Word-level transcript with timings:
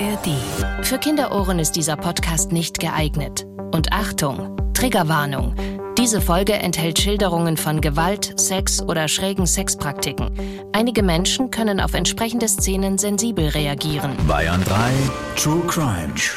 ARD. 0.00 0.84
Für 0.86 0.98
Kinderohren 0.98 1.58
ist 1.58 1.72
dieser 1.72 1.96
Podcast 1.96 2.52
nicht 2.52 2.78
geeignet. 2.78 3.46
Und 3.72 3.92
Achtung, 3.92 4.56
Triggerwarnung. 4.72 5.54
Diese 5.96 6.20
Folge 6.20 6.52
enthält 6.52 7.00
Schilderungen 7.00 7.56
von 7.56 7.80
Gewalt, 7.80 8.38
Sex 8.38 8.80
oder 8.80 9.08
schrägen 9.08 9.46
Sexpraktiken. 9.46 10.30
Einige 10.72 11.02
Menschen 11.02 11.50
können 11.50 11.80
auf 11.80 11.94
entsprechende 11.94 12.46
Szenen 12.46 12.98
sensibel 12.98 13.48
reagieren. 13.48 14.12
Bayern 14.28 14.62
3 14.62 14.92
True 15.36 15.62
Crime. 15.66 16.14
True 16.14 16.36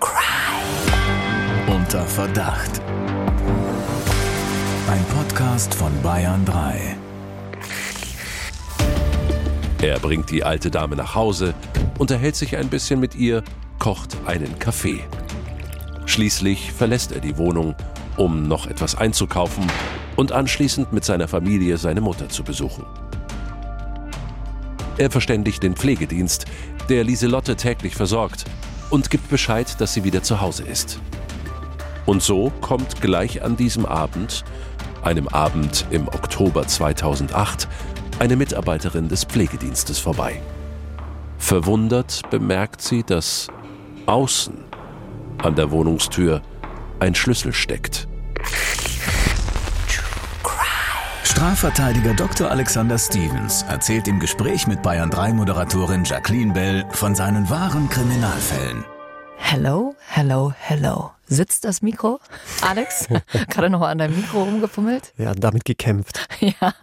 Crime. 0.00 1.74
Unter 1.74 2.04
Verdacht. 2.04 2.82
Ein 4.90 5.04
Podcast 5.16 5.74
von 5.74 5.92
Bayern 6.02 6.44
3. 6.44 6.96
Er 9.80 9.98
bringt 10.00 10.30
die 10.30 10.42
alte 10.42 10.70
Dame 10.70 10.96
nach 10.96 11.14
Hause, 11.14 11.54
unterhält 11.98 12.36
sich 12.36 12.56
ein 12.56 12.68
bisschen 12.68 13.00
mit 13.00 13.14
ihr, 13.14 13.42
kocht 13.78 14.16
einen 14.26 14.58
Kaffee. 14.58 15.00
Schließlich 16.06 16.72
verlässt 16.72 17.12
er 17.12 17.20
die 17.20 17.36
Wohnung, 17.36 17.74
um 18.16 18.48
noch 18.48 18.66
etwas 18.66 18.96
einzukaufen 18.96 19.66
und 20.16 20.32
anschließend 20.32 20.92
mit 20.92 21.04
seiner 21.04 21.28
Familie 21.28 21.76
seine 21.76 22.00
Mutter 22.00 22.28
zu 22.28 22.42
besuchen. 22.42 22.84
Er 24.96 25.10
verständigt 25.10 25.62
den 25.62 25.76
Pflegedienst, 25.76 26.46
der 26.88 27.04
Lieselotte 27.04 27.54
täglich 27.56 27.94
versorgt, 27.94 28.44
und 28.90 29.10
gibt 29.10 29.28
Bescheid, 29.28 29.80
dass 29.80 29.92
sie 29.92 30.02
wieder 30.02 30.22
zu 30.22 30.40
Hause 30.40 30.64
ist. 30.64 30.98
Und 32.06 32.22
so 32.22 32.50
kommt 32.62 33.02
gleich 33.02 33.42
an 33.42 33.56
diesem 33.56 33.84
Abend, 33.84 34.44
einem 35.02 35.28
Abend 35.28 35.86
im 35.90 36.08
Oktober 36.08 36.66
2008, 36.66 37.68
eine 38.18 38.36
Mitarbeiterin 38.36 39.08
des 39.08 39.24
Pflegedienstes 39.24 39.98
vorbei. 39.98 40.40
Verwundert 41.38 42.22
bemerkt 42.30 42.82
sie, 42.82 43.02
dass 43.02 43.48
außen 44.06 44.64
an 45.38 45.54
der 45.54 45.70
Wohnungstür 45.70 46.42
ein 47.00 47.14
Schlüssel 47.14 47.52
steckt. 47.52 48.08
Strafverteidiger 51.22 52.14
Dr. 52.14 52.50
Alexander 52.50 52.98
Stevens 52.98 53.62
erzählt 53.62 54.08
im 54.08 54.18
Gespräch 54.18 54.66
mit 54.66 54.82
Bayern 54.82 55.08
3 55.08 55.34
Moderatorin 55.34 56.02
Jacqueline 56.04 56.52
Bell 56.52 56.84
von 56.90 57.14
seinen 57.14 57.48
wahren 57.48 57.88
Kriminalfällen. 57.88 58.84
Hello, 59.50 59.94
hello, 60.06 60.52
hello. 60.58 61.12
Sitzt 61.26 61.64
das 61.64 61.80
Mikro? 61.80 62.20
Alex? 62.60 63.08
Gerade 63.48 63.70
noch 63.70 63.80
an 63.80 63.96
deinem 63.96 64.14
Mikro 64.14 64.42
rumgefummelt? 64.42 65.14
Ja, 65.16 65.32
damit 65.32 65.64
gekämpft. 65.64 66.28
Ja, 66.40 66.74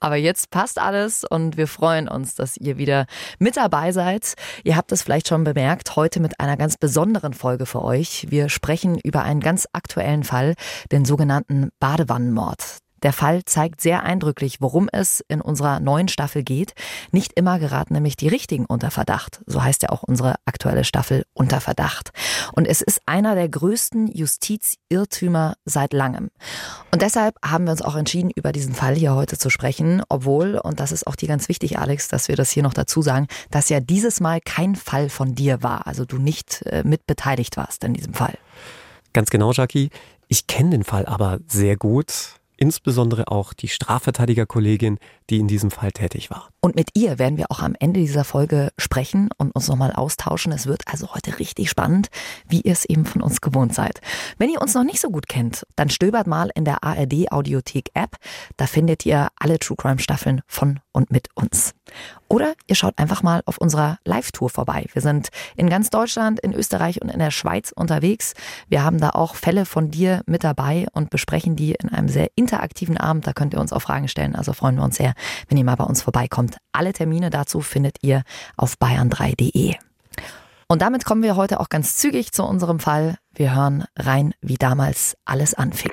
aber 0.00 0.16
jetzt 0.16 0.50
passt 0.50 0.80
alles 0.80 1.22
und 1.24 1.56
wir 1.56 1.68
freuen 1.68 2.08
uns, 2.08 2.34
dass 2.34 2.56
ihr 2.56 2.78
wieder 2.78 3.06
mit 3.38 3.56
dabei 3.56 3.92
seid. 3.92 4.34
Ihr 4.64 4.76
habt 4.76 4.90
es 4.90 5.02
vielleicht 5.02 5.28
schon 5.28 5.44
bemerkt, 5.44 5.94
heute 5.94 6.18
mit 6.18 6.40
einer 6.40 6.56
ganz 6.56 6.76
besonderen 6.76 7.32
Folge 7.32 7.64
für 7.64 7.82
euch. 7.82 8.26
Wir 8.28 8.48
sprechen 8.48 8.98
über 8.98 9.22
einen 9.22 9.40
ganz 9.40 9.68
aktuellen 9.72 10.24
Fall, 10.24 10.54
den 10.90 11.04
sogenannten 11.04 11.70
Badewannenmord. 11.78 12.80
Der 13.02 13.12
Fall 13.12 13.44
zeigt 13.44 13.80
sehr 13.80 14.02
eindrücklich, 14.02 14.60
worum 14.60 14.88
es 14.92 15.24
in 15.28 15.40
unserer 15.40 15.80
neuen 15.80 16.08
Staffel 16.08 16.42
geht. 16.42 16.74
Nicht 17.12 17.32
immer 17.34 17.58
geraten 17.58 17.94
nämlich 17.94 18.16
die 18.16 18.28
Richtigen 18.28 18.66
unter 18.66 18.90
Verdacht. 18.90 19.42
So 19.46 19.62
heißt 19.62 19.82
ja 19.82 19.90
auch 19.90 20.02
unsere 20.02 20.34
aktuelle 20.44 20.84
Staffel 20.84 21.24
Unter 21.32 21.60
Verdacht. 21.60 22.10
Und 22.52 22.66
es 22.66 22.82
ist 22.82 23.00
einer 23.06 23.34
der 23.34 23.48
größten 23.48 24.08
Justizirrtümer 24.08 25.54
seit 25.64 25.92
langem. 25.92 26.30
Und 26.90 27.02
deshalb 27.02 27.36
haben 27.44 27.64
wir 27.64 27.72
uns 27.72 27.82
auch 27.82 27.96
entschieden, 27.96 28.30
über 28.34 28.52
diesen 28.52 28.74
Fall 28.74 28.94
hier 28.94 29.14
heute 29.14 29.38
zu 29.38 29.50
sprechen, 29.50 30.02
obwohl, 30.08 30.58
und 30.58 30.80
das 30.80 30.92
ist 30.92 31.06
auch 31.06 31.16
dir 31.16 31.28
ganz 31.28 31.48
wichtig, 31.48 31.78
Alex, 31.78 32.08
dass 32.08 32.28
wir 32.28 32.36
das 32.36 32.50
hier 32.50 32.62
noch 32.62 32.74
dazu 32.74 33.02
sagen, 33.02 33.26
dass 33.50 33.68
ja 33.68 33.80
dieses 33.80 34.20
Mal 34.20 34.40
kein 34.40 34.76
Fall 34.76 35.08
von 35.08 35.34
dir 35.34 35.62
war, 35.62 35.86
also 35.86 36.04
du 36.04 36.18
nicht 36.18 36.62
äh, 36.66 36.82
mit 36.84 37.06
beteiligt 37.06 37.56
warst 37.56 37.84
in 37.84 37.94
diesem 37.94 38.14
Fall. 38.14 38.36
Ganz 39.12 39.30
genau, 39.30 39.52
Jackie. 39.52 39.90
Ich 40.28 40.46
kenne 40.46 40.70
den 40.70 40.84
Fall 40.84 41.06
aber 41.06 41.40
sehr 41.48 41.76
gut 41.76 42.39
insbesondere 42.60 43.28
auch 43.28 43.52
die 43.52 43.68
Strafverteidigerkollegin, 43.68 44.98
die 45.30 45.38
in 45.38 45.48
diesem 45.48 45.72
Fall 45.72 45.90
tätig 45.90 46.30
war. 46.30 46.50
Und 46.60 46.76
mit 46.76 46.90
ihr 46.94 47.18
werden 47.18 47.38
wir 47.38 47.50
auch 47.50 47.60
am 47.60 47.74
Ende 47.80 47.98
dieser 47.98 48.22
Folge 48.22 48.70
sprechen 48.78 49.30
und 49.38 49.50
uns 49.52 49.66
nochmal 49.66 49.92
austauschen. 49.92 50.52
Es 50.52 50.66
wird 50.66 50.82
also 50.86 51.12
heute 51.14 51.38
richtig 51.40 51.70
spannend, 51.70 52.08
wie 52.46 52.60
ihr 52.60 52.72
es 52.72 52.84
eben 52.84 53.06
von 53.06 53.22
uns 53.22 53.40
gewohnt 53.40 53.74
seid. 53.74 54.00
Wenn 54.38 54.50
ihr 54.50 54.60
uns 54.60 54.74
noch 54.74 54.84
nicht 54.84 55.00
so 55.00 55.10
gut 55.10 55.26
kennt, 55.26 55.66
dann 55.74 55.88
stöbert 55.88 56.26
mal 56.26 56.50
in 56.54 56.64
der 56.64 56.84
ARD 56.84 57.32
Audiothek 57.32 57.90
App. 57.94 58.16
Da 58.56 58.66
findet 58.66 59.06
ihr 59.06 59.28
alle 59.36 59.58
True 59.58 59.76
Crime 59.76 59.98
Staffeln 59.98 60.42
von 60.46 60.80
und 60.92 61.10
mit 61.10 61.28
uns. 61.34 61.74
Oder 62.28 62.54
ihr 62.66 62.74
schaut 62.74 62.98
einfach 62.98 63.22
mal 63.22 63.42
auf 63.46 63.58
unserer 63.58 63.98
Live-Tour 64.04 64.50
vorbei. 64.50 64.86
Wir 64.92 65.02
sind 65.02 65.28
in 65.56 65.68
ganz 65.68 65.90
Deutschland, 65.90 66.40
in 66.40 66.52
Österreich 66.52 67.02
und 67.02 67.08
in 67.08 67.18
der 67.18 67.30
Schweiz 67.30 67.72
unterwegs. 67.74 68.34
Wir 68.68 68.84
haben 68.84 68.98
da 68.98 69.10
auch 69.10 69.34
Fälle 69.34 69.66
von 69.66 69.90
dir 69.90 70.22
mit 70.26 70.44
dabei 70.44 70.86
und 70.92 71.10
besprechen 71.10 71.56
die 71.56 71.72
in 71.72 71.88
einem 71.88 72.08
sehr 72.08 72.28
interaktiven 72.36 72.96
Abend. 72.96 73.26
Da 73.26 73.32
könnt 73.32 73.54
ihr 73.54 73.60
uns 73.60 73.72
auch 73.72 73.82
Fragen 73.82 74.08
stellen. 74.08 74.36
Also 74.36 74.52
freuen 74.52 74.76
wir 74.76 74.84
uns 74.84 74.96
sehr, 74.96 75.14
wenn 75.48 75.58
ihr 75.58 75.64
mal 75.64 75.76
bei 75.76 75.84
uns 75.84 76.02
vorbeikommt. 76.02 76.58
Alle 76.72 76.92
Termine 76.92 77.30
dazu 77.30 77.60
findet 77.60 77.96
ihr 78.02 78.22
auf 78.56 78.74
bayern3.de. 78.74 79.74
Und 80.68 80.82
damit 80.82 81.04
kommen 81.04 81.24
wir 81.24 81.34
heute 81.34 81.58
auch 81.58 81.68
ganz 81.68 81.96
zügig 81.96 82.30
zu 82.30 82.44
unserem 82.44 82.78
Fall. 82.78 83.16
Wir 83.34 83.54
hören 83.56 83.84
rein, 83.96 84.34
wie 84.40 84.54
damals 84.54 85.16
alles 85.24 85.54
anfing. 85.54 85.90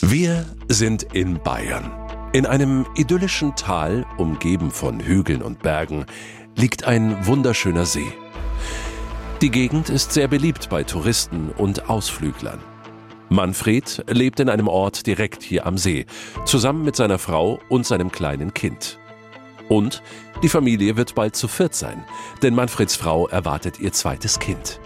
Wir 0.00 0.44
sind 0.68 1.04
in 1.14 1.40
Bayern. 1.40 2.07
In 2.30 2.44
einem 2.44 2.84
idyllischen 2.94 3.56
Tal, 3.56 4.04
umgeben 4.18 4.70
von 4.70 5.00
Hügeln 5.00 5.40
und 5.40 5.62
Bergen, 5.62 6.04
liegt 6.56 6.84
ein 6.84 7.26
wunderschöner 7.26 7.86
See. 7.86 8.12
Die 9.40 9.50
Gegend 9.50 9.88
ist 9.88 10.12
sehr 10.12 10.28
beliebt 10.28 10.68
bei 10.68 10.82
Touristen 10.82 11.48
und 11.56 11.88
Ausflüglern. 11.88 12.60
Manfred 13.30 14.04
lebt 14.10 14.40
in 14.40 14.50
einem 14.50 14.68
Ort 14.68 15.06
direkt 15.06 15.42
hier 15.42 15.64
am 15.64 15.78
See, 15.78 16.04
zusammen 16.44 16.84
mit 16.84 16.96
seiner 16.96 17.18
Frau 17.18 17.60
und 17.70 17.86
seinem 17.86 18.12
kleinen 18.12 18.52
Kind. 18.52 18.98
Und 19.70 20.02
die 20.42 20.50
Familie 20.50 20.98
wird 20.98 21.14
bald 21.14 21.34
zu 21.34 21.48
viert 21.48 21.74
sein, 21.74 22.04
denn 22.42 22.54
Manfreds 22.54 22.94
Frau 22.94 23.26
erwartet 23.26 23.80
ihr 23.80 23.92
zweites 23.92 24.38
Kind. 24.38 24.80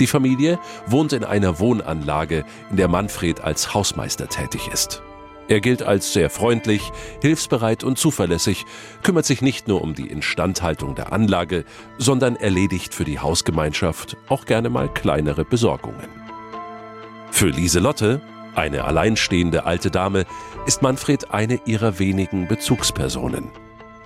Die 0.00 0.06
Familie 0.06 0.58
wohnt 0.86 1.12
in 1.12 1.24
einer 1.24 1.58
Wohnanlage, 1.58 2.46
in 2.70 2.78
der 2.78 2.88
Manfred 2.88 3.42
als 3.42 3.74
Hausmeister 3.74 4.28
tätig 4.28 4.70
ist. 4.72 5.02
Er 5.48 5.60
gilt 5.60 5.82
als 5.82 6.12
sehr 6.12 6.30
freundlich, 6.30 6.92
hilfsbereit 7.20 7.84
und 7.84 7.98
zuverlässig, 7.98 8.64
kümmert 9.02 9.26
sich 9.26 9.42
nicht 9.42 9.68
nur 9.68 9.82
um 9.82 9.94
die 9.94 10.06
Instandhaltung 10.06 10.94
der 10.94 11.12
Anlage, 11.12 11.64
sondern 11.98 12.36
erledigt 12.36 12.94
für 12.94 13.04
die 13.04 13.18
Hausgemeinschaft 13.18 14.16
auch 14.28 14.44
gerne 14.44 14.70
mal 14.70 14.88
kleinere 14.88 15.44
Besorgungen. 15.44 16.08
Für 17.30 17.48
Lieselotte, 17.48 18.20
eine 18.54 18.84
alleinstehende 18.84 19.64
alte 19.64 19.90
Dame, 19.90 20.26
ist 20.66 20.82
Manfred 20.82 21.30
eine 21.30 21.60
ihrer 21.64 21.98
wenigen 21.98 22.46
Bezugspersonen. 22.46 23.50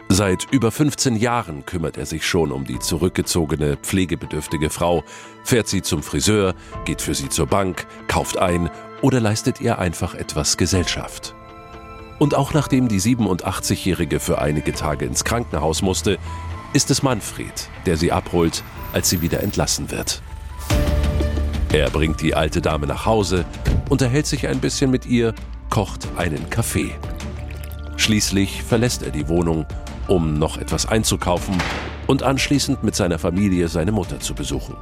Seit 0.09 0.47
über 0.53 0.71
15 0.71 1.17
Jahren 1.17 1.67
kümmert 1.67 1.99
er 1.99 2.07
sich 2.07 2.25
schon 2.25 2.53
um 2.53 2.65
die 2.65 2.79
zurückgezogene, 2.79 3.77
pflegebedürftige 3.77 4.71
Frau, 4.71 5.03
fährt 5.43 5.67
sie 5.67 5.83
zum 5.83 6.03
Friseur, 6.03 6.55
geht 6.85 7.03
für 7.03 7.15
sie 7.15 7.29
zur 7.29 7.47
Bank, 7.47 7.87
kauft 8.07 8.39
ein 8.39 8.71
oder 9.03 9.21
leistet 9.21 9.61
ihr 9.61 9.79
einfach 9.79 10.15
etwas 10.15 10.57
Gesellschaft. 10.57 11.35
Und 12.19 12.35
auch 12.35 12.55
nachdem 12.55 12.89
die 12.89 13.01
87-Jährige 13.01 14.21
für 14.21 14.41
einige 14.41 14.73
Tage 14.73 15.05
ins 15.05 15.25
Krankenhaus 15.25 15.83
musste, 15.83 16.19
ist 16.73 16.91
es 16.91 17.03
Manfred, 17.03 17.69
der 17.85 17.97
sie 17.97 18.13
abholt, 18.13 18.63
als 18.93 19.11
sie 19.11 19.21
wieder 19.23 19.43
entlassen 19.43 19.91
wird. 19.91 20.23
Er 21.73 21.91
bringt 21.91 22.23
die 22.23 22.35
alte 22.35 22.63
Dame 22.63 22.87
nach 22.87 23.05
Hause, 23.05 23.45
unterhält 23.89 24.27
sich 24.27 24.49
ein 24.49 24.61
bisschen 24.61 24.91
mit 24.91 25.05
ihr, 25.07 25.35
kocht 25.69 26.09
einen 26.17 26.49
Kaffee. 26.49 26.95
Schließlich 27.97 28.63
verlässt 28.63 29.03
er 29.03 29.11
die 29.11 29.29
Wohnung, 29.29 29.67
um 30.09 30.39
noch 30.39 30.59
etwas 30.59 30.87
einzukaufen 30.87 31.57
und 32.07 32.23
anschließend 32.23 32.83
mit 32.83 32.95
seiner 32.95 33.19
Familie 33.19 33.69
seine 33.69 33.93
Mutter 33.93 34.21
zu 34.21 34.35
besuchen. 34.35 34.77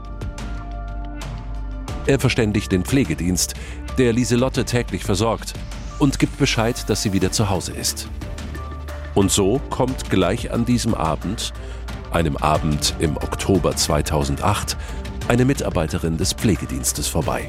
Er 2.06 2.18
verständigt 2.18 2.70
den 2.70 2.84
Pflegedienst, 2.84 3.54
der 3.96 4.12
Lieselotte 4.12 4.64
täglich 4.64 5.04
versorgt, 5.04 5.54
und 5.98 6.18
gibt 6.18 6.38
Bescheid, 6.38 6.88
dass 6.88 7.02
sie 7.02 7.12
wieder 7.12 7.32
zu 7.32 7.48
Hause 7.48 7.72
ist. 7.72 8.08
Und 9.14 9.30
so 9.30 9.60
kommt 9.70 10.10
gleich 10.10 10.52
an 10.52 10.64
diesem 10.64 10.94
Abend, 10.94 11.52
einem 12.10 12.36
Abend 12.36 12.94
im 12.98 13.16
Oktober 13.16 13.76
2008, 13.76 14.76
eine 15.28 15.44
Mitarbeiterin 15.44 16.16
des 16.16 16.32
Pflegedienstes 16.32 17.08
vorbei. 17.08 17.48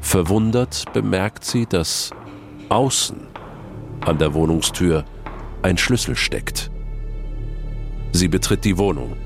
Verwundert 0.00 0.84
bemerkt 0.92 1.44
sie, 1.44 1.66
dass 1.66 2.10
außen 2.68 3.18
an 4.02 4.18
der 4.18 4.34
Wohnungstür 4.34 5.04
ein 5.62 5.76
Schlüssel 5.76 6.14
steckt. 6.14 6.70
Sie 8.12 8.28
betritt 8.28 8.64
die 8.64 8.78
Wohnung. 8.78 9.16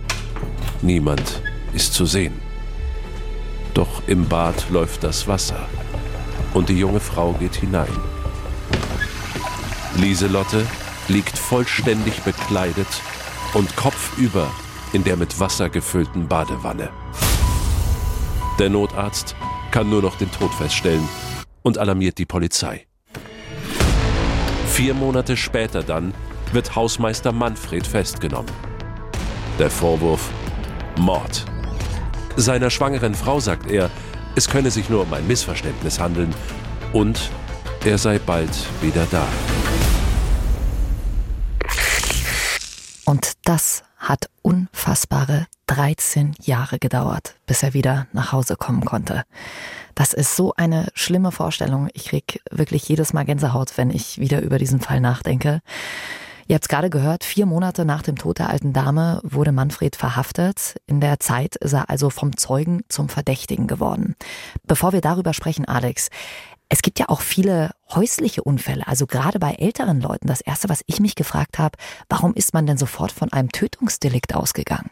Niemand 0.80 1.42
ist 1.74 1.92
zu 1.92 2.06
sehen. 2.06 2.51
Doch 3.74 4.02
im 4.06 4.28
Bad 4.28 4.68
läuft 4.70 5.02
das 5.02 5.26
Wasser 5.26 5.68
und 6.54 6.68
die 6.68 6.78
junge 6.78 7.00
Frau 7.00 7.32
geht 7.32 7.56
hinein. 7.56 7.88
Lieselotte 9.96 10.66
liegt 11.08 11.38
vollständig 11.38 12.22
bekleidet 12.22 12.86
und 13.54 13.74
kopfüber 13.76 14.50
in 14.92 15.04
der 15.04 15.16
mit 15.16 15.40
Wasser 15.40 15.70
gefüllten 15.70 16.28
Badewanne. 16.28 16.90
Der 18.58 18.70
Notarzt 18.70 19.34
kann 19.70 19.88
nur 19.88 20.02
noch 20.02 20.16
den 20.16 20.30
Tod 20.30 20.52
feststellen 20.52 21.08
und 21.62 21.78
alarmiert 21.78 22.18
die 22.18 22.26
Polizei. 22.26 22.86
Vier 24.68 24.94
Monate 24.94 25.36
später 25.36 25.82
dann 25.82 26.14
wird 26.52 26.76
Hausmeister 26.76 27.32
Manfred 27.32 27.86
festgenommen. 27.86 28.52
Der 29.58 29.70
Vorwurf 29.70 30.30
Mord. 30.98 31.51
Seiner 32.36 32.70
schwangeren 32.70 33.14
Frau 33.14 33.40
sagt 33.40 33.70
er, 33.70 33.90
es 34.34 34.48
könne 34.48 34.70
sich 34.70 34.88
nur 34.88 35.02
um 35.02 35.12
ein 35.12 35.26
Missverständnis 35.26 36.00
handeln 36.00 36.34
und 36.92 37.30
er 37.84 37.98
sei 37.98 38.18
bald 38.18 38.50
wieder 38.80 39.06
da. 39.10 39.26
Und 43.04 43.32
das 43.44 43.82
hat 43.98 44.30
unfassbare 44.40 45.46
13 45.66 46.34
Jahre 46.40 46.78
gedauert, 46.78 47.34
bis 47.46 47.62
er 47.62 47.74
wieder 47.74 48.06
nach 48.12 48.32
Hause 48.32 48.56
kommen 48.56 48.84
konnte. 48.84 49.24
Das 49.94 50.14
ist 50.14 50.34
so 50.34 50.54
eine 50.56 50.88
schlimme 50.94 51.32
Vorstellung. 51.32 51.88
Ich 51.92 52.06
krieg 52.06 52.40
wirklich 52.50 52.88
jedes 52.88 53.12
Mal 53.12 53.24
Gänsehaut, 53.24 53.76
wenn 53.76 53.90
ich 53.90 54.18
wieder 54.18 54.40
über 54.40 54.58
diesen 54.58 54.80
Fall 54.80 55.00
nachdenke. 55.00 55.60
Ihr 56.48 56.54
habt 56.54 56.64
es 56.64 56.68
gerade 56.68 56.90
gehört, 56.90 57.24
vier 57.24 57.46
Monate 57.46 57.84
nach 57.84 58.02
dem 58.02 58.16
Tod 58.16 58.38
der 58.38 58.48
alten 58.48 58.72
Dame 58.72 59.20
wurde 59.22 59.52
Manfred 59.52 59.96
verhaftet. 59.96 60.76
In 60.86 61.00
der 61.00 61.20
Zeit 61.20 61.56
ist 61.56 61.72
er 61.72 61.88
also 61.88 62.10
vom 62.10 62.36
Zeugen 62.36 62.82
zum 62.88 63.08
Verdächtigen 63.08 63.66
geworden. 63.66 64.16
Bevor 64.66 64.92
wir 64.92 65.00
darüber 65.00 65.34
sprechen, 65.34 65.64
Alex, 65.66 66.08
es 66.68 66.82
gibt 66.82 66.98
ja 66.98 67.08
auch 67.08 67.20
viele 67.20 67.70
häusliche 67.94 68.42
Unfälle, 68.42 68.86
also 68.86 69.06
gerade 69.06 69.38
bei 69.38 69.52
älteren 69.52 70.00
Leuten. 70.00 70.26
Das 70.26 70.40
Erste, 70.40 70.68
was 70.68 70.82
ich 70.86 71.00
mich 71.00 71.14
gefragt 71.14 71.58
habe, 71.58 71.76
warum 72.08 72.34
ist 72.34 72.54
man 72.54 72.66
denn 72.66 72.78
sofort 72.78 73.12
von 73.12 73.32
einem 73.32 73.52
Tötungsdelikt 73.52 74.34
ausgegangen? 74.34 74.90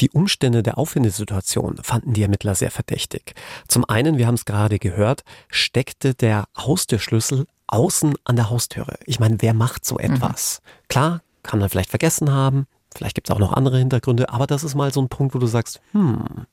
Die 0.00 0.10
Umstände 0.10 0.62
der 0.62 0.78
Auffindesituation 0.78 1.78
fanden 1.82 2.12
die 2.12 2.22
Ermittler 2.22 2.54
sehr 2.54 2.70
verdächtig. 2.70 3.34
Zum 3.66 3.84
einen, 3.84 4.16
wir 4.16 4.26
haben 4.26 4.36
es 4.36 4.44
gerade 4.44 4.78
gehört, 4.78 5.22
steckte 5.50 6.14
der 6.14 6.46
Haustürschlüssel 6.56 7.46
außen 7.68 8.14
an 8.24 8.36
der 8.36 8.50
Haustüre. 8.50 8.98
Ich 9.06 9.20
meine, 9.20 9.36
wer 9.40 9.54
macht 9.54 9.84
so 9.84 9.98
etwas? 9.98 10.60
Mhm. 10.62 10.88
Klar, 10.88 11.22
kann 11.42 11.60
man 11.60 11.68
vielleicht 11.68 11.90
vergessen 11.90 12.32
haben, 12.32 12.66
vielleicht 12.94 13.14
gibt 13.14 13.28
es 13.28 13.34
auch 13.34 13.38
noch 13.38 13.52
andere 13.52 13.78
Hintergründe, 13.78 14.30
aber 14.30 14.46
das 14.46 14.64
ist 14.64 14.74
mal 14.74 14.92
so 14.92 15.00
ein 15.00 15.08
Punkt, 15.08 15.34
wo 15.34 15.38
du 15.38 15.46
sagst, 15.46 15.80
hm. 15.92 16.46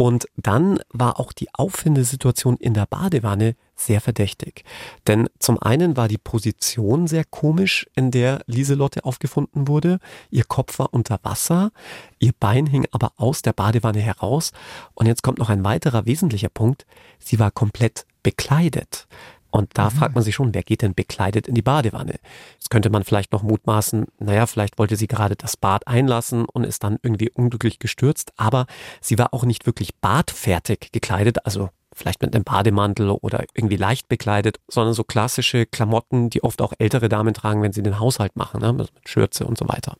Und 0.00 0.28
dann 0.36 0.80
war 0.94 1.20
auch 1.20 1.30
die 1.30 1.52
Auffindesituation 1.52 2.56
in 2.56 2.72
der 2.72 2.86
Badewanne 2.86 3.54
sehr 3.76 4.00
verdächtig. 4.00 4.64
Denn 5.06 5.28
zum 5.38 5.58
einen 5.60 5.94
war 5.94 6.08
die 6.08 6.16
Position 6.16 7.06
sehr 7.06 7.24
komisch, 7.24 7.86
in 7.94 8.10
der 8.10 8.42
Lieselotte 8.46 9.04
aufgefunden 9.04 9.68
wurde. 9.68 9.98
Ihr 10.30 10.44
Kopf 10.44 10.78
war 10.78 10.94
unter 10.94 11.18
Wasser, 11.22 11.70
ihr 12.18 12.32
Bein 12.38 12.66
hing 12.66 12.86
aber 12.92 13.12
aus 13.16 13.42
der 13.42 13.52
Badewanne 13.52 14.00
heraus. 14.00 14.52
Und 14.94 15.04
jetzt 15.04 15.22
kommt 15.22 15.38
noch 15.38 15.50
ein 15.50 15.64
weiterer 15.64 16.06
wesentlicher 16.06 16.48
Punkt. 16.48 16.86
Sie 17.18 17.38
war 17.38 17.50
komplett 17.50 18.06
bekleidet. 18.22 19.06
Und 19.50 19.70
da 19.74 19.90
mhm. 19.90 19.94
fragt 19.94 20.14
man 20.14 20.24
sich 20.24 20.34
schon, 20.34 20.54
wer 20.54 20.62
geht 20.62 20.82
denn 20.82 20.94
bekleidet 20.94 21.48
in 21.48 21.54
die 21.54 21.62
Badewanne? 21.62 22.14
Jetzt 22.54 22.70
könnte 22.70 22.90
man 22.90 23.04
vielleicht 23.04 23.32
noch 23.32 23.42
mutmaßen, 23.42 24.06
naja, 24.18 24.46
vielleicht 24.46 24.78
wollte 24.78 24.96
sie 24.96 25.08
gerade 25.08 25.36
das 25.36 25.56
Bad 25.56 25.86
einlassen 25.86 26.44
und 26.44 26.64
ist 26.64 26.84
dann 26.84 26.98
irgendwie 27.02 27.30
unglücklich 27.30 27.78
gestürzt, 27.78 28.32
aber 28.36 28.66
sie 29.00 29.18
war 29.18 29.34
auch 29.34 29.44
nicht 29.44 29.66
wirklich 29.66 29.94
badfertig 29.96 30.90
gekleidet, 30.92 31.44
also 31.44 31.70
vielleicht 31.92 32.22
mit 32.22 32.34
einem 32.34 32.44
Bademantel 32.44 33.10
oder 33.10 33.44
irgendwie 33.54 33.76
leicht 33.76 34.08
bekleidet, 34.08 34.60
sondern 34.68 34.94
so 34.94 35.04
klassische 35.04 35.66
Klamotten, 35.66 36.30
die 36.30 36.42
oft 36.42 36.62
auch 36.62 36.72
ältere 36.78 37.08
Damen 37.08 37.34
tragen, 37.34 37.62
wenn 37.62 37.72
sie 37.72 37.82
den 37.82 37.98
Haushalt 37.98 38.36
machen, 38.36 38.60
ne? 38.60 38.72
Mit 38.72 38.90
Schürze 39.04 39.44
und 39.44 39.58
so 39.58 39.68
weiter. 39.68 39.96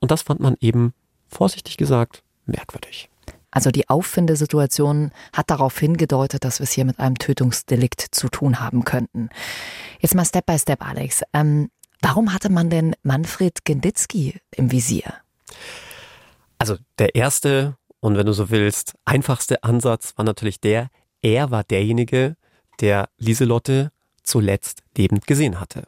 Und 0.00 0.10
das 0.10 0.22
fand 0.22 0.40
man 0.40 0.56
eben, 0.60 0.94
vorsichtig 1.28 1.76
gesagt, 1.76 2.22
merkwürdig. 2.46 3.10
Also 3.54 3.70
die 3.70 3.88
Auffindesituation 3.88 5.12
hat 5.32 5.48
darauf 5.48 5.78
hingedeutet, 5.78 6.44
dass 6.44 6.58
wir 6.58 6.64
es 6.64 6.72
hier 6.72 6.84
mit 6.84 6.98
einem 6.98 7.16
Tötungsdelikt 7.16 8.00
zu 8.10 8.28
tun 8.28 8.58
haben 8.58 8.84
könnten. 8.84 9.30
Jetzt 10.00 10.16
mal 10.16 10.24
Step 10.24 10.46
by 10.46 10.58
Step, 10.58 10.84
Alex. 10.84 11.22
Ähm, 11.32 11.70
warum 12.02 12.34
hatte 12.34 12.50
man 12.50 12.68
denn 12.68 12.96
Manfred 13.04 13.64
Genditzki 13.64 14.40
im 14.56 14.72
Visier? 14.72 15.14
Also 16.58 16.76
der 16.98 17.14
erste 17.14 17.76
und 18.00 18.18
wenn 18.18 18.26
du 18.26 18.32
so 18.32 18.50
willst, 18.50 18.94
einfachste 19.04 19.62
Ansatz 19.62 20.12
war 20.16 20.24
natürlich 20.24 20.60
der, 20.60 20.90
er 21.22 21.50
war 21.50 21.62
derjenige, 21.62 22.36
der 22.80 23.08
Lieselotte 23.18 23.92
zuletzt 24.24 24.82
lebend 24.96 25.26
gesehen 25.26 25.60
hatte. 25.60 25.86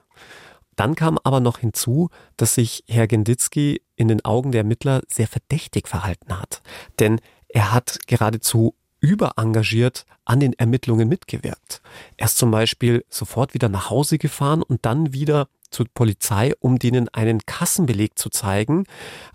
Dann 0.76 0.94
kam 0.94 1.18
aber 1.24 1.40
noch 1.40 1.58
hinzu, 1.58 2.10
dass 2.36 2.54
sich 2.54 2.84
Herr 2.86 3.06
Genditzki 3.06 3.82
in 3.96 4.08
den 4.08 4.24
Augen 4.24 4.52
der 4.52 4.60
Ermittler 4.60 5.02
sehr 5.08 5.26
verdächtig 5.26 5.88
verhalten 5.88 6.38
hat. 6.38 6.62
Denn 7.00 7.20
er 7.48 7.72
hat 7.72 7.98
geradezu 8.06 8.74
überengagiert 9.00 10.04
an 10.24 10.40
den 10.40 10.52
Ermittlungen 10.54 11.08
mitgewirkt. 11.08 11.80
Er 12.16 12.26
ist 12.26 12.38
zum 12.38 12.50
Beispiel 12.50 13.04
sofort 13.08 13.54
wieder 13.54 13.68
nach 13.68 13.90
Hause 13.90 14.18
gefahren 14.18 14.62
und 14.62 14.84
dann 14.84 15.12
wieder 15.12 15.48
zur 15.70 15.86
Polizei, 15.92 16.54
um 16.60 16.78
denen 16.78 17.08
einen 17.10 17.40
Kassenbeleg 17.44 18.18
zu 18.18 18.30
zeigen, 18.30 18.84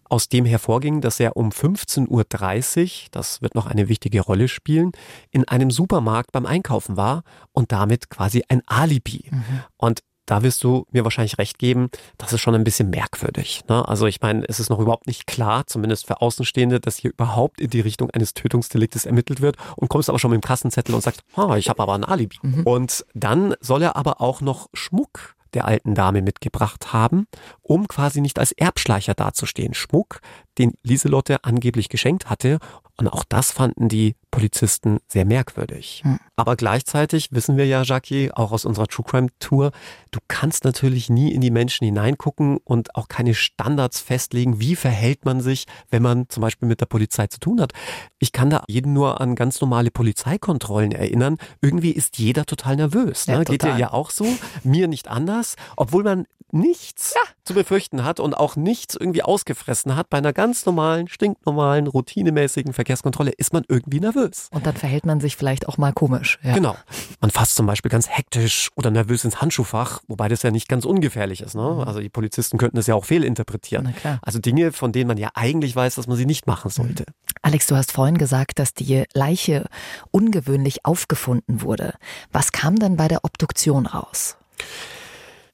aus 0.06 0.28
dem 0.28 0.46
hervorging, 0.46 1.02
dass 1.02 1.19
er 1.19 1.38
um 1.38 1.50
15.30 1.50 2.08
Uhr, 2.10 3.08
das 3.12 3.42
wird 3.42 3.56
noch 3.56 3.68
eine 3.68 3.90
wichtige 3.90 4.22
Rolle 4.22 4.48
spielen, 4.48 4.92
in 5.30 5.48
einem 5.48 5.72
Supermarkt 5.72 6.31
beim 6.31 6.46
Einkaufen 6.46 6.98
war 6.98 7.24
und 7.52 7.72
damit 7.72 8.10
quasi 8.10 8.44
ein 8.50 8.62
Alibi. 8.66 9.30
Mhm. 9.31 9.44
Und 9.78 10.02
da 10.31 10.44
wirst 10.44 10.63
du 10.63 10.86
mir 10.92 11.04
wahrscheinlich 11.04 11.38
recht 11.39 11.60
geben, 11.60 11.89
das 12.18 12.31
ist 12.31 12.39
schon 12.39 12.56
ein 12.56 12.63
bisschen 12.63 12.89
merkwürdig. 12.89 13.63
Ne? 13.68 13.86
Also 13.86 14.06
ich 14.06 14.22
meine, 14.22 14.45
es 14.48 14.62
ist 14.62 14.69
noch 14.69 14.80
überhaupt 14.80 15.06
nicht 15.06 15.28
klar, 15.28 15.68
zumindest 15.68 16.07
für 16.07 16.22
Außenstehende, 16.22 16.80
dass 16.80 16.95
hier 16.95 17.12
überhaupt 17.12 17.60
in 17.60 17.69
die 17.69 17.81
Richtung 17.81 18.10
eines 18.12 18.33
Tötungsdeliktes 18.33 19.06
ermittelt 19.06 19.42
wird 19.42 19.57
und 19.75 19.89
kommst 19.89 20.07
aber 20.07 20.19
schon 20.19 20.31
mit 20.31 20.42
dem 20.42 20.48
Kassenzettel 20.48 20.95
und 20.95 21.01
sagst, 21.01 21.24
oh, 21.36 21.54
ich 21.56 21.68
habe 21.68 21.83
aber 21.83 21.95
ein 21.95 22.06
Alibi. 22.06 22.38
Mhm. 22.44 22.63
Und 22.63 23.06
dann 23.13 23.56
soll 23.60 23.81
er 23.81 23.98
aber 23.98 24.22
auch 24.22 24.39
noch 24.39 24.69
Schmuck 24.74 25.36
der 25.54 25.66
alten 25.66 25.95
Dame 25.95 26.22
mitgebracht 26.22 26.94
haben, 26.94 27.27
um 27.62 27.89
quasi 27.89 28.22
nicht 28.22 28.39
als 28.39 28.54
Erbschleicher 28.54 29.16
dazustehen. 29.16 29.74
Schmuck, 29.74 30.22
den 30.57 30.75
Lieselotte 30.81 31.44
angeblich 31.44 31.89
geschenkt 31.89 32.30
hatte. 32.30 32.60
Und 32.95 33.10
auch 33.10 33.25
das 33.27 33.51
fanden 33.51 33.89
die 33.89 34.16
Polizisten 34.31 35.00
sehr 35.07 35.25
merkwürdig. 35.25 36.01
Hm. 36.04 36.19
Aber 36.36 36.56
gleichzeitig 36.56 37.31
wissen 37.31 37.57
wir 37.57 37.68
ja, 37.68 37.83
Jackie, 37.83 38.31
auch 38.31 38.51
aus 38.51 38.66
unserer 38.66 38.88
True 38.88 39.06
Crime 39.07 39.28
Tour, 39.39 39.72
du 40.12 40.19
kannst 40.28 40.63
natürlich 40.63 41.10
nie 41.10 41.31
in 41.31 41.42
die 41.42 41.51
Menschen 41.51 41.86
hineingucken 41.86 42.57
und 42.63 42.95
auch 42.95 43.07
keine 43.07 43.33
Standards 43.33 44.00
festlegen, 44.00 44.60
wie 44.60 44.75
verhält 44.75 45.25
man 45.25 45.41
sich, 45.41 45.65
wenn 45.89 46.01
man 46.01 46.29
zum 46.29 46.41
Beispiel 46.41 46.67
mit 46.67 46.82
der 46.82 46.86
Polizei 46.88 47.27
zu 47.27 47.39
tun 47.39 47.62
hat. 47.62 47.74
Ich 48.20 48.32
kann 48.32 48.50
da 48.50 48.63
jeden 48.67 48.94
nur 48.94 49.22
an 49.22 49.36
ganz 49.36 49.62
normale 49.62 49.91
Polizeikontrollen 49.91 50.94
erinnern. 50.94 51.38
Irgendwie 51.62 51.91
ist 51.91 52.17
jeder 52.17 52.46
total 52.46 52.77
nervös. 52.77 53.27
Ne? 53.27 53.34
Ja, 53.34 53.39
total. 53.39 53.58
Geht 53.58 53.63
dir 53.63 53.77
ja 53.77 53.94
auch 53.94 54.10
so, 54.10 54.25
mir 54.63 54.88
nicht 54.88 55.08
anders, 55.10 55.56
obwohl 55.75 56.03
man 56.03 56.25
nichts 56.53 57.13
ja. 57.15 57.22
zu 57.43 57.53
befürchten 57.53 58.03
hat 58.03 58.20
und 58.20 58.36
auch 58.36 58.55
nichts 58.55 58.96
irgendwie 58.96 59.24
ausgefressen 59.24 59.96
hat, 59.96 60.10
bei 60.10 60.17
einer 60.17 60.34
ganz 60.34 60.65
normalen, 60.65 61.08
stinknormalen, 61.08 61.88
routinemäßigen 61.88 62.74
Verkehrskontrolle 62.74 63.31
ist 63.31 63.53
man 63.53 63.63
irgendwie 63.67 64.00
nervös. 64.00 64.50
Und 64.51 64.65
dann 64.65 64.75
verhält 64.75 65.05
man 65.05 65.20
sich 65.20 65.36
vielleicht 65.36 65.67
auch 65.67 65.77
mal 65.77 65.93
komisch. 65.93 66.39
Ja. 66.43 66.53
Genau. 66.53 66.75
Man 67.20 67.31
fasst 67.31 67.55
zum 67.55 67.65
Beispiel 67.65 67.89
ganz 67.89 68.10
hektisch 68.10 68.70
oder 68.75 68.91
nervös 68.91 69.24
ins 69.24 69.41
Handschuhfach, 69.41 70.01
wobei 70.08 70.27
das 70.27 70.43
ja 70.43 70.51
nicht 70.51 70.67
ganz 70.67 70.86
ungefährlich 70.86 71.41
ist. 71.41 71.55
Ne? 71.55 71.62
Mhm. 71.62 71.79
Also 71.81 72.00
die 72.00 72.10
Polizisten 72.10 72.58
könnten 72.58 72.77
das 72.77 72.88
ja 72.88 72.96
auch 72.96 73.05
fehlinterpretieren. 73.05 73.93
Also 74.22 74.39
Dinge, 74.39 74.72
von 74.72 74.91
denen 74.91 75.08
man 75.08 75.17
ja 75.17 75.29
eigentlich 75.34 75.75
weiß, 75.75 75.96
dass 75.96 76.08
man 76.08 76.17
sie 76.17 76.25
nicht 76.25 76.48
machen 76.48 76.70
sollte. 76.70 77.03
Mhm. 77.08 77.13
Alex, 77.43 77.67
du 77.67 77.75
hast 77.75 77.91
vorhin 77.91 78.17
gesagt, 78.17 78.60
dass 78.60 78.74
die 78.74 79.03
Leiche 79.13 79.67
ungewöhnlich 80.12 80.86
aufgefunden 80.86 81.62
wurde. 81.62 81.96
Was 82.31 82.51
kam 82.51 82.77
denn 82.77 82.98
bei 82.98 83.08
der 83.08 83.24
Obduktion 83.24 83.86
raus? 83.86 84.38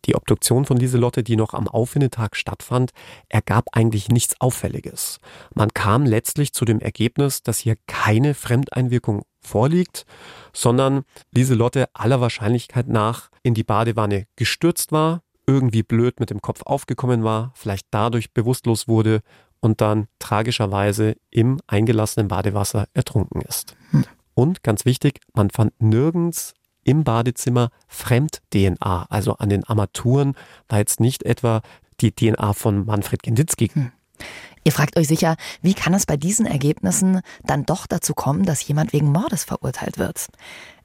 Die 0.08 0.16
Obduktion 0.16 0.66
von 0.66 0.78
Lieselotte, 0.78 1.22
die 1.22 1.36
noch 1.36 1.54
am 1.54 1.68
Auffindetag 1.68 2.36
stattfand, 2.36 2.92
ergab 3.28 3.66
eigentlich 3.74 4.10
nichts 4.10 4.40
Auffälliges. 4.40 5.20
Man 5.54 5.74
kam 5.74 6.06
letztlich 6.06 6.54
zu 6.54 6.64
dem 6.64 6.80
Ergebnis, 6.80 7.44
dass 7.44 7.60
hier 7.60 7.76
keine 7.88 8.34
Fremdeinwirkung 8.34 9.24
vorliegt, 9.42 10.06
sondern 10.54 11.04
Lieselotte 11.34 11.90
aller 11.94 12.22
Wahrscheinlichkeit 12.22 12.88
nach 12.88 13.30
in 13.44 13.54
die 13.54 13.64
Badewanne 13.64 14.28
gestürzt 14.36 14.92
war, 14.92 15.22
irgendwie 15.46 15.84
blöd 15.84 16.20
mit 16.20 16.30
dem 16.30 16.42
Kopf 16.42 16.62
aufgekommen 16.64 17.24
war, 17.24 17.52
vielleicht 17.56 17.88
dadurch 17.92 18.34
bewusstlos 18.34 18.88
wurde 18.88 19.22
und 19.60 19.82
dann 19.82 20.08
tragischerweise 20.20 21.16
im 21.32 21.60
eingelassenen 21.68 22.28
Badewasser 22.28 22.88
ertrunken 22.94 23.42
ist. 23.42 23.76
Hm. 23.92 24.06
Und 24.34 24.62
ganz 24.62 24.86
wichtig, 24.86 25.20
man 25.34 25.50
fand 25.50 25.74
nirgends 25.82 26.54
im 26.88 27.03
Badezimmer 27.03 27.70
Fremd-DNA, 27.89 29.08
also 29.10 29.34
an 29.34 29.50
den 29.50 29.65
Armaturen, 29.65 30.36
war 30.70 30.79
jetzt 30.79 31.01
nicht 31.01 31.24
etwa 31.24 31.62
die 32.00 32.13
DNA 32.13 32.53
von 32.53 32.86
Manfred 32.86 33.22
Genditzki. 33.24 33.67
Hm. 33.67 33.91
Ihr 34.63 34.72
fragt 34.72 34.98
euch 34.98 35.08
sicher, 35.08 35.36
wie 35.62 35.74
kann 35.74 35.94
es 35.94 36.06
bei 36.06 36.17
diesen 36.17 36.46
Ergebnissen 36.46 37.22
dann 37.44 37.65
doch 37.65 37.88
dazu 37.88 38.13
kommen, 38.13 38.46
dass 38.46 38.65
jemand 38.65 38.94
wegen 38.94 39.12
Mordes 39.12 39.44
verurteilt 39.44 39.98
wird? 39.98 40.27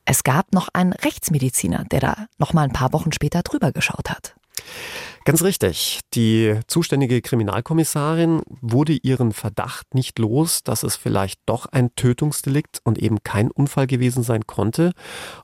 Es 0.04 0.24
gab 0.24 0.52
noch 0.52 0.68
einen 0.72 0.92
Rechtsmediziner, 0.92 1.84
der 1.84 2.00
da 2.00 2.26
noch 2.36 2.52
mal 2.52 2.64
ein 2.64 2.72
paar 2.72 2.92
Wochen 2.92 3.12
später 3.12 3.42
drüber 3.42 3.70
geschaut 3.70 4.10
hat. 4.10 4.34
Ganz 5.24 5.42
richtig. 5.42 6.00
Die 6.14 6.58
zuständige 6.66 7.22
Kriminalkommissarin 7.22 8.42
wurde 8.60 8.94
ihren 8.94 9.32
Verdacht 9.32 9.94
nicht 9.94 10.18
los, 10.18 10.64
dass 10.64 10.82
es 10.82 10.96
vielleicht 10.96 11.40
doch 11.46 11.66
ein 11.66 11.94
Tötungsdelikt 11.94 12.80
und 12.82 12.98
eben 12.98 13.22
kein 13.22 13.50
Unfall 13.50 13.86
gewesen 13.86 14.24
sein 14.24 14.46
konnte. 14.48 14.92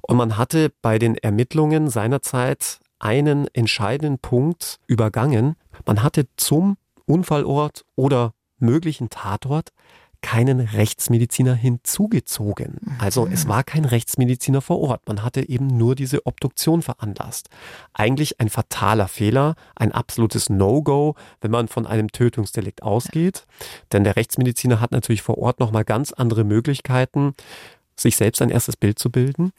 Und 0.02 0.16
man 0.16 0.36
hatte 0.36 0.72
bei 0.82 0.98
den 0.98 1.16
Ermittlungen 1.16 1.90
seinerzeit 1.90 2.80
einen 2.98 3.46
entscheidenden 3.54 4.18
Punkt 4.18 4.80
übergangen. 4.88 5.54
Man 5.86 6.02
hatte 6.02 6.26
zum 6.36 6.76
Unfallort 7.06 7.84
oder 7.94 8.34
möglichen 8.58 9.10
Tatort 9.10 9.70
keinen 10.20 10.60
Rechtsmediziner 10.60 11.54
hinzugezogen. 11.54 12.96
Also 12.98 13.26
es 13.26 13.46
war 13.46 13.62
kein 13.62 13.84
Rechtsmediziner 13.84 14.60
vor 14.60 14.80
Ort. 14.80 15.06
Man 15.06 15.22
hatte 15.22 15.48
eben 15.48 15.66
nur 15.66 15.94
diese 15.94 16.26
Obduktion 16.26 16.82
veranlasst. 16.82 17.48
Eigentlich 17.92 18.40
ein 18.40 18.48
fataler 18.48 19.08
Fehler, 19.08 19.54
ein 19.76 19.92
absolutes 19.92 20.50
No-Go, 20.50 21.14
wenn 21.40 21.50
man 21.50 21.68
von 21.68 21.86
einem 21.86 22.10
Tötungsdelikt 22.10 22.82
ausgeht. 22.82 23.46
Denn 23.92 24.04
der 24.04 24.16
Rechtsmediziner 24.16 24.80
hat 24.80 24.92
natürlich 24.92 25.22
vor 25.22 25.38
Ort 25.38 25.60
nochmal 25.60 25.84
ganz 25.84 26.12
andere 26.12 26.44
Möglichkeiten, 26.44 27.34
sich 27.96 28.16
selbst 28.16 28.42
ein 28.42 28.50
erstes 28.50 28.76
Bild 28.76 28.98
zu 28.98 29.10
bilden 29.10 29.52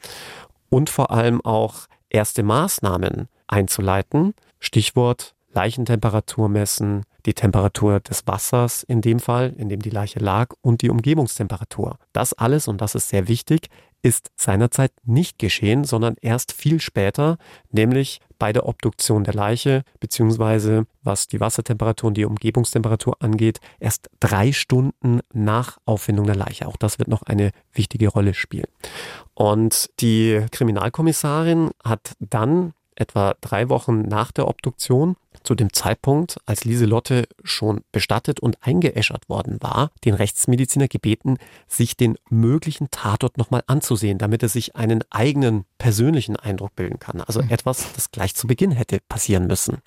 und 0.68 0.90
vor 0.90 1.10
allem 1.10 1.40
auch 1.44 1.86
erste 2.10 2.42
Maßnahmen 2.42 3.28
einzuleiten. 3.48 4.34
Stichwort 4.58 5.34
Leichentemperatur 5.52 6.48
messen, 6.48 7.04
die 7.26 7.34
Temperatur 7.34 8.00
des 8.00 8.26
Wassers 8.26 8.82
in 8.82 9.00
dem 9.00 9.18
Fall, 9.18 9.54
in 9.56 9.68
dem 9.68 9.80
die 9.80 9.90
Leiche 9.90 10.18
lag, 10.18 10.54
und 10.60 10.82
die 10.82 10.90
Umgebungstemperatur. 10.90 11.98
Das 12.12 12.32
alles, 12.32 12.68
und 12.68 12.80
das 12.80 12.94
ist 12.94 13.08
sehr 13.08 13.28
wichtig, 13.28 13.68
ist 14.02 14.30
seinerzeit 14.36 14.92
nicht 15.04 15.38
geschehen, 15.38 15.84
sondern 15.84 16.16
erst 16.20 16.52
viel 16.52 16.80
später, 16.80 17.36
nämlich 17.70 18.20
bei 18.38 18.52
der 18.52 18.66
Obduktion 18.66 19.24
der 19.24 19.34
Leiche, 19.34 19.82
beziehungsweise 20.00 20.86
was 21.02 21.26
die 21.26 21.40
Wassertemperatur 21.40 22.08
und 22.08 22.16
die 22.16 22.24
Umgebungstemperatur 22.24 23.16
angeht, 23.20 23.60
erst 23.78 24.08
drei 24.18 24.52
Stunden 24.52 25.20
nach 25.32 25.78
Auffindung 25.84 26.26
der 26.26 26.36
Leiche. 26.36 26.66
Auch 26.66 26.76
das 26.76 26.98
wird 26.98 27.08
noch 27.08 27.22
eine 27.22 27.50
wichtige 27.72 28.08
Rolle 28.08 28.32
spielen. 28.32 28.68
Und 29.34 29.90
die 30.00 30.46
Kriminalkommissarin 30.50 31.70
hat 31.84 32.14
dann 32.18 32.72
etwa 32.94 33.34
drei 33.40 33.68
Wochen 33.68 34.02
nach 34.02 34.32
der 34.32 34.48
Obduktion, 34.48 35.16
zu 35.42 35.54
dem 35.54 35.72
Zeitpunkt, 35.72 36.38
als 36.46 36.64
Lieselotte 36.64 37.26
schon 37.42 37.82
bestattet 37.92 38.40
und 38.40 38.58
eingeäschert 38.60 39.28
worden 39.28 39.58
war, 39.60 39.90
den 40.04 40.14
Rechtsmediziner 40.14 40.88
gebeten, 40.88 41.38
sich 41.68 41.96
den 41.96 42.16
möglichen 42.28 42.90
Tatort 42.90 43.38
nochmal 43.38 43.62
anzusehen, 43.66 44.18
damit 44.18 44.42
er 44.42 44.48
sich 44.48 44.76
einen 44.76 45.02
eigenen 45.10 45.64
persönlichen 45.78 46.36
Eindruck 46.36 46.74
bilden 46.76 46.98
kann. 46.98 47.20
Also 47.20 47.42
mhm. 47.42 47.50
etwas, 47.50 47.92
das 47.94 48.10
gleich 48.10 48.34
zu 48.34 48.46
Beginn 48.46 48.72
hätte 48.72 48.98
passieren 49.08 49.46
müssen. 49.46 49.78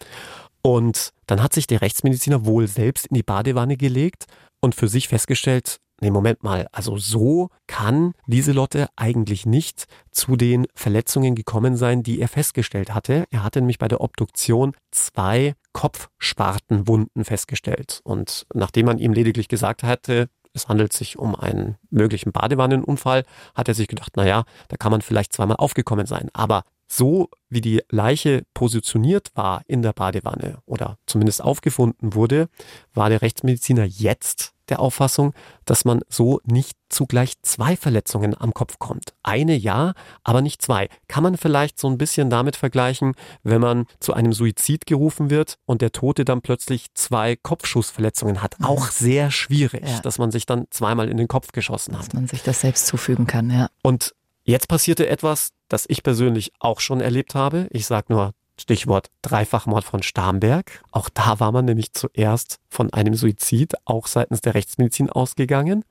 Und 0.62 1.12
dann 1.28 1.44
hat 1.44 1.54
sich 1.54 1.68
der 1.68 1.82
Rechtsmediziner 1.82 2.46
wohl 2.46 2.68
selbst 2.68 3.08
in 3.08 3.16
die 3.16 3.24
Badewanne 3.24 3.78
gelegt 3.78 4.26
und 4.62 4.76
für 4.76 4.88
sich 4.88 5.10
festgestellt, 5.10 5.80
nee, 6.02 6.12
Moment 6.12 6.44
mal, 6.44 6.68
also 6.72 6.98
so 6.98 7.50
kann 7.68 8.14
Lieselotte 8.26 8.88
eigentlich 8.96 9.46
nicht 9.46 9.86
zu 10.12 10.36
den 10.36 10.68
Verletzungen 10.76 11.36
gekommen 11.36 11.76
sein, 11.76 12.04
die 12.04 12.20
er 12.20 12.28
festgestellt 12.28 12.94
hatte. 12.94 13.26
Er 13.32 13.44
hatte 13.44 13.60
nämlich 13.60 13.80
bei 13.80 13.88
der 13.88 14.02
Obduktion 14.02 14.74
zwei 14.92 15.56
Kopfspartenwunden 15.74 17.26
festgestellt. 17.26 18.02
Und 18.04 18.46
nachdem 18.54 18.86
man 18.86 19.00
ihm 19.00 19.14
lediglich 19.14 19.48
gesagt 19.48 19.84
hatte, 19.84 20.30
es 20.54 20.68
handelt 20.68 20.94
sich 20.94 21.18
um 21.18 21.36
einen 21.36 21.78
möglichen 21.90 22.32
Badewannenunfall, 22.32 23.24
hat 23.56 23.68
er 23.68 23.74
sich 23.74 23.88
gedacht, 23.88 24.14
na 24.16 24.26
ja, 24.26 24.44
da 24.68 24.78
kann 24.78 24.92
man 24.92 25.02
vielleicht 25.02 25.34
zweimal 25.34 25.58
aufgekommen 25.58 26.06
sein. 26.06 26.30
Aber 26.34 26.64
so 26.88 27.30
wie 27.50 27.62
die 27.62 27.82
Leiche 27.90 28.44
positioniert 28.54 29.32
war 29.34 29.64
in 29.66 29.82
der 29.82 29.94
Badewanne 29.94 30.60
oder 30.66 31.00
zumindest 31.08 31.44
aufgefunden 31.44 32.14
wurde, 32.14 32.50
war 32.94 33.10
der 33.10 33.24
Rechtsmediziner 33.24 33.86
jetzt 33.86 34.54
der 34.74 34.80
Auffassung, 34.80 35.34
dass 35.66 35.86
man 35.86 36.02
so 36.10 36.42
nicht 36.46 36.76
zugleich 36.90 37.34
zwei 37.44 37.78
Verletzungen 37.78 38.36
am 38.40 38.54
Kopf 38.56 38.80
kommt. 38.80 39.14
Eine 39.22 39.56
ja, 39.56 39.94
aber 40.24 40.42
nicht 40.42 40.64
zwei. 40.64 40.90
Kann 41.08 41.22
man 41.22 41.38
vielleicht 41.38 41.80
so 41.80 41.88
ein 41.88 42.00
bisschen 42.00 42.32
damit 42.32 42.56
vergleichen, 42.56 43.14
wenn 43.44 43.62
man 43.62 43.86
zu 44.00 44.14
einem 44.14 44.34
Suizid 44.34 44.88
gerufen 44.88 45.30
wird 45.30 45.60
und 45.66 45.82
der 45.84 45.92
Tote 45.92 46.26
dann 46.26 46.42
plötzlich 46.42 46.88
zwei 46.96 47.36
Kopfschussverletzungen 47.36 48.42
hat. 48.42 48.60
Mhm. 48.60 48.66
Auch 48.66 48.88
sehr 48.88 49.30
schwierig, 49.30 49.88
ja. 49.88 50.00
dass 50.00 50.18
man 50.18 50.32
sich 50.32 50.48
dann 50.48 50.66
zweimal 50.72 51.08
in 51.08 51.18
den 51.18 51.28
Kopf 51.28 51.52
geschossen 51.52 51.96
hat. 51.96 52.08
Dass 52.08 52.14
man 52.14 52.28
sich 52.28 52.42
das 52.42 52.62
selbst 52.62 52.88
zufügen 52.88 53.28
kann, 53.28 53.52
ja. 53.52 53.70
Und 53.84 54.16
jetzt 54.44 54.68
passierte 54.68 55.08
etwas, 55.08 55.52
das 55.70 55.86
ich 55.88 56.02
persönlich 56.02 56.52
auch 56.60 56.80
schon 56.80 57.00
erlebt 57.00 57.36
habe. 57.36 57.68
Ich 57.70 57.86
sage 57.86 58.08
nur 58.10 58.34
Stichwort 58.60 59.10
Dreifachmord 59.22 59.84
von 59.84 60.04
Starnberg. 60.04 60.84
Auch 60.92 61.10
da 61.10 61.40
war 61.40 61.52
man 61.52 61.66
nämlich 61.66 61.94
zuerst 61.94 62.60
von 62.70 62.94
einem 62.94 63.16
Suizid, 63.16 63.74
auch 63.86 64.08
seitens 64.08 64.42
der 64.42 64.54
Rechtsmedizin 64.54 65.10
ausgegangen, 65.10 65.84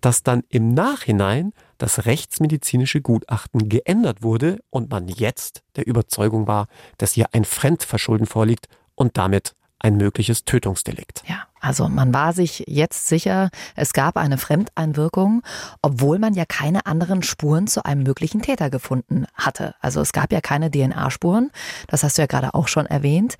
dass 0.00 0.22
dann 0.22 0.42
im 0.48 0.72
Nachhinein 0.72 1.52
das 1.78 2.06
rechtsmedizinische 2.06 3.00
Gutachten 3.00 3.68
geändert 3.68 4.22
wurde 4.22 4.60
und 4.70 4.90
man 4.90 5.08
jetzt 5.08 5.62
der 5.76 5.86
Überzeugung 5.86 6.46
war, 6.46 6.68
dass 6.98 7.12
hier 7.12 7.26
ein 7.32 7.44
Fremdverschulden 7.44 8.26
vorliegt 8.26 8.68
und 8.94 9.16
damit 9.16 9.54
ein 9.80 9.96
mögliches 9.96 10.44
Tötungsdelikt. 10.44 11.22
Ja, 11.26 11.46
also 11.60 11.88
man 11.88 12.14
war 12.14 12.32
sich 12.32 12.64
jetzt 12.66 13.08
sicher, 13.08 13.50
es 13.74 13.92
gab 13.92 14.16
eine 14.16 14.38
Fremdeinwirkung, 14.38 15.42
obwohl 15.82 16.18
man 16.18 16.34
ja 16.34 16.44
keine 16.46 16.86
anderen 16.86 17.22
Spuren 17.22 17.66
zu 17.66 17.84
einem 17.84 18.02
möglichen 18.02 18.42
Täter 18.42 18.70
gefunden 18.70 19.26
hatte. 19.34 19.74
Also 19.80 20.00
es 20.00 20.12
gab 20.12 20.32
ja 20.32 20.40
keine 20.40 20.70
DNA-Spuren, 20.70 21.50
das 21.88 22.04
hast 22.04 22.18
du 22.18 22.22
ja 22.22 22.26
gerade 22.26 22.54
auch 22.54 22.68
schon 22.68 22.86
erwähnt. 22.86 23.36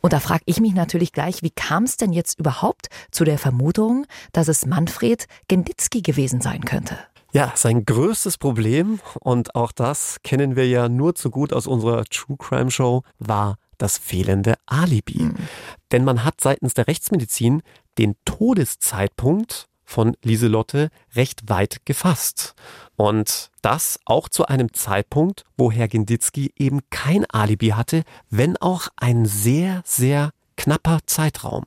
Und 0.00 0.12
da 0.12 0.20
frage 0.20 0.42
ich 0.46 0.60
mich 0.60 0.74
natürlich 0.74 1.12
gleich, 1.12 1.42
wie 1.42 1.50
kam 1.50 1.84
es 1.84 1.96
denn 1.96 2.12
jetzt 2.12 2.38
überhaupt 2.38 2.88
zu 3.10 3.24
der 3.24 3.38
Vermutung, 3.38 4.06
dass 4.32 4.48
es 4.48 4.66
Manfred 4.66 5.26
Genditzki 5.46 6.02
gewesen 6.02 6.40
sein 6.40 6.64
könnte? 6.64 6.98
Ja, 7.32 7.52
sein 7.56 7.86
größtes 7.86 8.36
Problem, 8.36 9.00
und 9.20 9.54
auch 9.54 9.72
das 9.72 10.18
kennen 10.22 10.54
wir 10.54 10.68
ja 10.68 10.88
nur 10.88 11.14
zu 11.14 11.30
gut 11.30 11.52
aus 11.52 11.66
unserer 11.66 12.04
True 12.04 12.36
Crime 12.36 12.70
Show, 12.70 13.02
war 13.18 13.56
das 13.78 13.96
fehlende 13.96 14.54
Alibi. 14.66 15.22
Mhm. 15.22 15.36
Denn 15.90 16.04
man 16.04 16.24
hat 16.24 16.40
seitens 16.40 16.74
der 16.74 16.86
Rechtsmedizin 16.86 17.62
den 17.98 18.16
Todeszeitpunkt 18.26 19.66
von 19.82 20.16
Lieselotte 20.22 20.90
recht 21.16 21.48
weit 21.48 21.84
gefasst. 21.84 22.54
Und 22.96 23.50
das 23.62 23.98
auch 24.04 24.28
zu 24.28 24.46
einem 24.46 24.72
Zeitpunkt, 24.74 25.44
wo 25.56 25.72
Herr 25.72 25.88
Genditzki 25.88 26.52
eben 26.56 26.80
kein 26.90 27.24
Alibi 27.30 27.68
hatte, 27.68 28.02
wenn 28.30 28.56
auch 28.58 28.88
ein 28.96 29.26
sehr, 29.26 29.82
sehr 29.84 30.30
knapper 30.56 31.00
Zeitraum. 31.06 31.64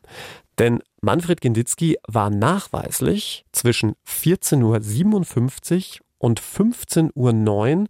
Denn 0.57 0.81
Manfred 1.05 1.39
Genditzki 1.39 1.97
war 2.07 2.31
nachweislich 2.31 3.45
zwischen 3.51 3.93
14.57 4.07 5.99
Uhr 5.99 6.05
und 6.17 6.41
15.09 6.41 7.11
Uhr 7.13 7.87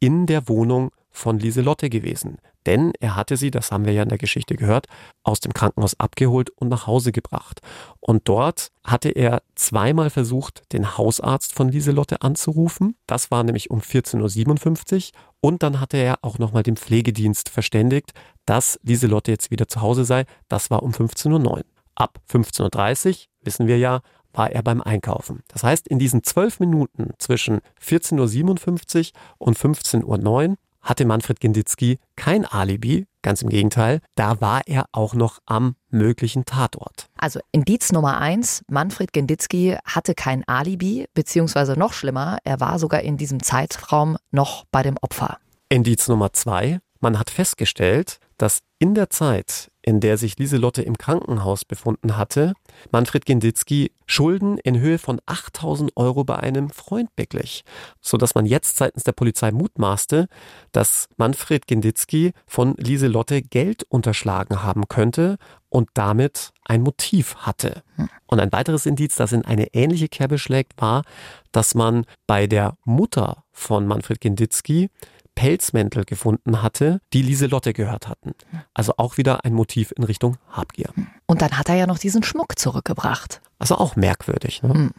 in 0.00 0.26
der 0.26 0.50
Wohnung 0.50 0.90
von 1.08 1.38
Lieselotte 1.38 1.88
gewesen. 1.88 2.36
Denn 2.66 2.92
er 3.00 3.16
hatte 3.16 3.38
sie, 3.38 3.50
das 3.50 3.72
haben 3.72 3.86
wir 3.86 3.94
ja 3.94 4.02
in 4.02 4.10
der 4.10 4.18
Geschichte 4.18 4.54
gehört, 4.54 4.84
aus 5.22 5.40
dem 5.40 5.54
Krankenhaus 5.54 5.98
abgeholt 5.98 6.50
und 6.50 6.68
nach 6.68 6.86
Hause 6.86 7.10
gebracht. 7.10 7.60
Und 8.00 8.28
dort 8.28 8.68
hatte 8.84 9.08
er 9.08 9.40
zweimal 9.54 10.10
versucht, 10.10 10.70
den 10.74 10.98
Hausarzt 10.98 11.54
von 11.54 11.70
Lieselotte 11.70 12.20
anzurufen. 12.20 12.96
Das 13.06 13.30
war 13.30 13.44
nämlich 13.44 13.70
um 13.70 13.80
14.57 13.80 15.14
Uhr. 15.14 15.20
Und 15.40 15.62
dann 15.62 15.80
hatte 15.80 15.96
er 15.96 16.18
auch 16.20 16.38
nochmal 16.38 16.64
den 16.64 16.76
Pflegedienst 16.76 17.48
verständigt, 17.48 18.12
dass 18.44 18.78
Lieselotte 18.82 19.30
jetzt 19.30 19.50
wieder 19.50 19.68
zu 19.68 19.80
Hause 19.80 20.04
sei. 20.04 20.26
Das 20.48 20.70
war 20.70 20.82
um 20.82 20.90
15.09 20.90 21.46
Uhr. 21.46 21.64
Ab 21.98 22.20
15.30 22.30 23.08
Uhr, 23.08 23.16
wissen 23.42 23.66
wir 23.66 23.76
ja, 23.76 24.02
war 24.32 24.52
er 24.52 24.62
beim 24.62 24.80
Einkaufen. 24.80 25.42
Das 25.48 25.64
heißt, 25.64 25.88
in 25.88 25.98
diesen 25.98 26.22
zwölf 26.22 26.60
Minuten 26.60 27.10
zwischen 27.18 27.58
14.57 27.84 29.10
Uhr 29.10 29.48
und 29.48 29.58
15.09 29.58 30.50
Uhr 30.50 30.56
hatte 30.80 31.04
Manfred 31.04 31.40
Genditzki 31.40 31.98
kein 32.14 32.44
Alibi, 32.44 33.06
ganz 33.22 33.42
im 33.42 33.48
Gegenteil, 33.48 34.00
da 34.14 34.40
war 34.40 34.62
er 34.66 34.84
auch 34.92 35.14
noch 35.14 35.40
am 35.44 35.74
möglichen 35.90 36.44
Tatort. 36.44 37.08
Also 37.18 37.40
Indiz 37.50 37.90
Nummer 37.90 38.18
eins, 38.18 38.62
Manfred 38.68 39.12
Genditzki 39.12 39.76
hatte 39.84 40.14
kein 40.14 40.46
Alibi, 40.46 41.06
beziehungsweise 41.14 41.76
noch 41.76 41.92
schlimmer, 41.92 42.38
er 42.44 42.60
war 42.60 42.78
sogar 42.78 43.00
in 43.00 43.16
diesem 43.16 43.42
Zeitraum 43.42 44.18
noch 44.30 44.66
bei 44.70 44.84
dem 44.84 44.96
Opfer. 45.00 45.38
Indiz 45.68 46.06
Nummer 46.06 46.32
zwei, 46.32 46.78
man 47.00 47.18
hat 47.18 47.30
festgestellt, 47.30 48.20
dass 48.38 48.60
in 48.78 48.94
der 48.94 49.10
Zeit, 49.10 49.72
in 49.88 50.00
der 50.00 50.18
sich 50.18 50.36
Lieselotte 50.36 50.82
im 50.82 50.98
Krankenhaus 50.98 51.64
befunden 51.64 52.18
hatte, 52.18 52.52
Manfred 52.92 53.24
Genditzki 53.24 53.90
Schulden 54.04 54.58
in 54.58 54.78
Höhe 54.78 54.98
von 54.98 55.18
8000 55.24 55.96
Euro 55.96 56.24
bei 56.24 56.36
einem 56.36 56.68
Freund 56.68 57.08
beglich, 57.16 57.64
sodass 58.02 58.34
man 58.34 58.44
jetzt 58.44 58.76
seitens 58.76 59.04
der 59.04 59.12
Polizei 59.12 59.50
mutmaßte, 59.50 60.28
dass 60.72 61.08
Manfred 61.16 61.66
Genditzki 61.66 62.32
von 62.46 62.74
Lieselotte 62.76 63.40
Geld 63.40 63.84
unterschlagen 63.88 64.62
haben 64.62 64.88
könnte 64.88 65.38
und 65.70 65.88
damit 65.94 66.50
ein 66.66 66.82
Motiv 66.82 67.36
hatte. 67.36 67.82
Hm. 67.96 68.10
Und 68.26 68.40
ein 68.40 68.52
weiteres 68.52 68.84
Indiz, 68.84 69.14
das 69.14 69.32
in 69.32 69.46
eine 69.46 69.72
ähnliche 69.72 70.08
Kerbe 70.08 70.36
schlägt, 70.36 70.78
war, 70.82 71.02
dass 71.50 71.74
man 71.74 72.04
bei 72.26 72.46
der 72.46 72.76
Mutter 72.84 73.44
von 73.52 73.86
Manfred 73.86 74.20
Genditzki 74.20 74.90
Pelzmäntel 75.38 76.04
gefunden 76.04 76.62
hatte, 76.62 77.00
die 77.12 77.22
Lieselotte 77.22 77.72
gehört 77.72 78.08
hatten. 78.08 78.34
Also 78.74 78.94
auch 78.96 79.18
wieder 79.18 79.44
ein 79.44 79.54
Motiv 79.54 79.92
in 79.96 80.02
Richtung 80.02 80.36
Habgier. 80.50 80.88
Und 81.26 81.42
dann 81.42 81.56
hat 81.56 81.68
er 81.68 81.76
ja 81.76 81.86
noch 81.86 81.98
diesen 81.98 82.24
Schmuck 82.24 82.58
zurückgebracht. 82.58 83.40
Also 83.60 83.76
auch 83.76 83.94
merkwürdig. 83.94 84.62
Ne? 84.62 84.74
Hm. 84.74 84.90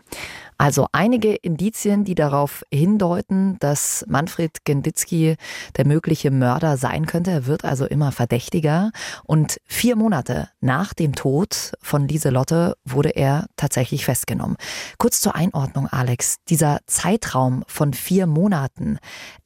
Also 0.57 0.87
einige 0.91 1.35
Indizien, 1.35 2.03
die 2.03 2.15
darauf 2.15 2.63
hindeuten, 2.69 3.55
dass 3.59 4.03
Manfred 4.09 4.65
Genditzki 4.65 5.37
der 5.77 5.87
mögliche 5.87 6.31
Mörder 6.31 6.75
sein 6.75 7.05
könnte. 7.05 7.31
Er 7.31 7.45
wird 7.45 7.63
also 7.63 7.85
immer 7.85 8.11
verdächtiger. 8.11 8.91
Und 9.23 9.61
vier 9.65 9.95
Monate 9.95 10.49
nach 10.59 10.93
dem 10.93 11.15
Tod 11.15 11.71
von 11.81 12.09
Lieselotte 12.09 12.75
wurde 12.83 13.09
er 13.09 13.47
tatsächlich 13.55 14.03
festgenommen. 14.03 14.57
Kurz 14.97 15.21
zur 15.21 15.35
Einordnung, 15.35 15.87
Alex. 15.87 16.35
Dieser 16.49 16.79
Zeitraum 16.85 17.63
von 17.67 17.93
vier 17.93 18.27
Monaten, 18.27 18.99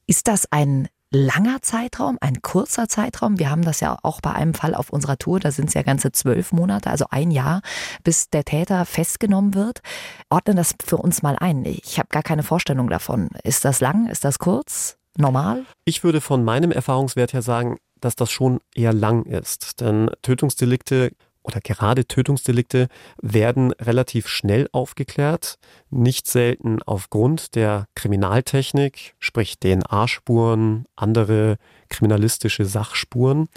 ist 0.06 0.28
das 0.28 0.50
ein 0.50 0.88
langer 1.10 1.62
Zeitraum, 1.62 2.18
ein 2.20 2.42
kurzer 2.42 2.88
Zeitraum. 2.88 3.38
Wir 3.38 3.50
haben 3.50 3.62
das 3.62 3.80
ja 3.80 3.96
auch 4.02 4.20
bei 4.20 4.32
einem 4.32 4.54
Fall 4.54 4.74
auf 4.74 4.90
unserer 4.90 5.16
Tour, 5.16 5.38
da 5.38 5.52
sind 5.52 5.68
es 5.68 5.74
ja 5.74 5.82
ganze 5.82 6.12
zwölf 6.12 6.52
Monate, 6.52 6.90
also 6.90 7.06
ein 7.10 7.30
Jahr, 7.30 7.62
bis 8.02 8.30
der 8.30 8.44
Täter 8.44 8.84
festgenommen 8.84 9.54
wird. 9.54 9.80
Ordnen 10.28 10.56
das 10.56 10.74
für 10.84 10.96
uns 10.96 11.22
mal 11.22 11.36
ein. 11.38 11.64
Ich 11.64 11.98
habe 11.98 12.08
gar 12.10 12.22
keine 12.22 12.42
Vorstellung 12.42 12.90
davon. 12.90 13.28
Ist 13.44 13.64
das 13.64 13.80
lang? 13.80 14.08
Ist 14.08 14.24
das 14.24 14.38
kurz? 14.38 14.96
Normal? 15.16 15.64
Ich 15.84 16.02
würde 16.02 16.20
von 16.20 16.44
meinem 16.44 16.72
Erfahrungswert 16.72 17.32
her 17.32 17.42
sagen, 17.42 17.78
dass 18.00 18.16
das 18.16 18.30
schon 18.30 18.60
eher 18.74 18.92
lang 18.92 19.24
ist. 19.24 19.80
Denn 19.80 20.10
Tötungsdelikte 20.22 21.12
oder 21.44 21.60
gerade 21.60 22.06
Tötungsdelikte 22.06 22.88
werden 23.20 23.70
relativ 23.72 24.26
schnell 24.26 24.68
aufgeklärt, 24.72 25.58
nicht 25.90 26.26
selten 26.26 26.82
aufgrund 26.82 27.54
der 27.54 27.86
Kriminaltechnik, 27.94 29.14
sprich 29.20 29.58
DNA-Spuren, 29.60 30.86
andere 30.96 31.58
kriminalistische 31.88 32.64
Sachspuren, 32.64 33.48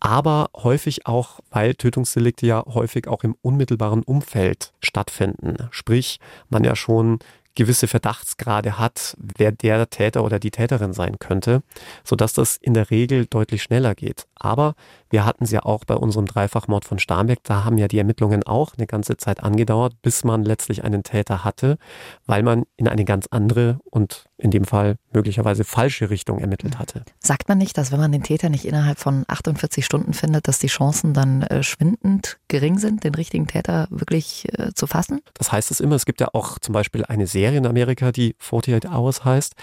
aber 0.00 0.50
häufig 0.54 1.06
auch, 1.06 1.40
weil 1.50 1.74
Tötungsdelikte 1.74 2.46
ja 2.46 2.62
häufig 2.66 3.08
auch 3.08 3.24
im 3.24 3.36
unmittelbaren 3.40 4.02
Umfeld 4.02 4.74
stattfinden. 4.80 5.56
Sprich, 5.70 6.20
man 6.50 6.62
ja 6.62 6.76
schon 6.76 7.20
gewisse 7.54 7.88
Verdachtsgrade 7.88 8.78
hat, 8.78 9.16
wer 9.18 9.52
der 9.52 9.88
Täter 9.90 10.24
oder 10.24 10.38
die 10.38 10.50
Täterin 10.50 10.92
sein 10.92 11.18
könnte, 11.18 11.62
sodass 12.02 12.32
das 12.32 12.56
in 12.56 12.74
der 12.74 12.90
Regel 12.90 13.26
deutlich 13.26 13.62
schneller 13.62 13.94
geht. 13.94 14.26
Aber 14.34 14.74
wir 15.10 15.24
hatten 15.24 15.44
es 15.44 15.50
ja 15.50 15.60
auch 15.64 15.84
bei 15.84 15.94
unserem 15.94 16.26
Dreifachmord 16.26 16.84
von 16.84 16.98
Starnberg, 16.98 17.38
da 17.44 17.64
haben 17.64 17.78
ja 17.78 17.88
die 17.88 17.98
Ermittlungen 17.98 18.42
auch 18.42 18.72
eine 18.76 18.86
ganze 18.86 19.16
Zeit 19.16 19.42
angedauert, 19.42 19.94
bis 20.02 20.24
man 20.24 20.42
letztlich 20.42 20.84
einen 20.84 21.02
Täter 21.02 21.44
hatte, 21.44 21.78
weil 22.26 22.42
man 22.42 22.64
in 22.76 22.88
eine 22.88 23.04
ganz 23.04 23.26
andere 23.30 23.78
und 23.90 24.24
in 24.36 24.50
dem 24.50 24.64
Fall 24.64 24.96
möglicherweise 25.12 25.64
falsche 25.64 26.10
Richtung 26.10 26.40
ermittelt 26.40 26.78
hatte. 26.78 27.04
Sagt 27.20 27.48
man 27.48 27.58
nicht, 27.58 27.78
dass 27.78 27.92
wenn 27.92 28.00
man 28.00 28.12
den 28.12 28.22
Täter 28.22 28.48
nicht 28.48 28.64
innerhalb 28.64 28.98
von 28.98 29.24
48 29.28 29.86
Stunden 29.86 30.12
findet, 30.12 30.48
dass 30.48 30.58
die 30.58 30.66
Chancen 30.66 31.14
dann 31.14 31.42
äh, 31.42 31.62
schwindend 31.62 32.38
gering 32.48 32.78
sind, 32.78 33.04
den 33.04 33.14
richtigen 33.14 33.46
Täter 33.46 33.86
wirklich 33.90 34.46
äh, 34.58 34.72
zu 34.74 34.86
fassen? 34.86 35.20
Das 35.34 35.52
heißt 35.52 35.70
es 35.70 35.80
immer. 35.80 35.94
Es 35.94 36.04
gibt 36.04 36.20
ja 36.20 36.28
auch 36.32 36.58
zum 36.58 36.72
Beispiel 36.72 37.04
eine 37.04 37.26
Serie 37.26 37.43
in 37.52 37.66
Amerika, 37.66 38.12
die 38.12 38.34
48 38.40 38.90
Hours 38.90 39.24
heißt. 39.24 39.54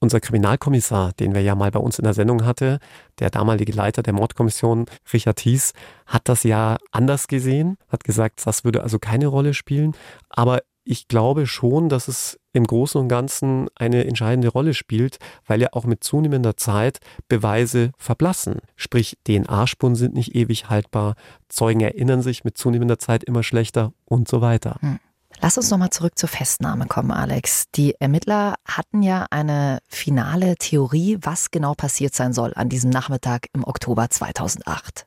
Unser 0.00 0.20
Kriminalkommissar, 0.20 1.12
den 1.14 1.34
wir 1.34 1.42
ja 1.42 1.54
mal 1.54 1.70
bei 1.70 1.80
uns 1.80 1.98
in 1.98 2.04
der 2.04 2.14
Sendung 2.14 2.44
hatte, 2.44 2.78
der 3.18 3.30
damalige 3.30 3.72
Leiter 3.72 4.02
der 4.02 4.12
Mordkommission, 4.12 4.86
Richard 5.12 5.38
Thies, 5.38 5.72
hat 6.06 6.28
das 6.28 6.44
ja 6.44 6.78
anders 6.92 7.26
gesehen, 7.28 7.76
hat 7.88 8.04
gesagt, 8.04 8.46
das 8.46 8.64
würde 8.64 8.82
also 8.82 8.98
keine 8.98 9.26
Rolle 9.26 9.54
spielen. 9.54 9.94
Aber 10.28 10.60
ich 10.90 11.06
glaube 11.06 11.46
schon, 11.46 11.90
dass 11.90 12.08
es 12.08 12.40
im 12.54 12.66
Großen 12.66 12.98
und 12.98 13.08
Ganzen 13.08 13.68
eine 13.74 14.06
entscheidende 14.06 14.48
Rolle 14.48 14.72
spielt, 14.72 15.18
weil 15.46 15.60
ja 15.60 15.68
auch 15.72 15.84
mit 15.84 16.02
zunehmender 16.02 16.56
Zeit 16.56 16.98
Beweise 17.28 17.92
verblassen. 17.98 18.60
Sprich, 18.74 19.18
DNA-Spuren 19.26 19.96
sind 19.96 20.14
nicht 20.14 20.34
ewig 20.34 20.70
haltbar, 20.70 21.14
Zeugen 21.50 21.80
erinnern 21.80 22.22
sich 22.22 22.42
mit 22.42 22.56
zunehmender 22.56 22.98
Zeit 22.98 23.22
immer 23.22 23.42
schlechter 23.42 23.92
und 24.06 24.28
so 24.28 24.40
weiter. 24.40 24.78
Hm. 24.80 24.98
Lass 25.40 25.56
uns 25.56 25.70
nochmal 25.70 25.90
zurück 25.90 26.18
zur 26.18 26.28
Festnahme 26.28 26.86
kommen, 26.86 27.12
Alex. 27.12 27.66
Die 27.74 27.94
Ermittler 28.00 28.56
hatten 28.64 29.02
ja 29.02 29.26
eine 29.30 29.78
finale 29.88 30.56
Theorie, 30.56 31.18
was 31.22 31.52
genau 31.52 31.74
passiert 31.74 32.14
sein 32.14 32.32
soll 32.32 32.52
an 32.54 32.68
diesem 32.68 32.90
Nachmittag 32.90 33.46
im 33.52 33.62
Oktober 33.62 34.10
2008. 34.10 35.06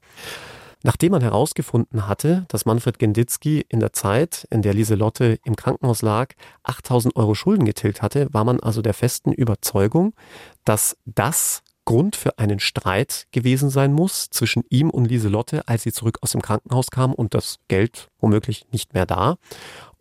Nachdem 0.83 1.11
man 1.11 1.21
herausgefunden 1.21 2.07
hatte, 2.07 2.45
dass 2.47 2.65
Manfred 2.65 2.97
Genditzki 2.97 3.65
in 3.67 3.81
der 3.81 3.93
Zeit, 3.93 4.47
in 4.49 4.61
der 4.61 4.73
Lieselotte 4.73 5.37
im 5.43 5.55
Krankenhaus 5.55 6.01
lag, 6.01 6.29
8000 6.63 7.15
Euro 7.17 7.35
Schulden 7.35 7.65
getilgt 7.65 8.01
hatte, 8.01 8.27
war 8.31 8.45
man 8.45 8.59
also 8.59 8.81
der 8.81 8.93
festen 8.93 9.33
Überzeugung, 9.33 10.13
dass 10.63 10.97
das 11.05 11.61
Grund 11.85 12.15
für 12.15 12.37
einen 12.39 12.59
Streit 12.59 13.27
gewesen 13.31 13.69
sein 13.69 13.93
muss 13.93 14.29
zwischen 14.29 14.63
ihm 14.69 14.89
und 14.89 15.05
Lieselotte, 15.05 15.67
als 15.67 15.83
sie 15.83 15.91
zurück 15.91 16.19
aus 16.21 16.31
dem 16.31 16.41
Krankenhaus 16.41 16.91
kam 16.91 17.13
und 17.13 17.33
das 17.33 17.57
Geld 17.67 18.09
womöglich 18.19 18.65
nicht 18.71 18.93
mehr 18.93 19.05
da. 19.05 19.37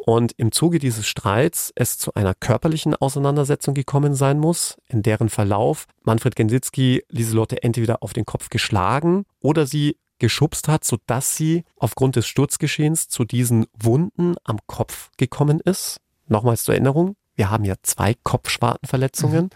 Und 0.06 0.32
im 0.38 0.50
Zuge 0.50 0.78
dieses 0.78 1.06
Streits 1.06 1.72
es 1.74 1.98
zu 1.98 2.14
einer 2.14 2.34
körperlichen 2.34 2.94
Auseinandersetzung 2.94 3.74
gekommen 3.74 4.14
sein 4.14 4.38
muss, 4.38 4.78
in 4.86 5.02
deren 5.02 5.28
Verlauf 5.28 5.84
Manfred 6.02 6.36
Gensitzki 6.36 7.04
Lieselotte 7.10 7.62
entweder 7.62 8.02
auf 8.02 8.14
den 8.14 8.24
Kopf 8.24 8.48
geschlagen 8.48 9.24
oder 9.40 9.66
sie 9.66 9.98
geschubst 10.18 10.68
hat, 10.68 10.84
sodass 10.84 11.36
sie 11.36 11.64
aufgrund 11.76 12.16
des 12.16 12.26
Sturzgeschehens 12.26 13.08
zu 13.08 13.24
diesen 13.24 13.66
Wunden 13.78 14.36
am 14.44 14.58
Kopf 14.66 15.10
gekommen 15.18 15.60
ist. 15.60 16.00
Nochmals 16.28 16.64
zur 16.64 16.74
Erinnerung, 16.74 17.16
wir 17.34 17.50
haben 17.50 17.64
ja 17.64 17.74
zwei 17.82 18.14
Kopfschwartenverletzungen. 18.22 19.44
Mhm. 19.44 19.50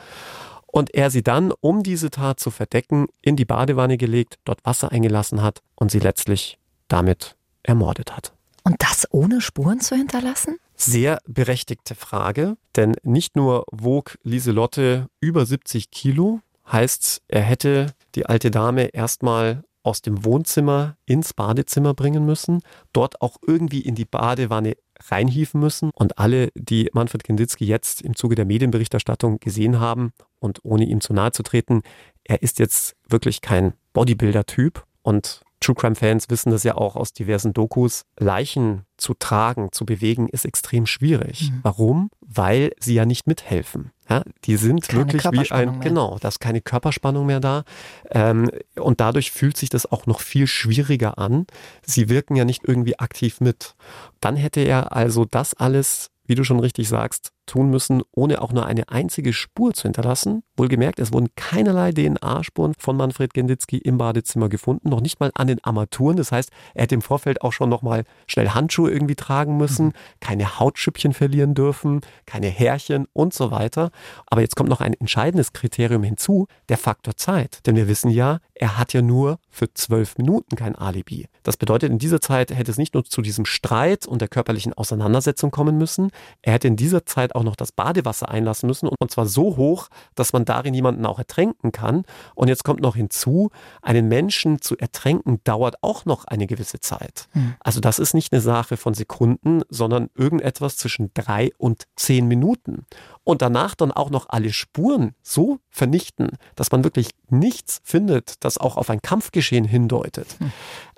Und 0.67 0.93
er 0.93 1.11
sie 1.11 1.23
dann, 1.23 1.53
um 1.61 1.83
diese 1.83 2.11
Tat 2.11 2.39
zu 2.39 2.51
verdecken, 2.51 3.07
in 3.23 3.37
die 3.37 3.45
Badewanne 3.45 3.97
gelegt, 3.97 4.39
dort 4.45 4.65
Wasser 4.67 4.93
eingelassen 4.93 5.41
hat 5.41 5.63
und 5.75 5.91
sie 5.91 6.01
letztlich 6.01 6.59
damit 6.89 7.37
ermordet 7.63 8.15
hat. 8.15 8.34
Und 8.65 8.77
das 8.79 9.07
ohne 9.11 9.41
Spuren 9.41 9.81
zu 9.81 9.95
hinterlassen? 9.95 10.59
Sehr 10.75 11.19
berechtigte 11.27 11.95
Frage, 11.95 12.57
denn 12.77 12.97
nicht 13.03 13.37
nur 13.37 13.65
wog 13.71 14.19
Lieselotte 14.23 15.09
über 15.21 15.47
70 15.47 15.91
Kilo, 15.91 16.41
heißt, 16.71 17.23
er 17.29 17.43
hätte 17.43 17.95
die 18.15 18.27
alte 18.27 18.51
Dame 18.51 18.87
erstmal 18.87 19.65
aus 19.83 20.01
dem 20.01 20.25
Wohnzimmer 20.25 20.97
ins 21.05 21.35
Badezimmer 21.35 21.93
bringen 21.93 22.25
müssen, 22.25 22.63
dort 22.95 23.21
auch 23.21 23.37
irgendwie 23.47 23.81
in 23.81 23.95
die 23.95 24.07
Badewanne 24.07 24.77
reinhieven 24.99 25.61
müssen. 25.61 25.91
Und 25.95 26.19
alle, 26.19 26.49
die 26.55 26.89
Manfred 26.95 27.23
Kinditzki 27.23 27.67
jetzt 27.67 28.01
im 28.01 28.17
Zuge 28.17 28.35
der 28.35 28.47
Medienberichterstattung 28.47 29.41
gesehen 29.41 29.79
haben 29.79 30.13
und 30.41 30.61
ohne 30.63 30.87
ihm 30.87 31.03
zu 31.03 31.13
nahe 31.13 31.33
zu 31.33 31.43
treten, 31.43 31.83
er 32.25 32.43
ist 32.43 32.59
jetzt 32.59 32.97
wirklich 33.09 33.43
kein 33.43 33.75
Bodybuilder-Typ 33.93 34.85
und 35.03 35.43
True 35.65 35.75
Crime 35.75 35.95
Fans 35.95 36.29
wissen 36.29 36.51
das 36.51 36.63
ja 36.63 36.75
auch 36.75 36.95
aus 36.95 37.15
diversen 37.15 37.55
Dokus. 37.55 38.05
Leichen 38.19 38.83
zu 38.99 39.15
tragen, 39.15 39.73
zu 39.73 39.87
bewegen, 39.87 40.29
ist 40.29 40.45
extrem 40.45 40.85
schwierig. 40.85 41.51
Mhm. 41.51 41.61
Warum? 41.63 42.11
Weil 42.21 42.73
sie 42.79 42.93
ja 42.93 43.07
nicht 43.07 43.27
mithelfen. 43.27 43.91
Ja, 44.11 44.23
die 44.45 44.59
sind 44.59 44.87
keine 44.87 45.11
wirklich 45.11 45.25
wie 45.25 45.53
ein, 45.53 45.79
mehr. 45.79 45.81
genau, 45.81 46.19
da 46.21 46.29
ist 46.29 46.39
keine 46.39 46.61
Körperspannung 46.61 47.25
mehr 47.25 47.41
da. 47.41 47.65
Ähm, 48.11 48.51
und 48.77 49.01
dadurch 49.01 49.31
fühlt 49.33 49.57
sich 49.57 49.71
das 49.71 49.91
auch 49.91 50.05
noch 50.05 50.21
viel 50.21 50.47
schwieriger 50.47 51.17
an. 51.17 51.47
Sie 51.83 52.11
wirken 52.11 52.37
ja 52.37 52.45
nicht 52.45 52.69
irgendwie 52.69 52.99
aktiv 52.99 53.41
mit. 53.41 53.75
Dann 54.21 54.37
hätte 54.37 54.61
er 54.61 54.95
also 54.95 55.25
das 55.25 55.55
alles 55.55 56.11
wie 56.27 56.35
du 56.35 56.45
schon 56.45 56.61
richtig 56.61 56.89
sagst, 56.89 57.33
tun 57.47 57.71
müssen, 57.71 58.03
ohne 58.13 58.43
auch 58.43 58.53
nur 58.53 58.67
eine 58.67 58.89
einzige 58.89 59.33
Spur 59.33 59.73
zu 59.75 59.85
hinterlassen. 59.85 60.43
Wohlgemerkt, 60.57 60.99
es 60.99 61.13
wurden 61.13 61.29
keinerlei 61.37 61.93
DNA-Spuren 61.93 62.75
von 62.79 62.97
Manfred 62.97 63.35
Genditzki 63.35 63.79
im 63.79 63.99
Badezimmer 63.99 64.49
gefunden, 64.49 64.89
noch 64.89 65.01
nicht 65.01 65.21
mal 65.21 65.31
an 65.35 65.47
den 65.47 65.63
Armaturen. 65.63 66.17
Das 66.17 66.33
heißt, 66.33 66.51
er 66.75 66.83
hätte 66.83 66.95
im 66.95 67.03
Vorfeld 67.03 67.43
auch 67.43 67.53
schon 67.53 67.69
noch 67.69 67.83
mal 67.83 68.05
schnell 68.27 68.51
Handschuhe 68.51 68.91
irgendwie 68.91 69.17
tragen 69.17 69.57
müssen, 69.57 69.87
mhm. 69.87 69.93
keine 70.21 70.59
Hautschüppchen 70.59 71.13
verlieren 71.13 71.55
dürfen, 71.55 72.01
keine 72.27 72.49
Härchen 72.49 73.07
und 73.13 73.35
so 73.35 73.51
weiter. 73.51 73.91
Aber 74.27 74.41
jetzt 74.41 74.57
kommt 74.57 74.71
noch 74.71 74.81
ein 74.81 74.95
entscheidendes 74.95 75.53
Kriterium 75.53 76.03
hinzu, 76.03 76.47
der 76.69 76.79
Faktor 76.79 77.17
Zeit. 77.17 77.67
Denn 77.67 77.77
wir 77.77 77.89
wissen 77.89 78.11
ja, 78.11 78.39
er 78.55 78.79
hat 78.79 78.93
ja 78.93 79.03
nur 79.03 79.39
für 79.51 79.73
zwölf 79.75 80.17
Minuten 80.19 80.57
kein 80.57 80.77
Alibi. 80.77 81.27
Das 81.43 81.57
bedeutet, 81.57 81.91
in 81.91 81.99
dieser 81.99 82.21
Zeit 82.21 82.51
hätte 82.55 82.71
es 82.71 82.79
nicht 82.79 82.95
nur 82.95 83.05
zu 83.05 83.21
diesem 83.21 83.45
Streit 83.45 84.07
und 84.07 84.21
der 84.21 84.29
körperlichen 84.29 84.73
Auseinandersetzung 84.73 85.51
kommen 85.51 85.77
müssen, 85.77 86.11
er 86.43 86.55
hätte 86.55 86.69
in 86.69 86.77
dieser 86.77 87.05
Zeit 87.05 87.34
auch 87.35 87.43
noch 87.43 87.57
das 87.57 87.73
Badewasser 87.73 88.29
einlassen 88.29 88.67
müssen 88.67 88.89
und 88.89 89.11
zwar 89.11 89.27
so 89.27 89.57
hoch, 89.57 89.89
dass 90.15 90.33
man 90.33 90.45
darin 90.45 90.75
jemanden 90.75 91.07
auch 91.07 91.19
ertränken 91.19 91.73
kann. 91.73 92.05
Und 92.35 92.49
jetzt 92.49 92.65
kommt 92.65 92.81
noch 92.81 92.97
hinzu, 92.97 93.51
einen 93.83 94.09
Menschen 94.09 94.61
zu 94.61 94.77
ertränken 94.77 95.41
dauert 95.45 95.83
auch 95.83 96.05
noch 96.05 96.25
eine 96.25 96.47
gewisse 96.47 96.81
Zeit. 96.81 97.29
Hm. 97.33 97.55
Also 97.61 97.81
das 97.81 97.99
ist 97.99 98.15
nicht 98.15 98.33
eine 98.33 98.41
Sache 98.41 98.77
von 98.77 98.95
Sekunden, 98.95 99.63
sondern 99.69 100.11
irgendetwas 100.15 100.77
zwischen 100.77 101.11
drei 101.15 101.51
und 101.59 101.85
zehn 101.97 102.27
Minuten. 102.27 102.87
Und 103.25 103.43
danach 103.43 103.75
dann 103.75 103.93
auch 103.93 104.11
noch 104.11 104.29
alle 104.29 104.53
Spuren 104.53 105.15
so 105.23 105.59
vernichten, 105.71 106.31
dass 106.57 106.71
man 106.71 106.85
wirklich 106.85 107.11
nichts 107.29 107.81
findet, 107.85 108.45
das 108.45 108.59
auch 108.59 108.77
auf 108.77 108.91
ein 108.91 109.03
Kampfgeschehen 109.03 109.65
hindeutet. 109.65 110.37
Hm. 110.39 110.53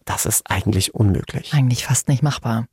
Das 0.04 0.24
ist 0.24 0.48
eigentlich 0.48 0.94
unmöglich. 0.94 1.52
Eigentlich 1.52 1.84
fast 1.84 2.08
nicht 2.08 2.22
machbar. 2.22 2.66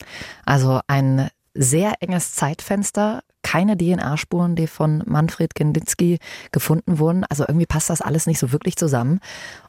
Also 0.46 0.80
ein 0.88 1.30
sehr 1.56 1.96
enges 2.00 2.36
Zeitfenster, 2.36 3.24
keine 3.54 3.78
DNA-Spuren, 3.78 4.56
die 4.56 4.66
von 4.66 5.04
Manfred 5.06 5.54
Genditzki 5.54 6.18
gefunden 6.52 6.98
wurden. 6.98 7.24
Also 7.26 7.46
irgendwie 7.48 7.68
passt 7.68 7.92
das 7.92 8.02
alles 8.02 8.26
nicht 8.26 8.40
so 8.40 8.52
wirklich 8.52 8.78
zusammen. 8.78 9.20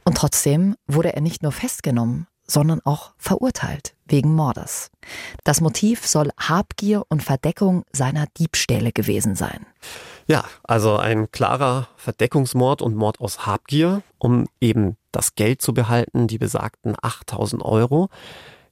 Und 0.07 0.17
trotzdem 0.17 0.75
wurde 0.87 1.13
er 1.13 1.21
nicht 1.21 1.43
nur 1.43 1.53
festgenommen, 1.53 2.27
sondern 2.47 2.81
auch 2.87 3.13
verurteilt 3.19 3.95
wegen 4.07 4.35
Mordes. 4.35 4.91
Das 5.45 5.61
Motiv 5.61 6.07
soll 6.07 6.31
Habgier 6.39 7.03
und 7.11 7.23
Verdeckung 7.23 7.85
seiner 7.93 8.25
Diebstähle 8.39 8.91
gewesen 8.91 9.35
sein. 9.35 9.67
Ja, 10.27 10.45
also 10.63 10.97
ein 10.97 11.31
klarer 11.31 11.89
Verdeckungsmord 11.97 12.81
und 12.81 12.97
Mord 12.97 13.21
aus 13.21 13.45
Habgier, 13.45 14.01
um 14.17 14.47
eben 14.63 14.97
das 15.13 15.35
Geld 15.35 15.61
zu 15.61 15.75
behalten, 15.75 16.27
die 16.27 16.39
besagten 16.39 16.97
8000 17.03 17.63
Euro. 17.63 18.09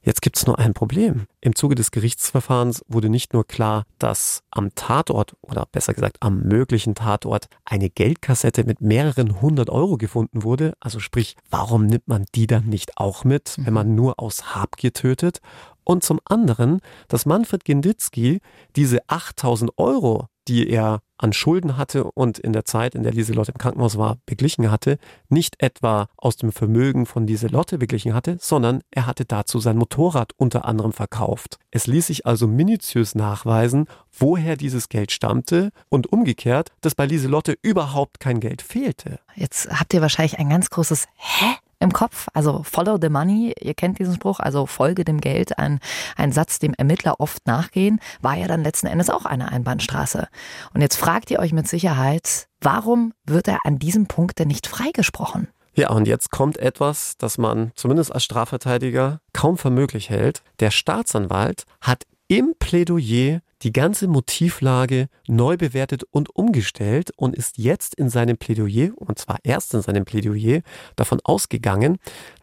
Jetzt 0.05 0.21
gibt 0.21 0.35
es 0.35 0.45
nur 0.45 0.59
ein 0.59 0.73
Problem. 0.73 1.27
Im 1.39 1.55
Zuge 1.55 1.75
des 1.75 1.91
Gerichtsverfahrens 1.91 2.83
wurde 2.89 3.07
nicht 3.07 3.31
nur 3.31 3.47
klar, 3.47 3.85
dass 3.99 4.43
am 4.51 4.75
Tatort 4.75 5.37
oder 5.41 5.65
besser 5.71 5.93
gesagt 5.93 6.17
am 6.19 6.41
möglichen 6.41 6.93
Tatort 6.93 7.47
eine 7.63 7.89
Geldkassette 7.89 8.65
mit 8.65 8.81
mehreren 8.81 9.41
hundert 9.41 9.69
Euro 9.69 9.95
gefunden 9.95 10.43
wurde. 10.43 10.73
Also 10.81 10.99
sprich, 10.99 11.37
warum 11.49 11.85
nimmt 11.85 12.09
man 12.09 12.25
die 12.35 12.47
dann 12.47 12.65
nicht 12.65 12.97
auch 12.97 13.23
mit, 13.23 13.55
wenn 13.59 13.73
man 13.73 13.95
nur 13.95 14.19
aus 14.19 14.53
Habgier 14.53 14.91
tötet? 14.91 15.39
Und 15.85 16.03
zum 16.03 16.19
anderen, 16.25 16.81
dass 17.07 17.25
Manfred 17.25 17.63
Genditzki 17.63 18.41
diese 18.75 18.99
8000 19.07 19.77
Euro, 19.77 20.27
die 20.47 20.69
er 20.69 21.01
an 21.17 21.31
Schulden 21.31 21.77
hatte 21.77 22.03
und 22.03 22.37
in 22.37 22.51
der 22.53 22.65
Zeit, 22.65 22.95
in 22.95 23.03
der 23.03 23.13
Lieselotte 23.13 23.53
im 23.53 23.57
Krankenhaus 23.57 23.97
war, 23.97 24.17
beglichen 24.25 24.69
hatte, 24.69 24.97
nicht 25.29 25.55
etwa 25.63 26.07
aus 26.17 26.35
dem 26.35 26.51
Vermögen 26.51 27.05
von 27.05 27.25
Lieselotte 27.25 27.77
beglichen 27.77 28.13
hatte, 28.13 28.37
sondern 28.41 28.81
er 28.91 29.05
hatte 29.05 29.23
dazu 29.23 29.59
sein 29.59 29.77
Motorrad 29.77 30.33
unter 30.35 30.65
anderem 30.65 30.91
verkauft. 30.91 31.59
Es 31.71 31.87
ließ 31.87 32.07
sich 32.07 32.25
also 32.25 32.47
minutiös 32.47 33.15
nachweisen, 33.15 33.85
woher 34.11 34.57
dieses 34.57 34.89
Geld 34.89 35.11
stammte 35.11 35.71
und 35.89 36.11
umgekehrt, 36.11 36.71
dass 36.81 36.95
bei 36.95 37.05
Lieselotte 37.05 37.57
überhaupt 37.61 38.19
kein 38.19 38.39
Geld 38.41 38.61
fehlte. 38.61 39.19
Jetzt 39.35 39.69
habt 39.71 39.93
ihr 39.93 40.01
wahrscheinlich 40.01 40.39
ein 40.39 40.49
ganz 40.49 40.69
großes 40.69 41.07
Hä? 41.15 41.55
Im 41.83 41.93
Kopf, 41.93 42.27
also 42.33 42.63
follow 42.63 42.97
the 42.99 43.09
money, 43.09 43.53
ihr 43.59 43.73
kennt 43.73 43.99
diesen 43.99 44.15
Spruch, 44.15 44.39
also 44.39 44.65
folge 44.65 45.03
dem 45.03 45.21
Geld, 45.21 45.59
ein, 45.59 45.79
ein 46.15 46.31
Satz, 46.31 46.59
dem 46.59 46.73
Ermittler 46.73 47.19
oft 47.19 47.45
nachgehen, 47.45 47.99
war 48.21 48.35
ja 48.35 48.47
dann 48.47 48.63
letzten 48.63 48.87
Endes 48.87 49.09
auch 49.09 49.25
eine 49.25 49.51
Einbahnstraße. 49.51 50.27
Und 50.73 50.81
jetzt 50.81 50.95
fragt 50.95 51.29
ihr 51.29 51.39
euch 51.39 51.53
mit 51.53 51.67
Sicherheit, 51.67 52.47
warum 52.61 53.13
wird 53.25 53.47
er 53.47 53.59
an 53.65 53.77
diesem 53.77 54.07
Punkt 54.07 54.39
denn 54.39 54.47
nicht 54.47 54.67
freigesprochen? 54.67 55.49
Ja, 55.75 55.89
und 55.89 56.07
jetzt 56.07 56.31
kommt 56.31 56.57
etwas, 56.57 57.15
das 57.17 57.37
man 57.37 57.71
zumindest 57.75 58.13
als 58.13 58.23
Strafverteidiger 58.23 59.19
kaum 59.33 59.57
für 59.57 59.71
möglich 59.71 60.09
hält. 60.09 60.43
Der 60.59 60.71
Staatsanwalt 60.71 61.65
hat 61.81 62.03
im 62.27 62.53
Plädoyer 62.59 63.41
die 63.63 63.71
ganze 63.71 64.07
Motivlage 64.07 65.07
neu 65.27 65.57
bewertet 65.57 66.03
und 66.11 66.35
umgestellt 66.35 67.11
und 67.15 67.35
ist 67.35 67.57
jetzt 67.57 67.95
in 67.95 68.09
seinem 68.09 68.37
Plädoyer, 68.37 68.91
und 68.95 69.17
zwar 69.17 69.39
erst 69.43 69.73
in 69.73 69.81
seinem 69.81 70.05
Plädoyer, 70.05 70.61
davon 70.95 71.19
ausgegangen, 71.23 71.97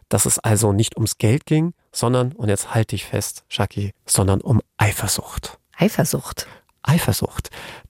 dass 0.09 0.25
es 0.25 0.39
also 0.39 0.73
nicht 0.73 0.97
ums 0.97 1.17
Geld 1.17 1.45
ging, 1.45 1.73
sondern, 1.91 2.33
und 2.33 2.49
jetzt 2.49 2.73
halte 2.73 2.95
ich 2.95 3.05
fest, 3.05 3.45
Shaki, 3.47 3.91
sondern 4.05 4.41
um 4.41 4.61
Eifersucht. 4.77 5.57
Eifersucht. 5.77 6.47
Eifersucht. 6.83 7.49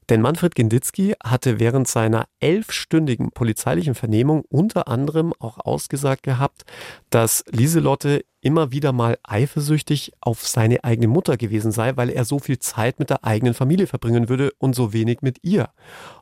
Denn 0.10 0.22
Manfred 0.22 0.54
Genditzki 0.54 1.15
hatte 1.24 1.60
während 1.60 1.88
seiner 1.88 2.26
elfstündigen 2.41 3.32
polizeilichen 3.32 3.96
Vernehmung 3.96 4.44
unter 4.50 4.89
anderem 4.89 5.34
auch 5.39 5.58
ausgesagt 5.60 6.24
gehabt, 6.24 6.63
dass 7.10 7.46
Lieselotte 7.50 8.26
immer 8.41 8.71
wieder 8.71 8.91
mal 8.91 9.17
eifersüchtig 9.23 10.12
auf 10.19 10.47
seine 10.47 10.84
eigene 10.84 11.08
Mutter 11.08 11.38
gewesen 11.38 11.71
sei, 11.71 11.95
weil 11.95 12.10
er 12.10 12.25
so 12.25 12.39
viel 12.39 12.60
Zeit 12.60 12.99
mit 12.99 13.10
der 13.10 13.23
eigenen 13.23 13.54
Familie 13.54 13.88
verbringen 13.88 14.30
würde 14.30 14.51
und 14.58 14.75
so 14.75 14.93
wenig 14.93 15.21
mit 15.21 15.39
ihr. 15.43 15.69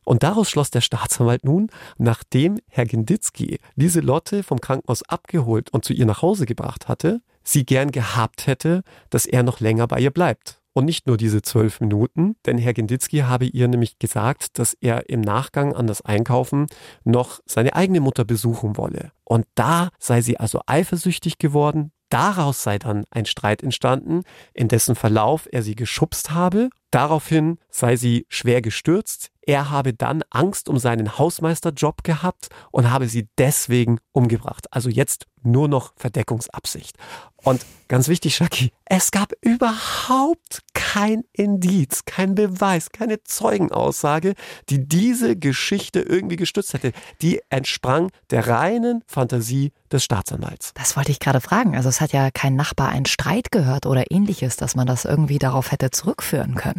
Und 0.03 0.23
daraus 0.23 0.49
schloss 0.49 0.69
der 0.69 0.82
Staatsanwalt 0.82 1.43
nun, 1.43 1.69
nachdem 1.97 2.60
Herr 2.67 2.86
Genditzki 2.86 3.60
Lieselotte 3.75 4.43
vom 4.43 4.62
Krankenhaus 4.62 5.03
abgeholt 5.03 5.71
und 5.71 5.86
zu 5.86 5.93
ihr 5.93 6.05
nach 6.05 6.21
Hause 6.21 6.45
gebracht 6.45 6.88
hatte, 6.88 7.21
sie 7.43 7.65
gern 7.65 7.91
gehabt 7.91 8.47
hätte, 8.47 8.84
dass 9.10 9.25
er 9.25 9.43
noch 9.43 9.60
länger 9.60 9.88
bei 9.88 9.99
ihr 9.99 10.12
bleibt. 10.12 10.60
Und 10.73 10.86
nicht 10.86 11.08
nur 11.08 11.17
diese 11.17 11.41
zwölf 11.41 11.82
Minuten, 11.82 12.36
denn 12.45 12.58
Herr 12.58 12.73
Genditzki 12.73 13.19
habe 13.19 13.45
ihr 13.45 13.67
nämlich 13.67 13.97
gesagt, 13.97 14.60
dass 14.60 14.75
er 14.79 15.10
im 15.10 15.21
Nachgang 15.21 15.73
an 15.73 15.88
das 15.88 16.01
Einkaufen 16.01 16.67
noch 17.03 17.39
seine 17.45 17.75
eigene 17.75 17.99
Mutter 17.99 18.23
besuchen 18.23 18.77
wolle. 18.77 19.12
Und 19.23 19.45
da 19.55 19.89
sei 19.97 20.21
sie 20.21 20.39
also 20.39 20.62
eifersüchtig 20.67 21.38
geworden. 21.38 21.91
Daraus 22.10 22.63
sei 22.63 22.80
dann 22.80 23.06
ein 23.12 23.26
Streit 23.26 23.62
entstanden, 23.62 24.24
in 24.54 24.67
dessen 24.67 24.95
Verlauf 24.95 25.48
er 25.52 25.62
sie 25.62 25.76
geschubst 25.76 26.32
habe. 26.32 26.69
Daraufhin 26.91 27.60
sei 27.69 27.95
sie 27.95 28.25
schwer 28.30 28.62
gestürzt. 28.62 29.32
Er 29.41 29.69
habe 29.69 29.93
dann 29.93 30.23
Angst 30.30 30.69
um 30.69 30.78
seinen 30.78 31.17
Hausmeisterjob 31.17 32.04
gehabt 32.04 32.49
und 32.71 32.91
habe 32.91 33.08
sie 33.08 33.28
deswegen 33.38 33.99
umgebracht. 34.12 34.67
Also 34.71 34.89
jetzt 34.89 35.25
nur 35.41 35.67
noch 35.67 35.93
Verdeckungsabsicht. 35.95 36.97
Und 37.43 37.65
ganz 37.88 38.10
wichtig, 38.10 38.36
Shaki, 38.36 38.71
es 38.86 39.12
gab 39.12 39.32
überhaupt 39.41 40.62
kein 40.73 41.23
Indiz, 41.32 42.04
kein 42.06 42.36
Beweis, 42.36 42.91
keine 42.91 43.23
Zeugenaussage, 43.23 44.34
die 44.69 44.88
diese 44.88 45.38
Geschichte 45.38 46.02
irgendwie 46.02 46.36
gestützt 46.36 46.73
hätte. 46.73 46.91
Die 47.21 47.41
entsprang 47.49 48.12
der 48.30 48.47
reinen 48.47 49.04
Fantasie 49.08 49.71
des 49.91 50.04
Staatsanwalts. 50.04 50.73
Das 50.73 50.97
wollte 50.97 51.12
ich 51.12 51.19
gerade 51.19 51.41
fragen. 51.41 51.75
Also 51.75 51.89
es 51.89 52.02
hat 52.02 52.12
ja 52.12 52.30
kein 52.32 52.56
Nachbar 52.56 52.89
einen 52.89 53.06
Streit 53.06 53.52
gehört 53.52 53.86
oder 53.86 54.12
ähnliches, 54.12 54.58
dass 54.58 54.75
man 54.75 54.86
das 54.86 55.06
irgendwie 55.06 55.39
darauf 55.39 55.71
hätte 55.71 55.91
zurückführen 55.91 56.56
können. 56.56 56.78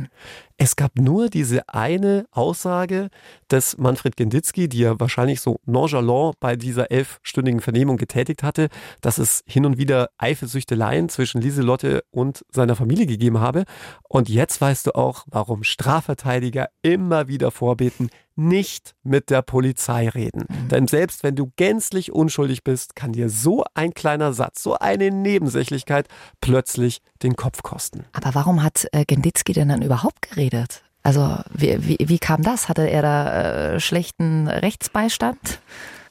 Es 0.56 0.76
gab 0.76 0.98
nur 0.98 1.30
diese 1.30 1.68
eine 1.68 2.26
Aussage 2.32 3.08
des 3.50 3.78
Manfred 3.78 4.16
Genditzki, 4.16 4.68
die 4.68 4.84
er 4.84 5.00
wahrscheinlich 5.00 5.40
so 5.40 5.58
nonchalant 5.64 6.38
bei 6.38 6.56
dieser 6.56 6.90
elfstündigen 6.90 7.60
Vernehmung 7.60 7.96
getätigt 7.96 8.42
hatte, 8.42 8.68
dass 9.00 9.18
es 9.18 9.42
hin 9.46 9.64
und 9.64 9.78
wieder 9.78 10.10
Eifersüchteleien 10.18 11.08
zwischen 11.08 11.40
Lieselotte 11.40 12.04
und 12.10 12.44
seiner 12.50 12.76
Familie 12.76 13.06
gegeben 13.06 13.40
habe. 13.40 13.64
Und 14.08 14.28
jetzt 14.28 14.60
weißt 14.60 14.88
du 14.88 14.94
auch, 14.94 15.24
warum 15.28 15.64
Strafverteidiger 15.64 16.68
immer 16.82 17.28
wieder 17.28 17.50
vorbeten, 17.50 18.10
nicht 18.40 18.94
mit 19.02 19.30
der 19.30 19.42
Polizei 19.42 20.08
reden. 20.08 20.46
Mhm. 20.48 20.68
Denn 20.68 20.88
selbst 20.88 21.22
wenn 21.22 21.36
du 21.36 21.52
gänzlich 21.56 22.12
unschuldig 22.12 22.64
bist, 22.64 22.96
kann 22.96 23.12
dir 23.12 23.28
so 23.28 23.64
ein 23.74 23.94
kleiner 23.94 24.32
Satz, 24.32 24.62
so 24.62 24.78
eine 24.78 25.10
Nebensächlichkeit 25.10 26.08
plötzlich 26.40 27.02
den 27.22 27.36
Kopf 27.36 27.62
kosten. 27.62 28.04
Aber 28.12 28.34
warum 28.34 28.62
hat 28.62 28.86
äh, 28.92 29.04
Genditzki 29.04 29.52
denn 29.52 29.68
dann 29.68 29.82
überhaupt 29.82 30.22
geredet? 30.22 30.82
Also 31.02 31.36
wie, 31.52 31.86
wie, 31.86 32.08
wie 32.08 32.18
kam 32.18 32.42
das? 32.42 32.68
Hatte 32.68 32.88
er 32.88 33.02
da 33.02 33.74
äh, 33.74 33.80
schlechten 33.80 34.48
Rechtsbeistand? 34.48 35.60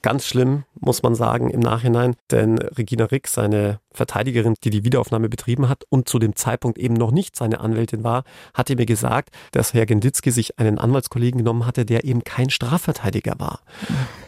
Ganz 0.01 0.25
schlimm, 0.25 0.63
muss 0.79 1.03
man 1.03 1.13
sagen, 1.13 1.49
im 1.49 1.59
Nachhinein, 1.59 2.15
denn 2.31 2.57
Regina 2.57 3.05
Rick, 3.05 3.27
seine 3.27 3.81
Verteidigerin, 3.91 4.55
die 4.63 4.69
die 4.69 4.85
Wiederaufnahme 4.85 5.27
betrieben 5.27 5.67
hat 5.67 5.83
und 5.89 6.07
zu 6.07 6.19
dem 6.19 6.37
Zeitpunkt 6.37 6.77
eben 6.77 6.93
noch 6.93 7.11
nicht 7.11 7.35
seine 7.35 7.59
Anwältin 7.59 8.03
war, 8.03 8.23
hatte 8.53 8.77
mir 8.77 8.85
gesagt, 8.85 9.35
dass 9.51 9.73
Herr 9.73 9.85
Genditzki 9.85 10.31
sich 10.31 10.57
einen 10.57 10.79
Anwaltskollegen 10.79 11.39
genommen 11.39 11.65
hatte, 11.65 11.85
der 11.85 12.05
eben 12.05 12.23
kein 12.23 12.49
Strafverteidiger 12.49 13.35
war. 13.39 13.59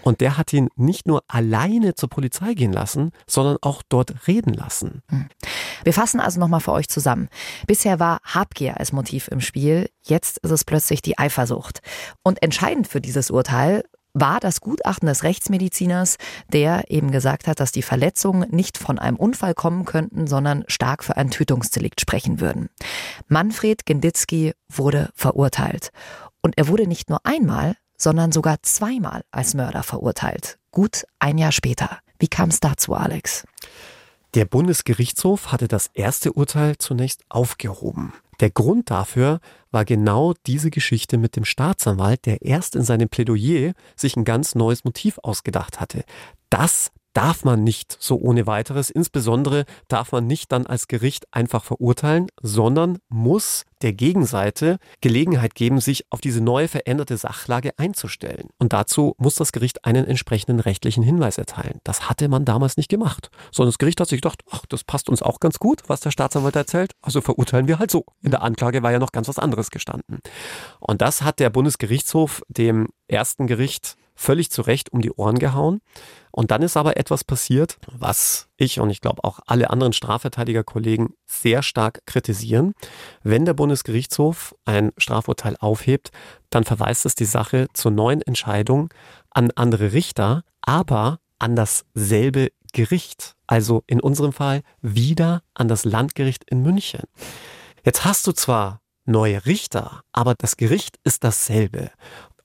Und 0.01 0.19
der 0.19 0.37
hat 0.37 0.51
ihn 0.51 0.67
nicht 0.75 1.07
nur 1.07 1.23
alleine 1.29 1.95
zur 1.95 2.09
Polizei 2.09 2.53
gehen 2.53 2.73
lassen, 2.73 3.11
sondern 3.25 3.57
auch 3.61 3.81
dort 3.87 4.27
reden 4.27 4.53
lassen. 4.53 5.03
Hm. 5.07 5.29
Wir 5.83 5.93
fassen 5.93 6.19
also 6.19 6.39
nochmal 6.39 6.59
für 6.59 6.73
euch 6.73 6.89
zusammen. 6.89 7.29
Bisher 7.65 7.99
war 7.99 8.19
Habgier 8.23 8.77
als 8.77 8.91
Motiv 8.91 9.29
im 9.29 9.39
Spiel, 9.39 9.89
jetzt 10.03 10.39
ist 10.39 10.51
es 10.51 10.65
plötzlich 10.65 11.01
die 11.01 11.17
Eifersucht. 11.17 11.81
Und 12.23 12.43
entscheidend 12.43 12.87
für 12.87 12.99
dieses 12.99 13.31
Urteil 13.31 13.83
war 14.13 14.39
das 14.39 14.61
Gutachten 14.61 15.07
des 15.07 15.23
Rechtsmediziners, 15.23 16.17
der 16.51 16.89
eben 16.89 17.11
gesagt 17.11 17.47
hat, 17.47 17.59
dass 17.59 17.71
die 17.71 17.81
Verletzungen 17.81 18.49
nicht 18.51 18.77
von 18.77 18.99
einem 18.99 19.17
Unfall 19.17 19.53
kommen 19.53 19.85
könnten, 19.85 20.27
sondern 20.27 20.63
stark 20.67 21.03
für 21.03 21.17
ein 21.17 21.31
Tötungsdelikt 21.31 22.01
sprechen 22.01 22.39
würden. 22.39 22.69
Manfred 23.27 23.85
Genditzki 23.85 24.53
wurde 24.69 25.09
verurteilt. 25.15 25.91
Und 26.41 26.57
er 26.57 26.67
wurde 26.67 26.87
nicht 26.87 27.09
nur 27.09 27.25
einmal, 27.25 27.75
sondern 27.97 28.31
sogar 28.31 28.63
zweimal 28.63 29.23
als 29.31 29.53
Mörder 29.53 29.83
verurteilt. 29.83 30.57
Gut 30.71 31.05
ein 31.19 31.37
Jahr 31.37 31.51
später. 31.51 31.99
Wie 32.19 32.27
kam 32.27 32.49
es 32.49 32.59
dazu, 32.59 32.93
Alex? 32.95 33.45
Der 34.33 34.45
Bundesgerichtshof 34.45 35.51
hatte 35.51 35.67
das 35.67 35.89
erste 35.93 36.31
Urteil 36.31 36.77
zunächst 36.77 37.23
aufgehoben. 37.27 38.13
Der 38.39 38.49
Grund 38.49 38.89
dafür 38.89 39.41
war 39.71 39.83
genau 39.83 40.33
diese 40.47 40.71
Geschichte 40.71 41.17
mit 41.17 41.35
dem 41.35 41.43
Staatsanwalt, 41.43 42.25
der 42.25 42.41
erst 42.41 42.75
in 42.77 42.83
seinem 42.83 43.09
Plädoyer 43.09 43.73
sich 43.95 44.15
ein 44.15 44.23
ganz 44.23 44.55
neues 44.55 44.85
Motiv 44.85 45.19
ausgedacht 45.21 45.81
hatte. 45.81 46.05
Das 46.49 46.91
darf 47.13 47.43
man 47.43 47.63
nicht 47.63 47.97
so 47.99 48.17
ohne 48.17 48.47
weiteres. 48.47 48.89
Insbesondere 48.89 49.65
darf 49.87 50.11
man 50.11 50.27
nicht 50.27 50.51
dann 50.51 50.65
als 50.65 50.87
Gericht 50.87 51.25
einfach 51.31 51.63
verurteilen, 51.63 52.27
sondern 52.41 52.99
muss 53.09 53.65
der 53.81 53.93
Gegenseite 53.93 54.77
Gelegenheit 55.01 55.55
geben, 55.55 55.79
sich 55.79 56.05
auf 56.11 56.21
diese 56.21 56.41
neue 56.41 56.67
veränderte 56.67 57.17
Sachlage 57.17 57.71
einzustellen. 57.77 58.49
Und 58.59 58.73
dazu 58.73 59.15
muss 59.17 59.35
das 59.35 59.51
Gericht 59.51 59.85
einen 59.85 60.05
entsprechenden 60.05 60.59
rechtlichen 60.59 61.03
Hinweis 61.03 61.37
erteilen. 61.37 61.79
Das 61.83 62.09
hatte 62.09 62.29
man 62.29 62.45
damals 62.45 62.77
nicht 62.77 62.89
gemacht, 62.89 63.29
sondern 63.51 63.71
das 63.71 63.79
Gericht 63.79 63.99
hat 63.99 64.07
sich 64.07 64.21
gedacht, 64.21 64.43
ach, 64.51 64.65
das 64.67 64.83
passt 64.83 65.09
uns 65.09 65.21
auch 65.21 65.39
ganz 65.39 65.59
gut, 65.59 65.81
was 65.87 65.99
der 65.99 66.11
Staatsanwalt 66.11 66.55
erzählt, 66.55 66.91
also 67.01 67.21
verurteilen 67.21 67.67
wir 67.67 67.79
halt 67.79 67.91
so. 67.91 68.05
In 68.21 68.31
der 68.31 68.43
Anklage 68.43 68.83
war 68.83 68.91
ja 68.91 68.99
noch 68.99 69.11
ganz 69.11 69.27
was 69.27 69.39
anderes 69.39 69.71
gestanden. 69.71 70.19
Und 70.79 71.01
das 71.01 71.23
hat 71.23 71.39
der 71.39 71.49
Bundesgerichtshof 71.49 72.43
dem 72.49 72.89
ersten 73.07 73.47
Gericht 73.47 73.97
völlig 74.21 74.51
zu 74.51 74.61
Recht 74.61 74.93
um 74.93 75.01
die 75.01 75.11
Ohren 75.11 75.39
gehauen. 75.39 75.81
Und 76.31 76.51
dann 76.51 76.61
ist 76.61 76.77
aber 76.77 76.95
etwas 76.95 77.23
passiert, 77.23 77.77
was 77.91 78.47
ich 78.55 78.79
und 78.79 78.89
ich 78.89 79.01
glaube 79.01 79.23
auch 79.23 79.39
alle 79.47 79.69
anderen 79.69 79.91
Strafverteidigerkollegen 79.91 81.13
sehr 81.25 81.61
stark 81.61 82.05
kritisieren. 82.05 82.73
Wenn 83.23 83.45
der 83.45 83.53
Bundesgerichtshof 83.53 84.55
ein 84.63 84.91
Strafurteil 84.97 85.57
aufhebt, 85.59 86.11
dann 86.49 86.63
verweist 86.63 87.05
es 87.05 87.15
die 87.15 87.25
Sache 87.25 87.67
zur 87.73 87.91
neuen 87.91 88.21
Entscheidung 88.21 88.93
an 89.29 89.51
andere 89.55 89.91
Richter, 89.91 90.43
aber 90.61 91.19
an 91.39 91.55
dasselbe 91.55 92.49
Gericht. 92.71 93.35
Also 93.47 93.83
in 93.87 93.99
unserem 93.99 94.31
Fall 94.31 94.61
wieder 94.81 95.41
an 95.53 95.67
das 95.67 95.83
Landgericht 95.83 96.45
in 96.45 96.61
München. 96.61 97.03
Jetzt 97.83 98.05
hast 98.05 98.25
du 98.27 98.31
zwar 98.31 98.81
neue 99.05 99.45
Richter, 99.45 100.03
aber 100.11 100.35
das 100.35 100.57
Gericht 100.57 100.97
ist 101.03 101.23
dasselbe. 101.23 101.91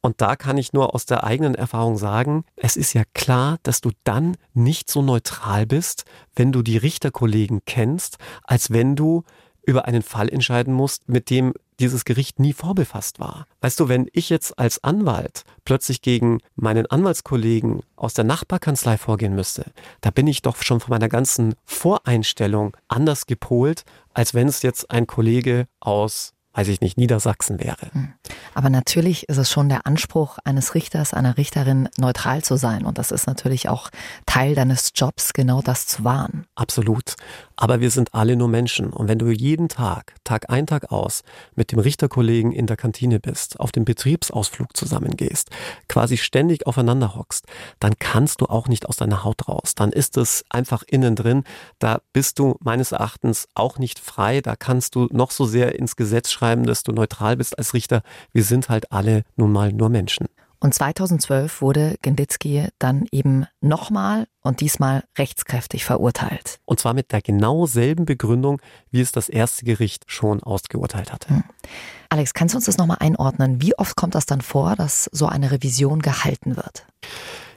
Und 0.07 0.21
da 0.21 0.37
kann 0.37 0.57
ich 0.57 0.73
nur 0.73 0.95
aus 0.95 1.05
der 1.05 1.25
eigenen 1.25 1.57
Erfahrung 1.57 1.99
sagen, 1.99 2.45
es 2.55 2.77
ist 2.77 2.93
ja 2.93 3.03
klar, 3.13 3.59
dass 3.65 3.81
du 3.81 3.91
dann 4.05 4.37
nicht 4.55 4.89
so 4.89 5.03
neutral 5.03 5.67
bist, 5.67 6.05
wenn 6.37 6.53
du 6.53 6.63
die 6.63 6.77
Richterkollegen 6.77 7.63
kennst, 7.67 8.19
als 8.45 8.71
wenn 8.71 8.95
du 8.95 9.25
über 9.65 9.87
einen 9.87 10.03
Fall 10.03 10.29
entscheiden 10.29 10.73
musst, 10.73 11.09
mit 11.09 11.29
dem 11.29 11.55
dieses 11.81 12.05
Gericht 12.05 12.39
nie 12.39 12.53
vorbefasst 12.53 13.19
war. 13.19 13.49
Weißt 13.63 13.81
du, 13.81 13.89
wenn 13.89 14.07
ich 14.13 14.31
jetzt 14.31 14.57
als 14.61 14.85
Anwalt 14.85 15.43
plötzlich 15.65 16.03
gegen 16.03 16.39
meinen 16.55 16.87
Anwaltskollegen 16.87 17.81
aus 17.97 18.15
der 18.15 18.25
Nachbarkanzlei 18.25 18.99
vorgehen 18.99 19.35
müsste, 19.35 19.73
da 20.03 20.13
bin 20.13 20.29
ich 20.29 20.41
doch 20.41 20.63
schon 20.63 20.79
von 20.79 20.91
meiner 20.91 21.09
ganzen 21.09 21.57
Voreinstellung 21.65 22.77
anders 22.87 23.27
gepolt, 23.27 23.83
als 24.15 24.35
wenn 24.35 24.47
es 24.47 24.63
jetzt 24.63 24.89
ein 24.93 25.09
Kollege 25.09 25.67
aus 25.81 26.36
weiß 26.57 26.69
ich 26.69 26.81
nicht, 26.81 26.97
Niedersachsen 26.97 27.61
wäre. 27.61 27.77
Hm. 27.93 28.09
Aber 28.55 28.71
natürlich 28.71 29.29
ist 29.29 29.37
es 29.37 29.51
schon 29.51 29.69
der 29.69 29.87
Anspruch 29.87 30.39
eines 30.45 30.75
Richters, 30.75 31.13
einer 31.13 31.37
Richterin, 31.37 31.89
neutral 31.99 32.43
zu 32.43 32.57
sein. 32.57 32.87
Und 32.87 32.97
das 32.97 33.11
ist 33.11 33.27
natürlich 33.27 33.69
auch 33.69 33.91
Teil 34.25 34.55
deines 34.55 34.93
Jobs, 34.95 35.35
genau 35.35 35.61
das 35.61 35.87
zu 35.87 36.03
wahren. 36.03 36.47
Absolut. 36.55 37.15
Aber 37.57 37.81
wir 37.81 37.91
sind 37.91 38.15
alle 38.15 38.37
nur 38.37 38.49
Menschen. 38.49 38.93
Und 38.93 39.09
wenn 39.09 39.19
du 39.19 39.31
jeden 39.31 39.69
Tag, 39.69 40.15
Tag 40.25 40.51
ein, 40.51 40.67
Tag 40.67 40.91
aus, 40.91 41.23
mit 41.55 41.73
dem 41.73 41.79
Richterkollegen 41.79 42.53
in 42.53 42.67
der 42.67 42.77
Kantine 42.77 43.21
bist, 43.21 43.61
auf 43.61 43.73
dem 43.73 43.85
Betriebsausflug 43.85 44.77
zusammengehst, 44.77 45.51
quasi 45.89 46.17
ständig 46.17 46.67
aufeinander 46.67 47.15
hockst, 47.15 47.47
dann 47.81 47.99
kannst 47.99 48.41
du 48.41 48.47
auch 48.47 48.69
nicht 48.69 48.87
aus 48.87 48.97
deiner 48.97 49.25
Haut 49.25 49.49
raus. 49.49 49.75
Dann 49.75 49.93
ist 49.93 50.17
es 50.17 50.45
einfach 50.49 50.83
innen 50.87 51.17
drin. 51.17 51.45
Da 51.79 52.01
bist 52.13 52.39
du 52.39 52.57
meines 52.61 52.93
Erachtens 52.93 53.49
auch 53.55 53.79
nicht 53.79 53.99
frei. 53.99 54.41
Da 54.41 54.57
kannst 54.57 54.95
du 54.95 55.09
noch 55.11 55.31
so 55.31 55.45
sehr 55.45 55.79
ins 55.79 55.97
Gesetz 55.97 56.31
schreiben 56.31 56.47
schreiben, 56.47 56.67
dass 56.67 56.83
du 56.83 56.93
neutral 56.93 57.37
bist 57.37 57.59
als 57.59 57.75
Richter. 57.75 58.03
Wir 58.33 58.45
sind 58.45 58.69
halt 58.69 58.93
alle 58.93 59.25
nun 59.37 59.53
mal 59.53 59.73
nur 59.73 59.89
Menschen. 59.89 60.27
Und 60.61 60.75
2012 60.75 61.61
wurde 61.61 61.97
Genditzki 62.03 62.69
dann 62.79 63.07
eben 63.11 63.47
nochmal 63.61 64.27
und 64.43 64.61
diesmal 64.61 65.05
rechtskräftig 65.19 65.85
verurteilt. 65.85 66.59
Und 66.65 66.81
zwar 66.81 66.95
mit 66.95 67.13
der 67.13 67.23
genau 67.23 67.67
selben 67.67 68.05
Begründung, 68.05 68.61
wie 68.91 69.01
es 69.01 69.13
das 69.13 69.29
erste 69.29 69.65
Gericht 69.65 70.05
schon 70.07 70.43
ausgeurteilt 70.43 71.13
hatte. 71.13 71.29
Hm. 71.29 71.45
Alex, 72.09 72.35
kannst 72.35 72.55
du 72.55 72.59
uns 72.59 72.67
das 72.67 72.79
nochmal 72.79 72.99
einordnen? 73.01 73.61
Wie 73.61 73.77
oft 73.77 73.97
kommt 73.97 74.15
das 74.15 74.27
dann 74.27 74.41
vor, 74.41 74.77
dass 74.77 75.09
so 75.13 75.27
eine 75.27 75.51
Revision 75.51 76.01
gehalten 76.01 76.57
wird? 76.57 76.87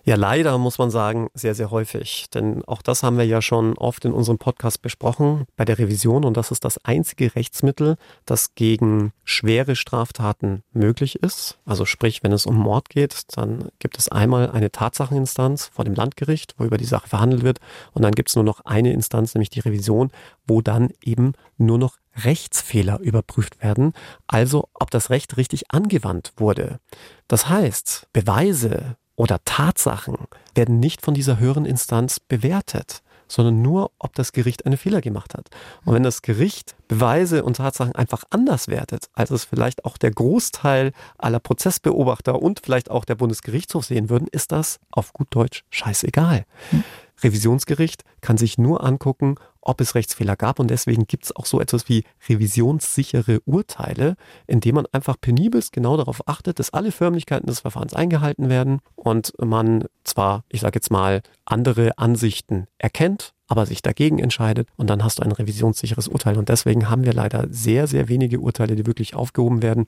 Ja, 0.03 0.15
leider 0.15 0.57
muss 0.57 0.77
man 0.77 0.91
sagen, 0.91 1.29
sehr, 1.33 1.55
sehr 1.55 1.71
häufig. 1.71 2.27
Denn 2.33 2.63
auch 2.65 2.81
das 2.81 3.03
haben 3.03 3.17
wir 3.17 3.25
ja 3.25 3.41
schon 3.41 3.77
oft 3.77 4.05
in 4.05 4.13
unserem 4.13 4.37
Podcast 4.37 4.81
besprochen 4.81 5.45
bei 5.55 5.65
der 5.65 5.77
Revision. 5.77 6.25
Und 6.25 6.37
das 6.37 6.51
ist 6.51 6.65
das 6.65 6.83
einzige 6.85 7.35
Rechtsmittel, 7.35 7.97
das 8.25 8.55
gegen 8.55 9.13
schwere 9.23 9.75
Straftaten 9.75 10.63
möglich 10.71 11.21
ist. 11.21 11.59
Also 11.65 11.85
sprich, 11.85 12.23
wenn 12.23 12.31
es 12.31 12.45
um 12.45 12.55
Mord 12.55 12.89
geht, 12.89 13.37
dann 13.37 13.69
gibt 13.79 13.97
es 13.97 14.09
einmal 14.09 14.51
eine 14.51 14.71
Tatsacheninstanz 14.71 15.69
vor 15.73 15.85
dem 15.85 15.95
Landgericht, 15.95 16.55
wo 16.57 16.65
über 16.65 16.77
die 16.77 16.85
Sache 16.85 17.07
verhandelt 17.07 17.43
wird. 17.43 17.59
Und 17.93 18.01
dann 18.01 18.13
gibt 18.13 18.29
es 18.29 18.35
nur 18.35 18.45
noch 18.45 18.61
eine 18.65 18.93
Instanz, 18.93 19.33
nämlich 19.35 19.49
die 19.49 19.59
Revision, 19.59 20.11
wo 20.47 20.61
dann 20.61 20.89
eben 21.03 21.33
nur 21.57 21.77
noch 21.77 21.97
Rechtsfehler 22.23 22.99
überprüft 22.99 23.61
werden, 23.63 23.93
also 24.27 24.67
ob 24.73 24.91
das 24.91 25.09
Recht 25.09 25.37
richtig 25.37 25.71
angewandt 25.71 26.33
wurde. 26.37 26.79
Das 27.27 27.49
heißt, 27.49 28.07
Beweise, 28.13 28.97
oder 29.19 29.43
Tatsachen 29.43 30.15
werden 30.55 30.79
nicht 30.79 31.01
von 31.01 31.13
dieser 31.13 31.39
höheren 31.39 31.65
Instanz 31.65 32.21
bewertet, 32.21 33.01
sondern 33.27 33.61
nur, 33.61 33.91
ob 33.99 34.15
das 34.15 34.31
Gericht 34.31 34.65
einen 34.65 34.77
Fehler 34.77 35.01
gemacht 35.01 35.33
hat. 35.33 35.49
Und 35.83 35.93
wenn 35.93 36.03
das 36.03 36.21
Gericht 36.21 36.77
Beweise 36.87 37.43
und 37.43 37.57
Tatsachen 37.57 37.93
einfach 37.93 38.23
anders 38.29 38.69
wertet, 38.69 39.09
als 39.13 39.29
es 39.29 39.43
vielleicht 39.43 39.83
auch 39.83 39.97
der 39.97 40.11
Großteil 40.11 40.93
aller 41.17 41.41
Prozessbeobachter 41.41 42.41
und 42.41 42.61
vielleicht 42.61 42.89
auch 42.89 43.03
der 43.03 43.15
Bundesgerichtshof 43.15 43.83
sehen 43.83 44.09
würden, 44.09 44.29
ist 44.31 44.53
das 44.53 44.79
auf 44.89 45.11
gut 45.11 45.27
Deutsch 45.31 45.65
scheißegal. 45.69 46.45
Hm. 46.69 46.85
Revisionsgericht 47.21 48.05
kann 48.21 48.37
sich 48.37 48.57
nur 48.57 48.85
angucken, 48.85 49.35
ob 49.69 49.81
es 49.81 49.95
Rechtsfehler 49.95 50.35
gab. 50.35 50.59
Und 50.59 50.69
deswegen 50.69 51.05
gibt 51.05 51.25
es 51.25 51.35
auch 51.35 51.45
so 51.45 51.61
etwas 51.61 51.87
wie 51.87 52.03
revisionssichere 52.27 53.39
Urteile, 53.45 54.15
indem 54.47 54.75
man 54.75 54.87
einfach 54.91 55.15
penibelst 55.19 55.71
genau 55.71 55.95
darauf 55.95 56.27
achtet, 56.27 56.59
dass 56.59 56.73
alle 56.73 56.91
Förmlichkeiten 56.91 57.47
des 57.47 57.61
Verfahrens 57.61 57.93
eingehalten 57.93 58.49
werden 58.49 58.79
und 58.95 59.33
man 59.39 59.85
zwar, 60.03 60.43
ich 60.49 60.61
sage 60.61 60.77
jetzt 60.77 60.91
mal, 60.91 61.21
andere 61.45 61.97
Ansichten 61.97 62.67
erkennt, 62.77 63.33
aber 63.47 63.65
sich 63.65 63.81
dagegen 63.81 64.19
entscheidet 64.19 64.69
und 64.77 64.89
dann 64.89 65.03
hast 65.03 65.19
du 65.19 65.23
ein 65.23 65.31
revisionssicheres 65.31 66.07
Urteil. 66.07 66.37
Und 66.37 66.49
deswegen 66.49 66.89
haben 66.89 67.03
wir 67.03 67.13
leider 67.13 67.47
sehr, 67.49 67.87
sehr 67.87 68.07
wenige 68.07 68.39
Urteile, 68.39 68.75
die 68.75 68.85
wirklich 68.85 69.15
aufgehoben 69.15 69.61
werden. 69.61 69.85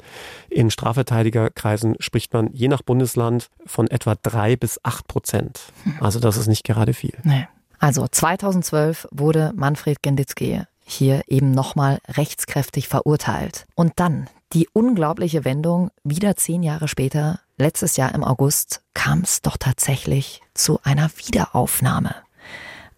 In 0.50 0.72
Strafverteidigerkreisen 0.72 1.96
spricht 2.00 2.34
man 2.34 2.52
je 2.54 2.68
nach 2.68 2.82
Bundesland 2.82 3.50
von 3.66 3.88
etwa 3.88 4.16
drei 4.16 4.56
bis 4.56 4.80
acht 4.84 5.08
Prozent. 5.08 5.62
Also 6.00 6.20
das 6.20 6.36
ist 6.38 6.48
nicht 6.48 6.64
gerade 6.64 6.94
viel. 6.94 7.14
Nee. 7.24 7.48
Also 7.82 8.08
2012 8.08 9.08
wurde 9.10 9.54
Manfred 9.56 10.04
Genditzki 10.04 10.62
hier 10.86 11.24
eben 11.28 11.50
nochmal 11.50 11.98
rechtskräftig 12.08 12.88
verurteilt. 12.88 13.66
Und 13.74 13.94
dann 13.96 14.30
die 14.54 14.70
unglaubliche 14.72 15.46
Wendung, 15.46 15.90
wieder 16.04 16.36
zehn 16.36 16.62
Jahre 16.62 16.88
später, 16.88 17.40
letztes 17.58 17.98
Jahr 17.98 18.14
im 18.14 18.24
August, 18.24 18.84
kam 18.94 19.22
es 19.22 19.42
doch 19.42 19.58
tatsächlich 19.58 20.42
zu 20.54 20.80
einer 20.84 21.10
Wiederaufnahme. 21.26 22.14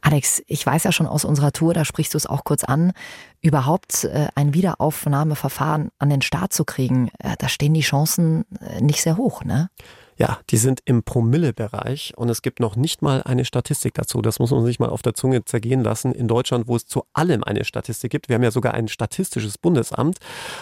Alex, 0.01 0.43
ich 0.47 0.65
weiß 0.65 0.83
ja 0.83 0.91
schon 0.91 1.07
aus 1.07 1.23
unserer 1.23 1.53
Tour, 1.53 1.73
da 1.73 1.85
sprichst 1.85 2.13
du 2.13 2.17
es 2.17 2.27
auch 2.27 2.43
kurz 2.43 2.65
an, 2.65 2.91
überhaupt 3.39 4.03
äh, 4.03 4.27
ein 4.35 4.53
Wiederaufnahmeverfahren 4.53 5.91
an 5.97 6.09
den 6.09 6.21
Start 6.21 6.51
zu 6.51 6.65
kriegen, 6.65 7.09
äh, 7.19 7.37
da 7.39 7.47
stehen 7.47 7.73
die 7.73 7.81
Chancen 7.81 8.43
äh, 8.59 8.81
nicht 8.81 9.01
sehr 9.01 9.15
hoch, 9.15 9.45
ne? 9.45 9.69
Ja, 10.17 10.39
die 10.49 10.57
sind 10.57 10.81
im 10.85 11.03
Promille-Bereich 11.03 12.13
und 12.15 12.29
es 12.29 12.41
gibt 12.41 12.59
noch 12.59 12.75
nicht 12.75 13.01
mal 13.01 13.23
eine 13.23 13.45
Statistik 13.45 13.93
dazu. 13.93 14.21
Das 14.21 14.39
muss 14.39 14.51
man 14.51 14.65
sich 14.65 14.79
mal 14.79 14.89
auf 14.89 15.01
der 15.01 15.13
Zunge 15.13 15.45
zergehen 15.45 15.83
lassen. 15.83 16.11
In 16.13 16.27
Deutschland, 16.27 16.67
wo 16.67 16.75
es 16.75 16.85
zu 16.85 17.03
allem 17.13 17.43
eine 17.43 17.63
Statistik 17.63 18.11
gibt. 18.11 18.29
Wir 18.29 18.35
haben 18.35 18.43
ja 18.43 18.51
sogar 18.51 18.73
ein 18.73 18.87
statistisches 18.87 19.57
Bundesamt. 19.57 20.17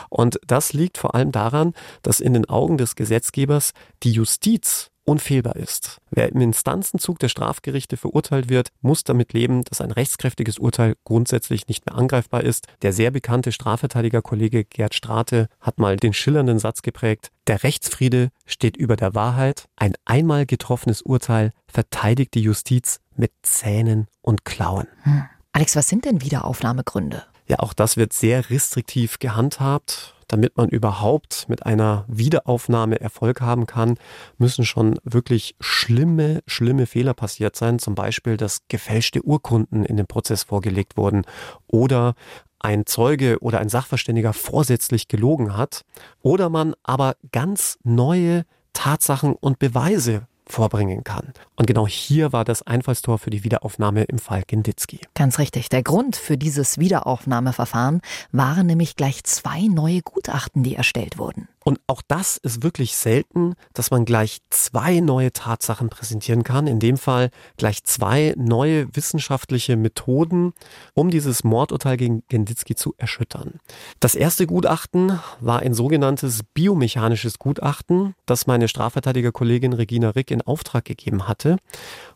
Und 0.10 0.40
das 0.46 0.74
liegt 0.74 0.98
vor 0.98 1.16
allem 1.16 1.32
daran, 1.32 1.74
dass 2.02 2.20
in 2.20 2.34
den 2.34 2.48
Augen 2.48 2.78
des 2.78 2.96
Gesetzgebers 2.96 3.74
die 4.04 4.12
Justiz 4.12 4.91
unfehlbar 5.04 5.56
ist. 5.56 5.98
Wer 6.10 6.30
im 6.30 6.42
Instanzenzug 6.42 7.20
der 7.20 7.30
Strafgerichte 7.30 7.98
verurteilt 7.98 8.50
wird, 8.50 8.70
muss 8.82 9.04
damit 9.04 9.34
leben, 9.34 9.64
dass 9.64 9.82
ein 9.82 9.92
rechtskräftiges 9.92 10.60
Urteil 10.60 10.96
grundsätzlich 11.04 11.68
nicht 11.68 11.86
mehr 11.86 11.96
angreifbar 11.96 12.44
ist. 12.44 12.68
Der 12.82 12.94
sehr 12.94 13.12
bekannte 13.12 13.52
Strafverteidigerkollege 13.52 14.66
Gerd 14.66 14.94
Strate 14.94 15.48
hat 15.60 15.80
mal 15.80 15.98
den 15.98 16.14
schillernden 16.14 16.60
Satz 16.60 16.82
geprägt, 16.82 17.32
der 17.48 17.64
Rechtsfriede 17.64 18.30
steht 18.46 18.78
über 18.78 18.96
der 18.96 19.16
Wahrheit. 19.16 19.66
Ein 19.76 19.94
einmal 20.06 20.46
getroffenes 20.46 21.02
Urteil 21.02 21.52
verteidigt 21.68 22.34
die 22.36 22.42
Justiz 22.42 23.00
mit 23.16 23.32
Zähnen 23.42 24.08
und 24.22 24.46
Klauen. 24.46 24.88
Hm. 25.04 25.24
Alex, 25.54 25.76
was 25.76 25.90
sind 25.90 26.06
denn 26.06 26.22
Wiederaufnahmegründe? 26.22 27.24
Ja, 27.48 27.60
auch 27.60 27.74
das 27.74 27.98
wird 27.98 28.14
sehr 28.14 28.50
restriktiv 28.50 29.20
gehandhabt 29.20 30.16
damit 30.32 30.56
man 30.56 30.70
überhaupt 30.70 31.50
mit 31.50 31.65
einer 31.65 32.06
Wiederaufnahme 32.08 33.02
Erfolg 33.02 33.41
haben 33.41 33.65
kann, 33.65 33.98
müssen 34.38 34.63
schon 34.63 34.98
wirklich 35.04 35.56
schlimme, 35.60 36.41
schlimme 36.48 36.86
Fehler 36.86 37.13
passiert 37.13 37.56
sein. 37.56 37.80
Zum 37.80 37.96
Beispiel, 37.96 38.38
dass 38.38 38.62
gefälschte 38.70 39.22
Urkunden 39.24 39.84
in 39.84 39.98
den 39.98 40.08
Prozess 40.08 40.44
vorgelegt 40.44 40.96
wurden 40.96 41.24
oder 41.67 42.15
ein 42.60 42.86
Zeuge 42.86 43.39
oder 43.41 43.60
ein 43.60 43.70
Sachverständiger 43.70 44.34
vorsätzlich 44.34 45.08
gelogen 45.08 45.58
hat 45.58 45.82
oder 46.22 46.50
man 46.50 46.76
aber 46.84 47.15
ganz 47.32 47.78
neue 47.84 48.46
Tatsachen 48.74 49.34
und 49.34 49.60
Beweise 49.60 50.28
vorbringen 50.52 51.04
kann. 51.04 51.34
Und 51.56 51.66
genau 51.66 51.88
hier 51.88 52.34
war 52.34 52.46
das 52.46 52.62
Einfallstor 52.62 53.18
für 53.18 53.30
die 53.30 53.44
Wiederaufnahme 53.44 54.04
im 54.04 54.20
Fall 54.20 54.44
Genditzki. 54.46 55.00
Ganz 55.16 55.40
richtig. 55.40 55.70
Der 55.70 55.84
Grund 55.84 56.16
für 56.16 56.38
dieses 56.38 56.78
Wiederaufnahmeverfahren 56.78 58.02
waren 58.32 58.68
nämlich 58.68 58.96
gleich 58.96 59.24
zwei 59.24 59.62
neue 59.62 60.02
Gutachten, 60.02 60.64
die 60.64 60.76
erstellt 60.76 61.18
wurden. 61.18 61.48
Und 61.63 61.80
auch 61.88 62.02
das 62.08 62.38
ist 62.38 62.63
wirklich 62.63 62.95
selten, 62.95 63.54
dass 63.74 63.91
man 63.91 64.06
gleich 64.06 64.39
zwei 64.50 65.00
neue 65.00 65.32
Tatsachen 65.32 65.89
präsentieren 65.89 66.43
kann. 66.43 66.65
In 66.65 66.80
dem 66.80 66.97
Fall 66.97 67.30
gleich 67.58 67.84
zwei 67.84 68.34
neue 68.36 68.93
wissenschaftliche 68.95 69.78
Methoden, 69.78 70.54
um 70.93 71.12
dieses 71.12 71.43
Mordurteil 71.43 71.97
gegen 71.97 72.24
Genditzki 72.30 72.76
zu 72.76 72.95
erschüttern. 72.97 73.60
Das 74.00 74.15
erste 74.15 74.47
Gutachten 74.47 75.19
war 75.39 75.60
ein 75.60 75.74
sogenanntes 75.74 76.41
biomechanisches 76.54 77.38
Gutachten, 77.38 78.15
das 78.26 78.47
meine 78.47 78.67
Strafverteidigerkollegin 78.67 79.74
Regina 79.74 80.10
Rick 80.10 80.32
in 80.32 80.41
Auftrag 80.41 80.86
gegeben 80.86 81.28
hatte. 81.28 81.58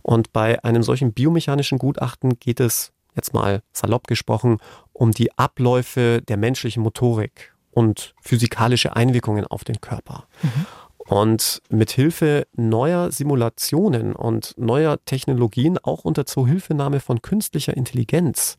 Und 0.01 0.33
bei 0.33 0.63
einem 0.63 0.81
solchen 0.81 1.13
biomechanischen 1.13 1.77
Gutachten 1.77 2.39
geht 2.39 2.59
es, 2.59 2.93
jetzt 3.15 3.33
mal 3.33 3.61
salopp 3.71 4.07
gesprochen, 4.07 4.57
um 4.91 5.11
die 5.11 5.37
Abläufe 5.37 6.21
der 6.27 6.37
menschlichen 6.37 6.81
Motorik 6.81 7.54
und 7.75 8.15
physikalische 8.21 8.95
Einwirkungen 8.95 9.45
auf 9.45 9.63
den 9.63 9.81
Körper. 9.81 10.27
Mhm. 10.41 10.65
Und 10.97 11.61
mit 11.69 11.91
Hilfe 11.91 12.47
neuer 12.55 13.11
Simulationen 13.11 14.15
und 14.15 14.55
neuer 14.57 14.97
Technologien, 15.05 15.77
auch 15.77 16.03
unter 16.03 16.25
Zuhilfenahme 16.25 16.99
von 16.99 17.21
künstlicher 17.21 17.77
Intelligenz, 17.77 18.57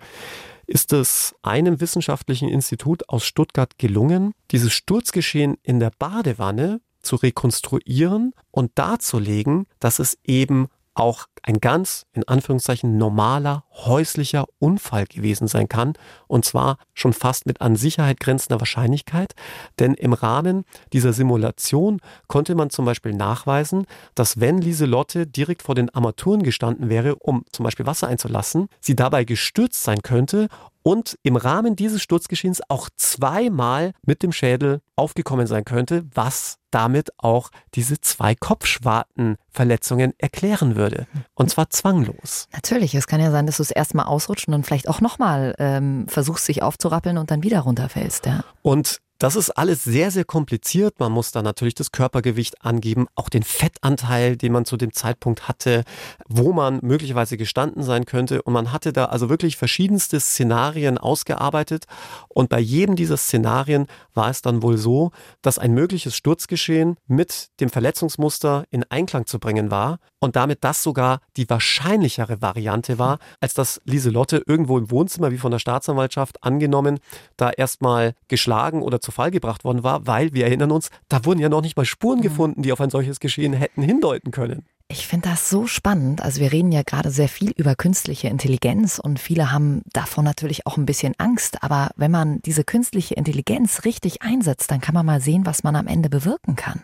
ist 0.67 0.93
es 0.93 1.35
einem 1.43 1.81
wissenschaftlichen 1.81 2.49
Institut 2.49 3.09
aus 3.09 3.25
Stuttgart 3.25 3.79
gelungen, 3.79 4.33
dieses 4.53 4.73
Sturzgeschehen 4.75 5.57
in 5.63 5.81
der 5.81 5.93
Badewanne 5.99 6.81
zu 7.01 7.17
rekonstruieren 7.17 8.33
und 8.51 8.73
darzulegen, 8.75 9.67
dass 9.81 9.99
es 9.99 10.19
eben 10.25 10.69
auch 10.97 11.27
ein 11.43 11.61
ganz, 11.61 12.07
in 12.13 12.27
Anführungszeichen, 12.27 12.97
normaler 12.99 13.65
häuslicher 13.73 14.47
Unfall 14.59 15.07
gewesen 15.07 15.47
sein 15.47 15.69
kann. 15.69 15.93
Und 16.27 16.45
zwar 16.45 16.79
schon 16.95 17.13
fast 17.13 17.47
mit 17.47 17.61
an 17.61 17.77
Sicherheit 17.77 18.19
grenzender 18.19 18.61
Wahrscheinlichkeit. 18.61 19.35
Denn 19.79 19.95
im 19.95 20.13
Rahmen 20.15 20.65
dieser 20.93 21.13
Simulation 21.13 22.01
konnte 22.27 22.55
man 22.55 22.71
zum 22.71 22.87
Beispiel 22.87 23.13
nachweisen, 23.13 23.87
dass 24.15 24.41
wenn 24.41 24.59
Lieselotte 24.59 25.27
direkt 25.27 25.63
vor 25.63 25.75
den 25.75 25.91
Armaturen 25.91 26.43
gestanden 26.43 26.89
wäre, 26.89 27.15
um 27.17 27.45
zum 27.53 27.65
Beispiel 27.65 27.87
Wasser 27.87 28.09
einzulassen, 28.09 28.69
sie 28.81 28.97
dabei 28.97 29.25
gestürzt 29.25 29.85
sein 29.85 30.03
könnte 30.03 30.49
und 30.87 31.19
im 31.25 31.35
Rahmen 31.35 31.75
dieses 31.75 32.01
Sturzgeschehens 32.01 32.63
auch 32.69 32.89
zweimal 32.97 33.91
mit 34.07 34.23
dem 34.23 34.31
Schädel 34.31 34.83
aufgekommen 34.95 35.49
sein 35.49 35.65
könnte, 35.65 36.05
was 36.15 36.59
damit 36.71 37.11
auch 37.19 37.51
diese 37.75 38.01
zwei 38.01 38.37
Kopfschwartenverletzungen 38.37 40.15
erklären 40.17 40.77
würde. 40.77 41.09
Und 41.35 41.51
zwar 41.51 41.71
zwanglos. 41.71 42.47
Natürlich, 42.53 42.95
es 42.95 43.09
kann 43.09 43.21
ja 43.21 43.33
sein, 43.33 43.47
dass 43.47 43.57
du 43.57 43.65
es 43.65 43.73
erstmal 43.73 44.07
ausrutscht 44.07 44.47
und 44.47 44.53
dann 44.53 44.63
vielleicht 44.63 44.89
auch 44.89 45.01
nochmal 45.01 45.57
ähm, 45.59 46.07
versuchst, 46.07 46.45
sich 46.45 46.63
aufzurappeln 46.63 47.19
und 47.19 47.33
dann 47.33 47.43
wieder 47.43 47.63
runterfällst. 47.63 48.27
Ja. 48.27 48.45
Und 48.63 49.01
das 49.19 49.37
ist 49.37 49.51
alles 49.51 49.85
sehr, 49.85 50.11
sehr 50.11 50.25
kompliziert. 50.25 51.01
Man 51.01 51.13
muss 51.13 51.33
da 51.33 51.43
natürlich 51.43 51.75
das 51.75 51.93
Körpergewicht 51.93 52.65
angeben, 52.65 53.07
auch 53.15 53.29
den 53.29 53.43
Fettanteil, 53.43 54.37
den 54.37 54.53
man 54.53 54.65
zu 54.65 54.77
dem 54.77 54.93
Zeitpunkt 54.93 55.49
hatte, 55.49 55.85
wo 56.29 56.53
man 56.53 56.81
möglicherweise 56.83 57.37
gestanden 57.37 57.83
sein 57.83 58.05
könnte. 58.05 58.43
Und 58.43 58.53
man 58.53 58.73
hatte 58.73 58.93
da 58.93 59.07
also 59.07 59.29
wirklich 59.29 59.57
verschiedenste 59.57 60.21
Szenarien 60.21 60.99
ausgearbeitet. 60.99 61.87
Und 62.29 62.51
bei 62.51 62.61
jedem 62.61 62.97
dieser 62.97 63.17
Szenarien 63.17 63.87
war 64.13 64.29
es 64.29 64.43
dann 64.43 64.63
wohl 64.63 64.77
so, 64.77 65.13
dass 65.41 65.59
ein 65.59 65.73
mögliches 65.73 66.15
Sturzgeschehen 66.15 66.97
mit 67.07 67.49
dem 67.61 67.71
Verletzungsmuster 67.71 68.65
in 68.71 68.85
Einklang 68.91 69.27
zu 69.27 69.39
bringen 69.39 69.71
war 69.71 69.99
und 70.19 70.37
damit 70.37 70.65
das 70.65 70.83
sogar 70.83 71.21
die 71.37 71.49
wahrscheinlichere 71.49 72.43
Variante 72.43 72.99
war, 72.99 73.19
als 73.41 73.55
dass 73.55 73.81
Lieselotte 73.85 74.43
irgendwo 74.47 74.77
im 74.77 74.91
Wohnzimmer, 74.91 75.31
wie 75.31 75.39
von 75.39 75.53
der 75.53 75.59
Staatsanwaltschaft 75.59 76.43
angenommen, 76.43 76.99
da 77.37 77.51
erstmal 77.51 78.15
geschlagen 78.29 78.83
oder 78.83 79.01
zu 79.07 79.13
Fall 79.13 79.31
gebracht 79.31 79.65
worden 79.65 79.83
war, 79.83 80.07
weil 80.07 80.35
wir 80.35 80.45
erinnern 80.45 80.73
uns, 80.73 80.91
da 81.09 81.25
wurden 81.25 81.39
ja 81.39 81.49
noch 81.49 81.63
nicht 81.63 81.77
mal 81.77 81.87
Spuren 81.87 82.19
mhm. 82.19 82.23
gefunden, 82.23 82.63
die 82.63 82.73
auf 82.73 82.81
ein 82.81 82.91
solches 82.91 83.21
Geschehen 83.21 83.55
hätten 83.55 83.83
hindeuten 83.83 84.33
können. 84.33 84.67
Ich 84.89 85.07
finde 85.09 85.31
das 85.31 85.51
so 85.51 85.67
spannend. 85.67 86.23
Also 86.23 86.41
wir 86.41 86.53
reden 86.53 86.71
ja 86.71 86.83
gerade 86.83 87.11
sehr 87.11 87.29
viel 87.29 87.51
über 87.57 87.75
künstliche 87.75 88.29
Intelligenz 88.29 89.01
und 89.01 89.19
viele 89.19 89.51
haben 89.51 89.83
davon 89.93 90.25
natürlich 90.25 90.67
auch 90.67 90.77
ein 90.77 90.87
bisschen 90.87 91.15
Angst. 91.19 91.65
Aber 91.65 91.91
wenn 91.97 92.13
man 92.13 92.41
diese 92.43 92.63
künstliche 92.63 93.15
Intelligenz 93.15 93.85
richtig 93.85 94.23
einsetzt, 94.23 94.71
dann 94.71 94.81
kann 94.81 94.95
man 94.95 95.07
mal 95.07 95.21
sehen, 95.21 95.45
was 95.45 95.65
man 95.65 95.75
am 95.75 95.89
Ende 95.89 96.09
bewirken 96.09 96.55
kann. 96.55 96.83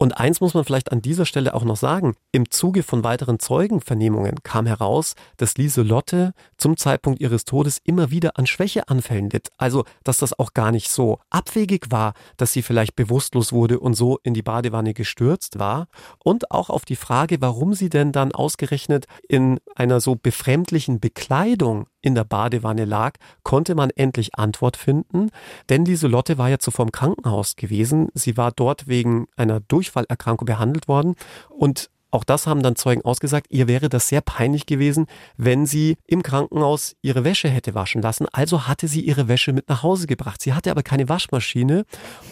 Und 0.00 0.16
eins 0.16 0.40
muss 0.40 0.54
man 0.54 0.64
vielleicht 0.64 0.92
an 0.92 1.02
dieser 1.02 1.26
Stelle 1.26 1.54
auch 1.54 1.64
noch 1.64 1.76
sagen. 1.76 2.14
Im 2.30 2.50
Zuge 2.52 2.84
von 2.84 3.02
weiteren 3.02 3.40
Zeugenvernehmungen 3.40 4.44
kam 4.44 4.64
heraus, 4.66 5.14
dass 5.38 5.58
Lieselotte 5.58 6.34
zum 6.56 6.76
Zeitpunkt 6.76 7.20
ihres 7.20 7.44
Todes 7.44 7.78
immer 7.82 8.12
wieder 8.12 8.38
an 8.38 8.46
Schwächeanfällen 8.46 9.28
litt. 9.28 9.48
Also, 9.58 9.84
dass 10.04 10.18
das 10.18 10.38
auch 10.38 10.54
gar 10.54 10.70
nicht 10.70 10.88
so 10.88 11.18
abwegig 11.30 11.90
war, 11.90 12.14
dass 12.36 12.52
sie 12.52 12.62
vielleicht 12.62 12.94
bewusstlos 12.94 13.52
wurde 13.52 13.80
und 13.80 13.94
so 13.94 14.20
in 14.22 14.34
die 14.34 14.42
Badewanne 14.42 14.94
gestürzt 14.94 15.58
war. 15.58 15.88
Und 16.22 16.52
auch 16.52 16.70
auf 16.70 16.84
die 16.84 16.96
Frage, 16.96 17.40
warum 17.40 17.74
sie 17.74 17.88
denn 17.88 18.12
dann 18.12 18.30
ausgerechnet 18.30 19.06
in 19.28 19.58
einer 19.74 20.00
so 20.00 20.14
befremdlichen 20.14 21.00
Bekleidung 21.00 21.86
in 22.00 22.14
der 22.14 22.24
Badewanne 22.24 22.84
lag, 22.84 23.14
konnte 23.42 23.74
man 23.74 23.90
endlich 23.90 24.36
Antwort 24.36 24.76
finden. 24.76 25.30
Denn 25.68 25.84
Lieselotte 25.84 26.38
war 26.38 26.48
ja 26.48 26.58
zuvor 26.58 26.86
im 26.86 26.92
Krankenhaus 26.92 27.56
gewesen. 27.56 28.08
Sie 28.14 28.36
war 28.36 28.52
dort 28.52 28.86
wegen 28.86 29.26
einer 29.36 29.60
Durch 29.60 29.87
Durchfallerkrankung 29.88 30.46
behandelt 30.46 30.88
worden 30.88 31.14
und 31.48 31.90
auch 32.10 32.24
das 32.24 32.46
haben 32.46 32.62
dann 32.62 32.74
Zeugen 32.74 33.02
ausgesagt. 33.02 33.48
Ihr 33.50 33.68
wäre 33.68 33.90
das 33.90 34.08
sehr 34.08 34.22
peinlich 34.22 34.64
gewesen, 34.64 35.06
wenn 35.36 35.66
sie 35.66 35.98
im 36.06 36.22
Krankenhaus 36.22 36.96
ihre 37.02 37.22
Wäsche 37.22 37.50
hätte 37.50 37.74
waschen 37.74 38.00
lassen. 38.00 38.26
Also 38.32 38.66
hatte 38.66 38.88
sie 38.88 39.02
ihre 39.02 39.28
Wäsche 39.28 39.52
mit 39.52 39.68
nach 39.68 39.82
Hause 39.82 40.06
gebracht. 40.06 40.40
Sie 40.40 40.54
hatte 40.54 40.70
aber 40.70 40.82
keine 40.82 41.10
Waschmaschine. 41.10 41.84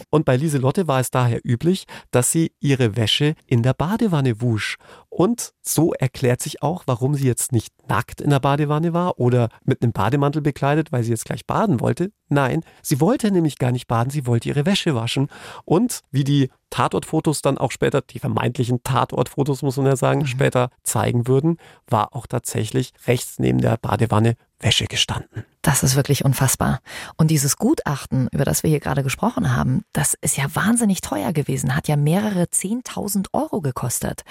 Und 0.09 0.25
bei 0.25 0.35
Lieselotte 0.35 0.87
war 0.87 0.99
es 0.99 1.11
daher 1.11 1.41
üblich, 1.43 1.85
dass 2.09 2.31
sie 2.31 2.53
ihre 2.59 2.95
Wäsche 2.95 3.35
in 3.45 3.61
der 3.61 3.75
Badewanne 3.75 4.41
wusch. 4.41 4.77
Und 5.09 5.51
so 5.61 5.93
erklärt 5.93 6.41
sich 6.41 6.63
auch, 6.63 6.83
warum 6.87 7.13
sie 7.13 7.27
jetzt 7.27 7.51
nicht 7.51 7.71
nackt 7.87 8.19
in 8.19 8.31
der 8.31 8.39
Badewanne 8.39 8.93
war 8.93 9.19
oder 9.19 9.49
mit 9.63 9.83
einem 9.83 9.91
Bademantel 9.91 10.41
bekleidet, 10.41 10.91
weil 10.91 11.03
sie 11.03 11.11
jetzt 11.11 11.25
gleich 11.25 11.45
baden 11.45 11.81
wollte. 11.81 12.11
Nein, 12.29 12.63
sie 12.81 12.99
wollte 12.99 13.31
nämlich 13.31 13.57
gar 13.57 13.71
nicht 13.71 13.87
baden, 13.87 14.09
sie 14.09 14.25
wollte 14.25 14.49
ihre 14.49 14.65
Wäsche 14.65 14.95
waschen. 14.95 15.29
Und 15.65 16.01
wie 16.11 16.23
die 16.23 16.49
Tatortfotos 16.69 17.41
dann 17.41 17.57
auch 17.57 17.71
später, 17.71 18.01
die 18.01 18.19
vermeintlichen 18.19 18.83
Tatortfotos 18.83 19.61
muss 19.61 19.77
man 19.77 19.85
ja 19.85 19.95
sagen, 19.95 20.21
mhm. 20.21 20.27
später 20.27 20.69
zeigen 20.83 21.27
würden, 21.27 21.57
war 21.87 22.13
auch 22.15 22.27
tatsächlich 22.27 22.91
rechts 23.05 23.39
neben 23.39 23.59
der 23.59 23.77
Badewanne 23.77 24.35
Wäsche 24.59 24.85
gestanden. 24.85 25.45
Das 25.61 25.83
ist 25.83 25.95
wirklich 25.95 26.25
unfassbar. 26.25 26.79
Und 27.15 27.29
dieses 27.29 27.57
Gutachten, 27.57 28.27
über 28.31 28.43
das 28.43 28.63
wir 28.63 28.69
hier 28.71 28.79
gerade 28.79 29.03
gesprochen 29.03 29.55
haben, 29.55 29.83
das 29.93 30.15
ist 30.21 30.35
ja 30.35 30.45
wahnsinnig 30.55 31.01
teuer 31.01 31.31
gewesen, 31.31 31.75
hat 31.75 31.87
ja 31.87 31.95
mehrere 31.95 32.43
10.000 32.43 33.27
Euro 33.33 33.61
gekostet 33.61 34.23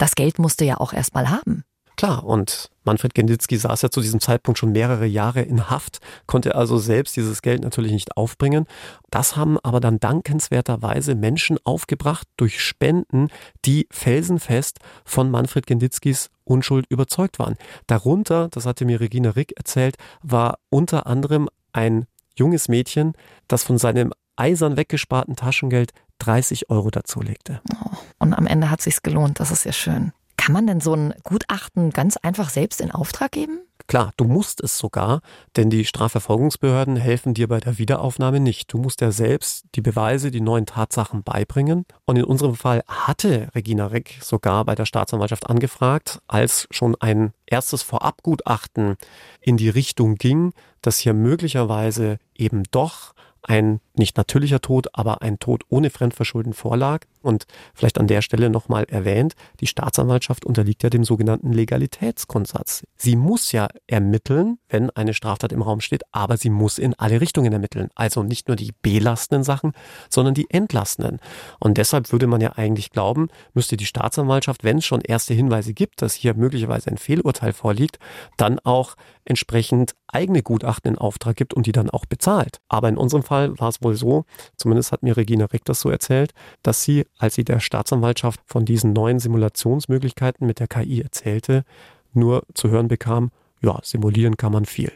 das 0.00 0.14
Geld 0.14 0.38
musste 0.38 0.64
ja 0.64 0.78
auch 0.78 0.92
erstmal 0.94 1.30
haben. 1.30 1.62
Klar, 2.00 2.24
und 2.24 2.70
Manfred 2.84 3.12
Genditzki 3.12 3.58
saß 3.58 3.82
ja 3.82 3.90
zu 3.90 4.00
diesem 4.00 4.20
Zeitpunkt 4.20 4.56
schon 4.56 4.72
mehrere 4.72 5.04
Jahre 5.04 5.42
in 5.42 5.68
Haft, 5.68 6.00
konnte 6.26 6.54
also 6.54 6.78
selbst 6.78 7.14
dieses 7.14 7.42
Geld 7.42 7.62
natürlich 7.62 7.92
nicht 7.92 8.16
aufbringen. 8.16 8.64
Das 9.10 9.36
haben 9.36 9.58
aber 9.58 9.80
dann 9.80 10.00
dankenswerterweise 10.00 11.14
Menschen 11.14 11.58
aufgebracht 11.62 12.26
durch 12.38 12.64
Spenden, 12.64 13.28
die 13.66 13.86
felsenfest 13.90 14.78
von 15.04 15.30
Manfred 15.30 15.66
Genditzkis 15.66 16.30
Unschuld 16.44 16.86
überzeugt 16.88 17.38
waren. 17.38 17.58
Darunter, 17.86 18.48
das 18.48 18.64
hatte 18.64 18.86
mir 18.86 18.98
Regina 18.98 19.28
Rick 19.28 19.52
erzählt, 19.58 19.96
war 20.22 20.56
unter 20.70 21.06
anderem 21.06 21.50
ein 21.74 22.06
junges 22.34 22.68
Mädchen, 22.68 23.12
das 23.46 23.62
von 23.62 23.76
seinem 23.76 24.14
eisern 24.36 24.78
weggesparten 24.78 25.36
Taschengeld 25.36 25.92
30 26.20 26.70
Euro 26.70 26.88
dazulegte. 26.90 27.60
Oh, 27.74 27.96
und 28.20 28.32
am 28.32 28.46
Ende 28.46 28.70
hat 28.70 28.80
sich's 28.80 29.02
gelohnt, 29.02 29.38
das 29.38 29.50
ist 29.50 29.66
ja 29.66 29.72
schön. 29.72 30.14
Kann 30.40 30.54
man 30.54 30.66
denn 30.66 30.80
so 30.80 30.94
ein 30.94 31.12
Gutachten 31.22 31.90
ganz 31.90 32.16
einfach 32.16 32.48
selbst 32.48 32.80
in 32.80 32.90
Auftrag 32.90 33.32
geben? 33.32 33.60
Klar, 33.88 34.12
du 34.16 34.24
musst 34.24 34.62
es 34.62 34.78
sogar, 34.78 35.20
denn 35.54 35.68
die 35.68 35.84
Strafverfolgungsbehörden 35.84 36.96
helfen 36.96 37.34
dir 37.34 37.46
bei 37.46 37.60
der 37.60 37.76
Wiederaufnahme 37.76 38.40
nicht. 38.40 38.72
Du 38.72 38.78
musst 38.78 39.02
ja 39.02 39.12
selbst 39.12 39.66
die 39.74 39.82
Beweise, 39.82 40.30
die 40.30 40.40
neuen 40.40 40.64
Tatsachen 40.64 41.24
beibringen. 41.24 41.84
Und 42.06 42.16
in 42.16 42.24
unserem 42.24 42.54
Fall 42.54 42.82
hatte 42.88 43.48
Regina 43.54 43.88
Rick 43.88 44.18
sogar 44.22 44.64
bei 44.64 44.74
der 44.74 44.86
Staatsanwaltschaft 44.86 45.50
angefragt, 45.50 46.22
als 46.26 46.66
schon 46.70 46.96
ein 47.00 47.34
erstes 47.44 47.82
Vorabgutachten 47.82 48.96
in 49.42 49.58
die 49.58 49.68
Richtung 49.68 50.14
ging, 50.14 50.54
dass 50.80 50.96
hier 50.96 51.12
möglicherweise 51.12 52.16
eben 52.34 52.62
doch 52.70 53.12
ein 53.42 53.80
nicht 54.00 54.16
natürlicher 54.16 54.60
Tod, 54.60 54.88
aber 54.92 55.22
ein 55.22 55.38
Tod 55.38 55.62
ohne 55.68 55.90
Fremdverschulden 55.90 56.54
vorlag. 56.54 57.06
Und 57.22 57.46
vielleicht 57.74 57.98
an 57.98 58.08
der 58.08 58.22
Stelle 58.22 58.50
nochmal 58.50 58.84
erwähnt, 58.84 59.34
die 59.60 59.66
Staatsanwaltschaft 59.66 60.44
unterliegt 60.44 60.82
ja 60.82 60.90
dem 60.90 61.04
sogenannten 61.04 61.52
Legalitätsgrundsatz. 61.52 62.82
Sie 62.96 63.14
muss 63.14 63.52
ja 63.52 63.68
ermitteln, 63.86 64.58
wenn 64.68 64.90
eine 64.90 65.14
Straftat 65.14 65.52
im 65.52 65.62
Raum 65.62 65.80
steht, 65.80 66.02
aber 66.12 66.36
sie 66.36 66.50
muss 66.50 66.78
in 66.78 66.94
alle 66.94 67.20
Richtungen 67.20 67.52
ermitteln. 67.52 67.90
Also 67.94 68.22
nicht 68.22 68.48
nur 68.48 68.56
die 68.56 68.72
belastenden 68.82 69.44
Sachen, 69.44 69.72
sondern 70.08 70.34
die 70.34 70.48
entlastenden. 70.50 71.20
Und 71.58 71.78
deshalb 71.78 72.10
würde 72.10 72.26
man 72.26 72.40
ja 72.40 72.52
eigentlich 72.52 72.90
glauben, 72.90 73.28
müsste 73.52 73.76
die 73.76 73.86
Staatsanwaltschaft, 73.86 74.64
wenn 74.64 74.78
es 74.78 74.86
schon 74.86 75.02
erste 75.02 75.34
Hinweise 75.34 75.74
gibt, 75.74 76.02
dass 76.02 76.14
hier 76.14 76.34
möglicherweise 76.34 76.90
ein 76.90 76.98
Fehlurteil 76.98 77.52
vorliegt, 77.52 77.98
dann 78.38 78.58
auch 78.60 78.96
entsprechend 79.26 79.94
eigene 80.08 80.42
Gutachten 80.42 80.92
in 80.92 80.98
Auftrag 80.98 81.36
gibt 81.36 81.54
und 81.54 81.66
die 81.66 81.72
dann 81.72 81.90
auch 81.90 82.06
bezahlt. 82.06 82.58
Aber 82.68 82.88
in 82.88 82.96
unserem 82.96 83.22
Fall 83.22 83.58
war 83.58 83.68
es 83.68 83.82
wohl 83.82 83.89
so, 83.94 84.24
zumindest 84.56 84.92
hat 84.92 85.02
mir 85.02 85.16
Regina 85.16 85.46
Rick 85.46 85.64
das 85.64 85.80
so 85.80 85.90
erzählt, 85.90 86.32
dass 86.62 86.82
sie, 86.82 87.06
als 87.18 87.34
sie 87.34 87.44
der 87.44 87.60
Staatsanwaltschaft 87.60 88.40
von 88.46 88.64
diesen 88.64 88.92
neuen 88.92 89.18
Simulationsmöglichkeiten 89.18 90.46
mit 90.46 90.60
der 90.60 90.68
KI 90.68 91.00
erzählte, 91.00 91.64
nur 92.12 92.42
zu 92.54 92.68
hören 92.70 92.88
bekam, 92.88 93.30
ja, 93.60 93.78
simulieren 93.82 94.36
kann 94.36 94.52
man 94.52 94.64
viel. 94.64 94.92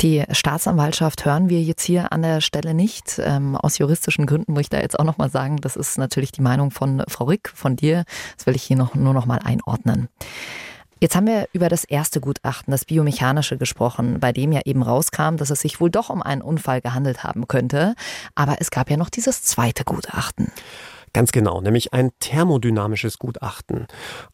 Die 0.00 0.24
Staatsanwaltschaft 0.30 1.26
hören 1.26 1.50
wir 1.50 1.60
jetzt 1.60 1.82
hier 1.82 2.10
an 2.10 2.22
der 2.22 2.40
Stelle 2.40 2.72
nicht. 2.72 3.20
Ähm, 3.22 3.54
aus 3.54 3.76
juristischen 3.76 4.24
Gründen 4.24 4.52
muss 4.52 4.62
ich 4.62 4.68
da 4.70 4.80
jetzt 4.80 4.98
auch 4.98 5.04
nochmal 5.04 5.28
sagen, 5.28 5.58
das 5.58 5.76
ist 5.76 5.98
natürlich 5.98 6.32
die 6.32 6.40
Meinung 6.40 6.70
von 6.70 7.02
Frau 7.06 7.26
Rick, 7.26 7.52
von 7.54 7.76
dir. 7.76 8.04
Das 8.36 8.46
will 8.46 8.56
ich 8.56 8.62
hier 8.62 8.78
noch, 8.78 8.94
nur 8.94 9.12
nochmal 9.12 9.40
einordnen. 9.44 10.08
Jetzt 11.00 11.16
haben 11.16 11.26
wir 11.26 11.48
über 11.54 11.70
das 11.70 11.84
erste 11.84 12.20
Gutachten, 12.20 12.70
das 12.70 12.84
biomechanische, 12.84 13.56
gesprochen, 13.56 14.20
bei 14.20 14.32
dem 14.32 14.52
ja 14.52 14.60
eben 14.66 14.82
rauskam, 14.82 15.36
dass 15.36 15.48
es 15.48 15.62
sich 15.62 15.80
wohl 15.80 15.90
doch 15.90 16.10
um 16.10 16.22
einen 16.22 16.42
Unfall 16.42 16.82
gehandelt 16.82 17.24
haben 17.24 17.48
könnte. 17.48 17.94
Aber 18.34 18.56
es 18.60 18.70
gab 18.70 18.90
ja 18.90 18.98
noch 18.98 19.08
dieses 19.08 19.42
zweite 19.42 19.84
Gutachten. 19.84 20.52
Ganz 21.12 21.32
genau, 21.32 21.60
nämlich 21.60 21.92
ein 21.92 22.10
thermodynamisches 22.20 23.18
Gutachten. 23.18 23.86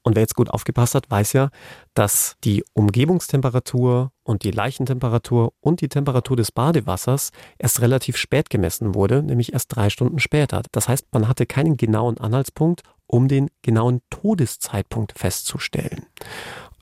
Und 0.03 0.14
wer 0.14 0.22
jetzt 0.22 0.35
gut 0.35 0.51
aufgepasst 0.51 0.95
hat, 0.95 1.11
weiß 1.11 1.33
ja, 1.33 1.49
dass 1.95 2.37
die 2.45 2.64
Umgebungstemperatur 2.74 4.12
und 4.24 4.45
die 4.45 4.51
Leichentemperatur 4.51 5.55
und 5.61 5.81
die 5.81 5.89
Temperatur 5.89 6.37
des 6.37 6.53
Badewassers 6.53 7.31
erst 7.59 7.81
relativ 7.81 8.18
spät 8.18 8.51
gemessen 8.51 8.95
wurde, 8.95 9.22
nämlich 9.22 9.55
erst 9.55 9.74
drei 9.74 9.89
Stunden 9.89 10.18
später. 10.18 10.62
Das 10.72 10.89
heißt, 10.89 11.07
man 11.12 11.29
hatte 11.29 11.47
keinen 11.47 11.79
genauen 11.79 12.18
Anhaltspunkt, 12.18 12.83
um 13.07 13.29
den 13.29 13.51
genauen 13.62 14.03
Todeszeitpunkt 14.11 15.18
festzustellen. 15.18 16.05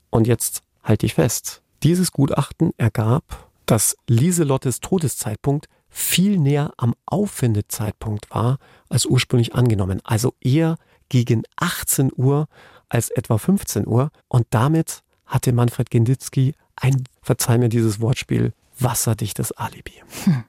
Und 0.09 0.27
jetzt 0.27 0.61
halte 0.83 1.05
ich 1.05 1.13
fest, 1.13 1.61
dieses 1.83 2.11
Gutachten 2.11 2.71
ergab, 2.77 3.49
dass 3.65 3.95
Lieselottes 4.07 4.79
Todeszeitpunkt 4.79 5.67
viel 5.97 6.37
näher 6.37 6.73
am 6.75 6.93
Auffindezeitpunkt 7.05 8.29
war 8.29 8.57
als 8.89 9.05
ursprünglich 9.05 9.55
angenommen. 9.55 10.01
Also 10.03 10.33
eher 10.41 10.75
gegen 11.07 11.43
18 11.55 12.11
Uhr 12.13 12.47
als 12.89 13.09
etwa 13.11 13.37
15 13.37 13.87
Uhr. 13.87 14.11
Und 14.27 14.45
damit 14.49 15.03
hatte 15.25 15.53
Manfred 15.53 15.89
Genditzki 15.89 16.53
ein, 16.75 17.05
verzeih 17.21 17.57
mir 17.57 17.69
dieses 17.69 18.01
Wortspiel, 18.01 18.51
wasserdichtes 18.77 19.53
Alibi. 19.53 19.93
Hm. 20.25 20.43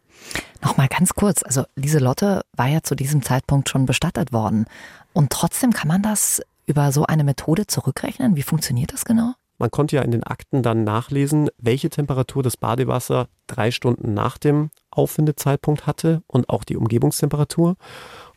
Nochmal 0.63 0.89
ganz 0.89 1.15
kurz, 1.15 1.45
also 1.45 1.63
Lieselotte 1.77 2.43
war 2.57 2.67
ja 2.67 2.83
zu 2.83 2.97
diesem 2.97 3.23
Zeitpunkt 3.23 3.69
schon 3.69 3.87
bestattet 3.87 4.33
worden. 4.33 4.67
Und 5.13 5.31
trotzdem 5.31 5.73
kann 5.73 5.87
man 5.87 6.03
das 6.03 6.43
über 6.67 6.91
so 6.91 7.07
eine 7.07 7.23
Methode 7.23 7.69
zurückrechnen? 7.69 8.35
Wie 8.35 8.43
funktioniert 8.43 8.93
das 8.93 9.05
genau? 9.05 9.35
Man 9.59 9.71
konnte 9.71 9.97
ja 9.97 10.03
in 10.03 10.11
den 10.11 10.23
Akten 10.23 10.63
dann 10.63 10.85
nachlesen, 10.85 11.49
welche 11.59 11.91
Temperatur 11.91 12.43
das 12.43 12.57
Badewasser 12.57 13.29
drei 13.47 13.71
Stunden 13.71 14.15
nach 14.15 14.39
dem 14.39 14.71
Auffindezeitpunkt 14.91 15.87
hatte 15.87 16.23
und 16.27 16.49
auch 16.49 16.65
die 16.65 16.77
Umgebungstemperatur. 16.77 17.77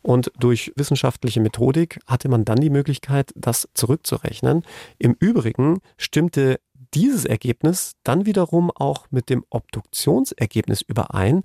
Und 0.02 0.32
durch 0.40 0.72
wissenschaftliche 0.76 1.42
Methodik 1.42 2.00
hatte 2.08 2.30
man 2.30 2.46
dann 2.46 2.60
die 2.60 2.70
Möglichkeit, 2.70 3.32
das 3.36 3.68
zurückzurechnen. 3.74 4.64
Im 4.98 5.16
Übrigen 5.20 5.80
stimmte 5.98 6.60
dieses 6.94 7.26
Ergebnis 7.26 7.94
dann 8.04 8.26
wiederum 8.26 8.72
auch 8.72 9.08
mit 9.12 9.30
dem 9.30 9.46
Obduktionsergebnis 9.50 10.82
überein, 10.82 11.44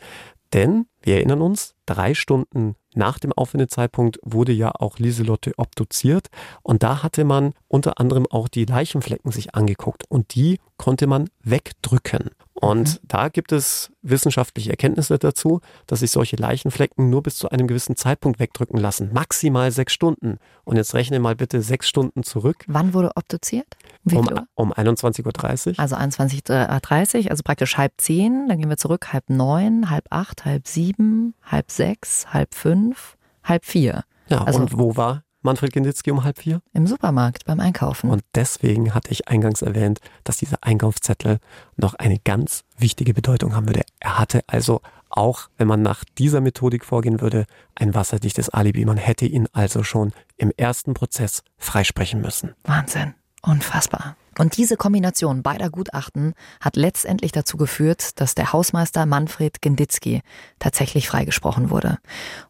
denn 0.52 0.86
wir 1.02 1.16
erinnern 1.16 1.42
uns, 1.42 1.74
drei 1.84 2.14
Stunden 2.14 2.76
nach 2.96 3.18
dem 3.18 3.32
Auffindezeitpunkt 3.32 4.18
wurde 4.22 4.52
ja 4.52 4.70
auch 4.70 4.98
Lieselotte 4.98 5.52
obduziert 5.56 6.28
und 6.62 6.82
da 6.82 7.02
hatte 7.02 7.24
man 7.24 7.52
unter 7.68 7.98
anderem 7.98 8.26
auch 8.30 8.48
die 8.48 8.64
Leichenflecken 8.64 9.32
sich 9.32 9.54
angeguckt 9.54 10.04
und 10.08 10.34
die 10.34 10.58
konnte 10.76 11.06
man 11.06 11.30
wegdrücken. 11.42 12.30
Und 12.64 12.94
mhm. 12.94 13.06
da 13.08 13.28
gibt 13.28 13.52
es 13.52 13.90
wissenschaftliche 14.00 14.70
Erkenntnisse 14.70 15.18
dazu, 15.18 15.60
dass 15.86 16.00
sich 16.00 16.10
solche 16.10 16.36
Leichenflecken 16.36 17.10
nur 17.10 17.22
bis 17.22 17.36
zu 17.36 17.50
einem 17.50 17.66
gewissen 17.66 17.94
Zeitpunkt 17.94 18.40
wegdrücken 18.40 18.78
lassen. 18.78 19.10
Maximal 19.12 19.70
sechs 19.70 19.92
Stunden. 19.92 20.38
Und 20.64 20.76
jetzt 20.76 20.94
rechne 20.94 21.18
mal 21.20 21.36
bitte 21.36 21.60
sechs 21.60 21.88
Stunden 21.88 22.22
zurück. 22.22 22.64
Wann 22.66 22.94
wurde 22.94 23.10
obduziert? 23.16 23.66
Um, 24.10 24.28
um 24.54 24.72
21.30 24.72 25.72
Uhr. 25.72 25.78
Also 25.78 25.96
21.30 25.96 27.24
Uhr, 27.24 27.30
also 27.30 27.42
praktisch 27.42 27.76
halb 27.76 27.92
zehn. 27.98 28.48
Dann 28.48 28.58
gehen 28.58 28.70
wir 28.70 28.78
zurück, 28.78 29.12
halb 29.12 29.28
neun, 29.28 29.90
halb 29.90 30.06
acht, 30.10 30.46
halb 30.46 30.66
sieben, 30.66 31.34
halb 31.42 31.70
sechs, 31.70 32.32
halb 32.32 32.54
fünf, 32.54 33.16
halb 33.42 33.66
vier. 33.66 34.04
Ja, 34.28 34.42
also, 34.44 34.60
und 34.60 34.78
wo 34.78 34.96
war 34.96 35.23
Manfred 35.44 35.72
Genditzki 35.72 36.10
um 36.10 36.24
halb 36.24 36.38
vier? 36.38 36.62
Im 36.72 36.86
Supermarkt 36.86 37.44
beim 37.44 37.60
Einkaufen. 37.60 38.10
Und 38.10 38.22
deswegen 38.34 38.94
hatte 38.94 39.10
ich 39.10 39.28
eingangs 39.28 39.60
erwähnt, 39.60 40.00
dass 40.24 40.38
dieser 40.38 40.56
Einkaufszettel 40.62 41.38
noch 41.76 41.94
eine 41.94 42.18
ganz 42.18 42.64
wichtige 42.78 43.12
Bedeutung 43.12 43.54
haben 43.54 43.68
würde. 43.68 43.82
Er 44.00 44.18
hatte 44.18 44.42
also 44.46 44.80
auch, 45.10 45.50
wenn 45.58 45.68
man 45.68 45.82
nach 45.82 46.02
dieser 46.18 46.40
Methodik 46.40 46.84
vorgehen 46.84 47.20
würde, 47.20 47.44
ein 47.74 47.94
wasserdichtes 47.94 48.48
Alibi. 48.48 48.86
Man 48.86 48.96
hätte 48.96 49.26
ihn 49.26 49.46
also 49.52 49.82
schon 49.82 50.12
im 50.38 50.50
ersten 50.56 50.94
Prozess 50.94 51.42
freisprechen 51.58 52.22
müssen. 52.22 52.54
Wahnsinn. 52.64 53.14
Unfassbar. 53.42 54.16
Und 54.38 54.56
diese 54.56 54.76
Kombination 54.76 55.42
beider 55.42 55.70
Gutachten 55.70 56.34
hat 56.60 56.76
letztendlich 56.76 57.32
dazu 57.32 57.56
geführt, 57.56 58.20
dass 58.20 58.34
der 58.34 58.52
Hausmeister 58.52 59.06
Manfred 59.06 59.62
Genditzki 59.62 60.22
tatsächlich 60.58 61.08
freigesprochen 61.08 61.70
wurde. 61.70 61.98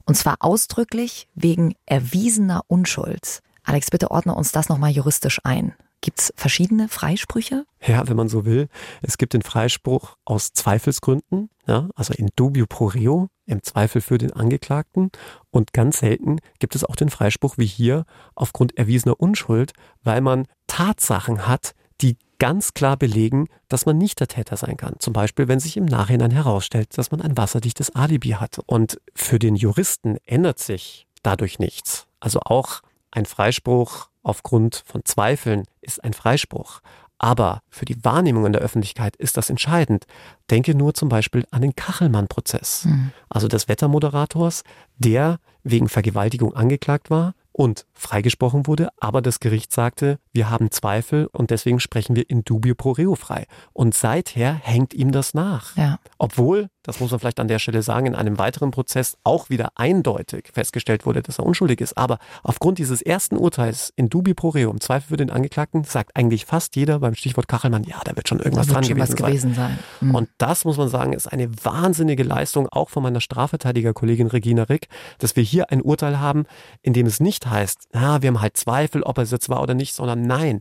Und 0.04 0.16
zwar 0.16 0.36
ausdrücklich 0.40 1.28
wegen 1.34 1.74
erwiesener 1.86 2.62
Unschuld. 2.66 3.42
Alex, 3.64 3.90
bitte 3.90 4.10
ordne 4.10 4.34
uns 4.34 4.52
das 4.52 4.68
nochmal 4.68 4.90
juristisch 4.90 5.40
ein. 5.44 5.74
Gibt 6.04 6.20
es 6.20 6.34
verschiedene 6.36 6.88
Freisprüche? 6.90 7.64
Ja, 7.80 8.06
wenn 8.06 8.16
man 8.18 8.28
so 8.28 8.44
will. 8.44 8.68
Es 9.00 9.16
gibt 9.16 9.32
den 9.32 9.40
Freispruch 9.40 10.18
aus 10.26 10.52
Zweifelsgründen, 10.52 11.48
ja, 11.66 11.88
also 11.94 12.12
in 12.12 12.28
dubio 12.36 12.66
pro 12.68 12.88
reo, 12.88 13.30
im 13.46 13.62
Zweifel 13.62 14.02
für 14.02 14.18
den 14.18 14.30
Angeklagten. 14.30 15.08
Und 15.50 15.72
ganz 15.72 16.00
selten 16.00 16.40
gibt 16.58 16.74
es 16.74 16.84
auch 16.84 16.96
den 16.96 17.08
Freispruch 17.08 17.56
wie 17.56 17.64
hier 17.64 18.04
aufgrund 18.34 18.76
erwiesener 18.76 19.18
Unschuld, 19.18 19.72
weil 20.02 20.20
man 20.20 20.46
Tatsachen 20.66 21.48
hat, 21.48 21.72
die 22.02 22.18
ganz 22.38 22.74
klar 22.74 22.98
belegen, 22.98 23.48
dass 23.68 23.86
man 23.86 23.96
nicht 23.96 24.20
der 24.20 24.28
Täter 24.28 24.58
sein 24.58 24.76
kann. 24.76 24.96
Zum 24.98 25.14
Beispiel, 25.14 25.48
wenn 25.48 25.58
sich 25.58 25.78
im 25.78 25.86
Nachhinein 25.86 26.32
herausstellt, 26.32 26.98
dass 26.98 27.12
man 27.12 27.22
ein 27.22 27.38
wasserdichtes 27.38 27.94
Alibi 27.94 28.32
hat. 28.32 28.58
Und 28.66 29.00
für 29.14 29.38
den 29.38 29.56
Juristen 29.56 30.18
ändert 30.26 30.58
sich 30.58 31.06
dadurch 31.22 31.58
nichts. 31.58 32.08
Also 32.20 32.40
auch 32.40 32.82
ein 33.10 33.24
Freispruch 33.24 34.10
aufgrund 34.24 34.82
von 34.86 35.04
Zweifeln 35.04 35.64
ist 35.80 36.02
ein 36.02 36.12
Freispruch. 36.12 36.80
Aber 37.18 37.62
für 37.70 37.84
die 37.84 38.04
Wahrnehmung 38.04 38.44
in 38.44 38.52
der 38.52 38.60
Öffentlichkeit 38.60 39.14
ist 39.16 39.36
das 39.36 39.48
entscheidend. 39.48 40.06
Denke 40.50 40.74
nur 40.74 40.94
zum 40.94 41.08
Beispiel 41.08 41.46
an 41.52 41.62
den 41.62 41.76
Kachelmann-Prozess, 41.76 42.86
mhm. 42.86 43.12
also 43.28 43.46
des 43.46 43.68
Wettermoderators, 43.68 44.64
der 44.98 45.38
wegen 45.62 45.88
Vergewaltigung 45.88 46.54
angeklagt 46.54 47.10
war, 47.10 47.34
und 47.56 47.86
freigesprochen 47.92 48.66
wurde, 48.66 48.88
aber 48.98 49.22
das 49.22 49.38
Gericht 49.38 49.72
sagte, 49.72 50.18
wir 50.32 50.50
haben 50.50 50.72
Zweifel 50.72 51.28
und 51.32 51.50
deswegen 51.50 51.78
sprechen 51.78 52.16
wir 52.16 52.28
in 52.28 52.42
dubio 52.42 52.74
pro 52.74 52.90
reo 52.90 53.14
frei. 53.14 53.46
Und 53.72 53.94
seither 53.94 54.52
hängt 54.52 54.92
ihm 54.92 55.12
das 55.12 55.34
nach. 55.34 55.76
Ja. 55.76 56.00
Obwohl, 56.18 56.68
das 56.84 57.00
muss 57.00 57.10
man 57.10 57.18
vielleicht 57.18 57.40
an 57.40 57.48
der 57.48 57.58
Stelle 57.58 57.82
sagen, 57.82 58.06
in 58.06 58.14
einem 58.14 58.38
weiteren 58.38 58.70
Prozess 58.70 59.16
auch 59.24 59.50
wieder 59.50 59.72
eindeutig 59.74 60.50
festgestellt 60.52 61.06
wurde, 61.06 61.22
dass 61.22 61.38
er 61.38 61.46
unschuldig 61.46 61.80
ist. 61.80 61.96
Aber 61.96 62.18
aufgrund 62.42 62.78
dieses 62.78 63.02
ersten 63.02 63.36
Urteils 63.36 63.92
in 63.96 64.10
dubio 64.10 64.34
pro 64.34 64.50
reo, 64.50 64.70
im 64.70 64.80
Zweifel 64.80 65.08
für 65.08 65.16
den 65.16 65.30
Angeklagten, 65.30 65.84
sagt 65.84 66.14
eigentlich 66.14 66.44
fast 66.44 66.76
jeder 66.76 67.00
beim 67.00 67.14
Stichwort 67.14 67.48
Kachelmann, 67.48 67.84
ja, 67.84 68.00
da 68.04 68.14
wird 68.14 68.28
schon 68.28 68.38
irgendwas 68.38 68.68
wird 68.68 68.76
dran 68.76 68.84
schon 68.84 68.96
gewesen, 68.96 69.16
gewesen, 69.16 69.54
sein. 69.54 69.78
sein. 70.00 70.08
Mhm. 70.08 70.14
Und 70.14 70.28
das 70.38 70.64
muss 70.64 70.76
man 70.76 70.88
sagen, 70.88 71.14
ist 71.14 71.26
eine 71.26 71.48
wahnsinnige 71.64 72.22
Leistung 72.22 72.68
auch 72.68 72.90
von 72.90 73.02
meiner 73.02 73.20
Strafverteidigerkollegin 73.20 74.26
Regina 74.26 74.64
Rick, 74.64 74.88
dass 75.18 75.36
wir 75.36 75.42
hier 75.42 75.70
ein 75.70 75.80
Urteil 75.80 76.20
haben, 76.20 76.44
in 76.82 76.92
dem 76.92 77.06
es 77.06 77.18
nicht 77.18 77.46
heißt, 77.46 77.88
na, 77.92 78.20
wir 78.20 78.28
haben 78.28 78.42
halt 78.42 78.58
Zweifel, 78.58 79.02
ob 79.02 79.18
er 79.18 79.24
es 79.24 79.30
jetzt 79.30 79.48
war 79.48 79.62
oder 79.62 79.74
nicht, 79.74 79.94
sondern 79.94 80.22
nein. 80.22 80.60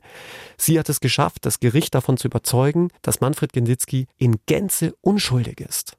Sie 0.57 0.79
hat 0.79 0.87
es 0.87 1.01
geschafft, 1.01 1.45
das 1.45 1.59
Gericht 1.59 1.93
davon 1.95 2.15
zu 2.15 2.27
überzeugen, 2.27 2.89
dass 3.01 3.19
Manfred 3.19 3.51
Genditzki 3.51 4.07
in 4.17 4.37
Gänze 4.45 4.95
unschuldig 5.01 5.59
ist. 5.59 5.97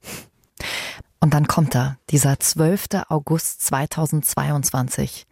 Und 1.24 1.32
dann 1.32 1.48
kommt 1.48 1.74
er, 1.74 1.96
dieser 2.10 2.38
12. 2.38 3.06
August 3.08 3.62
2022. 3.62 5.26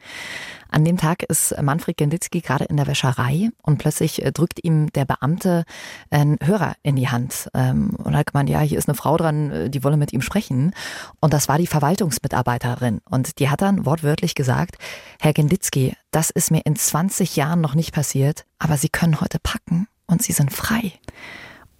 An 0.70 0.86
dem 0.86 0.96
Tag 0.96 1.22
ist 1.22 1.54
Manfred 1.60 1.98
Genditzki 1.98 2.40
gerade 2.40 2.64
in 2.64 2.78
der 2.78 2.86
Wäscherei 2.86 3.50
und 3.60 3.76
plötzlich 3.76 4.24
äh, 4.24 4.32
drückt 4.32 4.64
ihm 4.64 4.90
der 4.92 5.04
Beamte 5.04 5.64
einen 6.08 6.38
Hörer 6.42 6.76
in 6.82 6.96
die 6.96 7.10
Hand 7.10 7.50
ähm, 7.52 7.90
und 8.02 8.16
hat 8.16 8.32
gemeint, 8.32 8.48
ja, 8.48 8.60
hier 8.60 8.78
ist 8.78 8.88
eine 8.88 8.94
Frau 8.94 9.18
dran, 9.18 9.50
äh, 9.50 9.68
die 9.68 9.84
wolle 9.84 9.98
mit 9.98 10.14
ihm 10.14 10.22
sprechen. 10.22 10.72
Und 11.20 11.34
das 11.34 11.50
war 11.50 11.58
die 11.58 11.66
Verwaltungsmitarbeiterin. 11.66 13.02
Und 13.10 13.38
die 13.38 13.50
hat 13.50 13.60
dann 13.60 13.84
wortwörtlich 13.84 14.34
gesagt, 14.34 14.78
Herr 15.20 15.34
Genditzki, 15.34 15.94
das 16.10 16.30
ist 16.30 16.50
mir 16.50 16.62
in 16.64 16.74
20 16.74 17.36
Jahren 17.36 17.60
noch 17.60 17.74
nicht 17.74 17.92
passiert, 17.92 18.46
aber 18.58 18.78
Sie 18.78 18.88
können 18.88 19.20
heute 19.20 19.40
packen 19.42 19.88
und 20.06 20.22
Sie 20.22 20.32
sind 20.32 20.54
frei. 20.54 20.94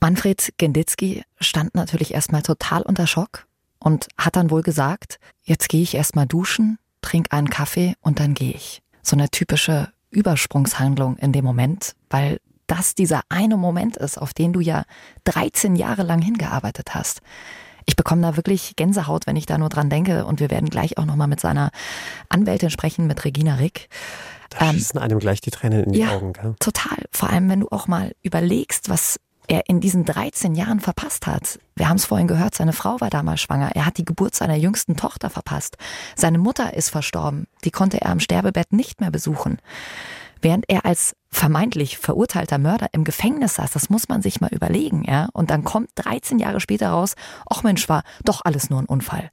Manfred 0.01 0.53
Genditzki 0.59 1.23
stand 1.41 1.75
natürlich 1.75 2.13
erstmal 2.13 2.43
total 2.43 2.83
unter 2.83 3.07
Schock 3.07 3.47
und 3.83 4.09
hat 4.17 4.37
dann 4.37 4.51
wohl 4.51 4.63
gesagt, 4.63 5.19
jetzt 5.43 5.69
gehe 5.69 5.83
ich 5.83 5.95
erstmal 5.95 6.27
duschen, 6.27 6.79
trink 7.01 7.29
einen 7.31 7.51
Kaffee 7.51 7.95
und 8.01 8.21
dann 8.21 8.35
gehe 8.35 8.53
ich. 8.53 8.83
So 9.03 9.17
eine 9.17 9.29
typische 9.29 9.89
Übersprungshandlung 10.11 11.17
in 11.17 11.33
dem 11.33 11.45
Moment, 11.45 11.95
weil 12.09 12.39
das 12.67 12.95
dieser 12.95 13.23
eine 13.29 13.57
Moment 13.57 13.97
ist, 13.97 14.19
auf 14.19 14.33
den 14.33 14.53
du 14.53 14.61
ja 14.61 14.85
13 15.25 15.77
Jahre 15.77 16.05
lang 16.05 16.23
hingearbeitet 16.23 16.95
hast. 16.95 17.21
Ich 17.87 17.97
bekomme 17.97 18.23
da 18.23 18.37
wirklich 18.37 18.77
Gänsehaut, 18.77 19.27
wenn 19.27 19.35
ich 19.35 19.47
da 19.47 19.59
nur 19.59 19.69
dran 19.69 19.91
denke. 19.91 20.25
Und 20.25 20.39
wir 20.39 20.51
werden 20.51 20.71
gleich 20.71 20.99
auch 20.99 21.05
nochmal 21.05 21.27
mit 21.27 21.41
seiner 21.41 21.71
Anwältin 22.29 22.71
sprechen, 22.71 23.09
mit 23.09 23.25
Regina 23.25 23.57
Rick. 23.57 23.89
Da 24.51 24.67
ähm, 24.67 24.77
schießen 24.77 25.01
einem 25.01 25.19
gleich 25.19 25.41
die 25.41 25.51
Tränen 25.51 25.85
in 25.85 25.93
die 25.93 25.99
ja, 26.01 26.11
Augen. 26.13 26.33
Gell? 26.33 26.55
Total. 26.61 26.99
Vor 27.11 27.31
allem, 27.31 27.49
wenn 27.49 27.61
du 27.61 27.69
auch 27.71 27.89
mal 27.89 28.13
überlegst, 28.23 28.89
was 28.89 29.19
er 29.49 29.69
in 29.69 29.81
diesen 29.81 30.05
13 30.05 30.55
Jahren 30.55 30.81
verpasst 30.81 31.27
hat. 31.27 31.59
Wir 31.77 31.89
haben 31.89 31.97
es 31.97 32.05
vorhin 32.05 32.29
gehört, 32.29 32.55
seine 32.55 32.73
Frau 32.73 33.01
war 33.01 33.11
damals 33.11 33.41
schwanger. 33.41 33.71
Er 33.75 33.87
hat 33.87 33.99
die 33.99 34.05
Geburt 34.05 34.35
seiner 34.35 34.57
jüngsten 34.57 34.97
Tochter 34.97 35.31
verpasst. 35.31 35.77
Seine 36.17 36.39
Mutter 36.39 36.75
ist 36.75 36.91
verstorben. 36.91 37.47
Die 37.65 37.71
konnte 37.71 38.01
er 38.01 38.11
am 38.11 38.21
Sterbebett 38.21 38.73
nicht 38.73 39.01
mehr 39.01 39.11
besuchen. 39.11 39.59
Während 40.43 40.69
er 40.69 40.85
als 40.85 41.15
vermeintlich 41.31 41.99
verurteilter 41.99 42.59
Mörder 42.59 42.89
im 42.93 43.05
Gefängnis 43.05 43.55
saß, 43.55 43.71
das 43.71 43.91
muss 43.91 44.09
man 44.09 44.23
sich 44.23 44.41
mal 44.41 44.51
überlegen, 44.53 45.05
ja. 45.07 45.29
Und 45.33 45.51
dann 45.51 45.63
kommt 45.63 45.91
13 45.95 46.41
Jahre 46.41 46.61
später 46.61 46.91
raus, 46.91 47.15
ach 47.49 47.63
Mensch, 47.63 47.89
war 47.89 48.03
doch 48.25 48.41
alles 48.45 48.69
nur 48.69 48.81
ein 48.81 48.87
Unfall. 48.87 49.31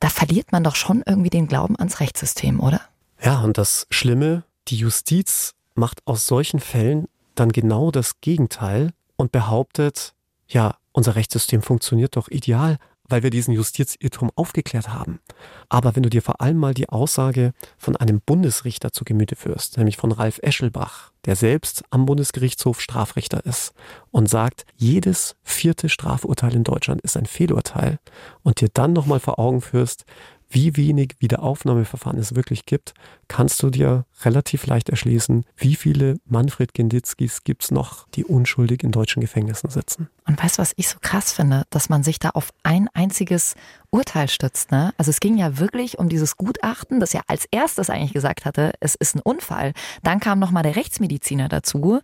Da 0.00 0.10
verliert 0.10 0.52
man 0.52 0.62
doch 0.62 0.76
schon 0.76 1.02
irgendwie 1.06 1.30
den 1.30 1.48
Glauben 1.48 1.78
ans 1.78 2.00
Rechtssystem, 2.00 2.60
oder? 2.60 2.82
Ja, 3.22 3.40
und 3.40 3.56
das 3.56 3.86
Schlimme, 3.90 4.44
die 4.68 4.76
Justiz 4.76 5.54
macht 5.74 6.06
aus 6.06 6.26
solchen 6.26 6.60
Fällen 6.60 7.06
dann 7.34 7.52
genau 7.52 7.90
das 7.90 8.20
Gegenteil 8.20 8.92
und 9.20 9.32
behauptet, 9.32 10.14
ja, 10.48 10.76
unser 10.92 11.14
Rechtssystem 11.14 11.60
funktioniert 11.60 12.16
doch 12.16 12.28
ideal, 12.28 12.78
weil 13.04 13.22
wir 13.22 13.28
diesen 13.28 13.52
Justizirrtum 13.52 14.30
aufgeklärt 14.34 14.88
haben. 14.88 15.20
Aber 15.68 15.94
wenn 15.94 16.02
du 16.02 16.08
dir 16.08 16.22
vor 16.22 16.40
allem 16.40 16.56
mal 16.56 16.72
die 16.72 16.88
Aussage 16.88 17.52
von 17.76 17.96
einem 17.96 18.22
Bundesrichter 18.24 18.92
zu 18.92 19.04
Gemüte 19.04 19.36
führst, 19.36 19.76
nämlich 19.76 19.98
von 19.98 20.12
Ralf 20.12 20.38
Eschelbach, 20.42 21.12
der 21.26 21.36
selbst 21.36 21.84
am 21.90 22.06
Bundesgerichtshof 22.06 22.80
Strafrichter 22.80 23.44
ist 23.44 23.74
und 24.10 24.30
sagt, 24.30 24.64
jedes 24.74 25.36
vierte 25.42 25.90
Strafurteil 25.90 26.54
in 26.54 26.64
Deutschland 26.64 27.02
ist 27.02 27.18
ein 27.18 27.26
Fehlurteil 27.26 27.98
und 28.42 28.62
dir 28.62 28.68
dann 28.72 28.94
nochmal 28.94 29.20
vor 29.20 29.38
Augen 29.38 29.60
führst, 29.60 30.04
wie 30.50 30.76
wenig 30.76 31.14
Wiederaufnahmeverfahren 31.20 32.18
es 32.18 32.34
wirklich 32.34 32.66
gibt, 32.66 32.92
kannst 33.28 33.62
du 33.62 33.70
dir 33.70 34.04
relativ 34.22 34.66
leicht 34.66 34.88
erschließen, 34.88 35.46
wie 35.56 35.76
viele 35.76 36.16
Manfred 36.26 36.74
Genditzkis 36.74 37.44
gibt 37.44 37.62
es 37.62 37.70
noch, 37.70 38.08
die 38.08 38.24
unschuldig 38.24 38.82
in 38.82 38.90
deutschen 38.90 39.20
Gefängnissen 39.20 39.70
sitzen. 39.70 40.08
Und 40.26 40.42
weißt 40.42 40.58
du, 40.58 40.62
was 40.62 40.72
ich 40.76 40.88
so 40.88 40.98
krass 41.00 41.32
finde? 41.32 41.64
Dass 41.70 41.88
man 41.88 42.02
sich 42.02 42.18
da 42.18 42.30
auf 42.30 42.50
ein 42.64 42.88
einziges 42.92 43.54
Urteil 43.90 44.28
stützt. 44.28 44.72
Ne? 44.72 44.92
Also 44.98 45.10
es 45.10 45.20
ging 45.20 45.36
ja 45.36 45.58
wirklich 45.58 45.98
um 45.98 46.08
dieses 46.08 46.36
Gutachten, 46.36 47.00
das 47.00 47.12
ja 47.12 47.22
als 47.28 47.46
erstes 47.50 47.88
eigentlich 47.88 48.12
gesagt 48.12 48.44
hatte, 48.44 48.72
es 48.80 48.96
ist 48.96 49.14
ein 49.14 49.20
Unfall. 49.20 49.72
Dann 50.02 50.20
kam 50.20 50.40
nochmal 50.40 50.64
der 50.64 50.76
Rechtsmediziner 50.76 51.48
dazu 51.48 52.00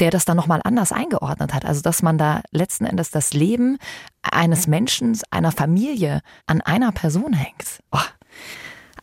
der 0.00 0.10
das 0.10 0.24
dann 0.24 0.36
nochmal 0.36 0.60
anders 0.64 0.92
eingeordnet 0.92 1.54
hat. 1.54 1.64
Also 1.64 1.82
dass 1.82 2.02
man 2.02 2.18
da 2.18 2.42
letzten 2.50 2.86
Endes 2.86 3.10
das 3.10 3.32
Leben 3.32 3.78
eines 4.22 4.66
Menschen, 4.66 5.18
einer 5.30 5.52
Familie 5.52 6.20
an 6.46 6.60
einer 6.60 6.92
Person 6.92 7.32
hängt. 7.32 7.80
Oh. 7.92 7.98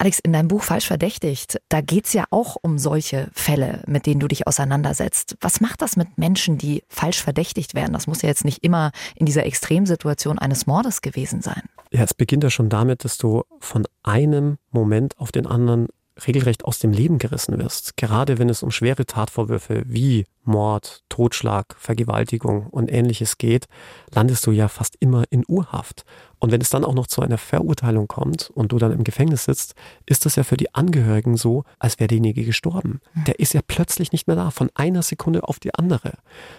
Alex, 0.01 0.17
in 0.17 0.33
deinem 0.33 0.47
Buch 0.47 0.63
Falsch 0.63 0.87
verdächtigt, 0.87 1.61
da 1.69 1.81
geht's 1.81 2.13
ja 2.13 2.23
auch 2.31 2.57
um 2.59 2.79
solche 2.79 3.29
Fälle, 3.33 3.83
mit 3.85 4.07
denen 4.07 4.19
du 4.19 4.27
dich 4.27 4.47
auseinandersetzt. 4.47 5.37
Was 5.41 5.61
macht 5.61 5.83
das 5.83 5.95
mit 5.95 6.17
Menschen, 6.17 6.57
die 6.57 6.83
falsch 6.87 7.21
verdächtigt 7.21 7.75
werden? 7.75 7.93
Das 7.93 8.07
muss 8.07 8.23
ja 8.23 8.29
jetzt 8.29 8.43
nicht 8.43 8.63
immer 8.63 8.93
in 9.13 9.27
dieser 9.27 9.45
Extremsituation 9.45 10.39
eines 10.39 10.65
Mordes 10.65 11.03
gewesen 11.03 11.43
sein. 11.43 11.61
Ja, 11.91 12.03
es 12.03 12.15
beginnt 12.15 12.43
ja 12.43 12.49
schon 12.49 12.69
damit, 12.69 13.05
dass 13.05 13.19
du 13.19 13.43
von 13.59 13.85
einem 14.01 14.57
Moment 14.71 15.19
auf 15.19 15.31
den 15.31 15.45
anderen 15.45 15.87
regelrecht 16.25 16.65
aus 16.65 16.79
dem 16.79 16.91
Leben 16.91 17.19
gerissen 17.19 17.59
wirst. 17.59 17.95
Gerade 17.95 18.39
wenn 18.39 18.49
es 18.49 18.63
um 18.63 18.71
schwere 18.71 19.05
Tatvorwürfe 19.05 19.83
wie 19.85 20.25
Mord, 20.43 21.03
Totschlag, 21.09 21.75
Vergewaltigung 21.77 22.67
und 22.67 22.91
ähnliches 22.91 23.37
geht, 23.37 23.65
landest 24.13 24.45
du 24.47 24.51
ja 24.51 24.67
fast 24.67 24.95
immer 24.99 25.23
in 25.29 25.43
Urhaft. 25.47 26.03
Und 26.41 26.51
wenn 26.51 26.59
es 26.59 26.71
dann 26.71 26.83
auch 26.83 26.95
noch 26.95 27.05
zu 27.05 27.21
einer 27.21 27.37
Verurteilung 27.37 28.07
kommt 28.07 28.49
und 28.49 28.71
du 28.71 28.79
dann 28.79 28.91
im 28.91 29.03
Gefängnis 29.03 29.45
sitzt, 29.45 29.75
ist 30.07 30.25
das 30.25 30.35
ja 30.35 30.43
für 30.43 30.57
die 30.57 30.73
Angehörigen 30.73 31.37
so, 31.37 31.63
als 31.77 31.99
wäre 31.99 32.07
derjenige 32.07 32.43
gestorben. 32.43 32.99
Hm. 33.13 33.25
Der 33.25 33.39
ist 33.39 33.53
ja 33.53 33.61
plötzlich 33.65 34.11
nicht 34.11 34.25
mehr 34.25 34.35
da, 34.35 34.49
von 34.49 34.71
einer 34.73 35.03
Sekunde 35.03 35.43
auf 35.43 35.59
die 35.59 35.75
andere. 35.75 36.13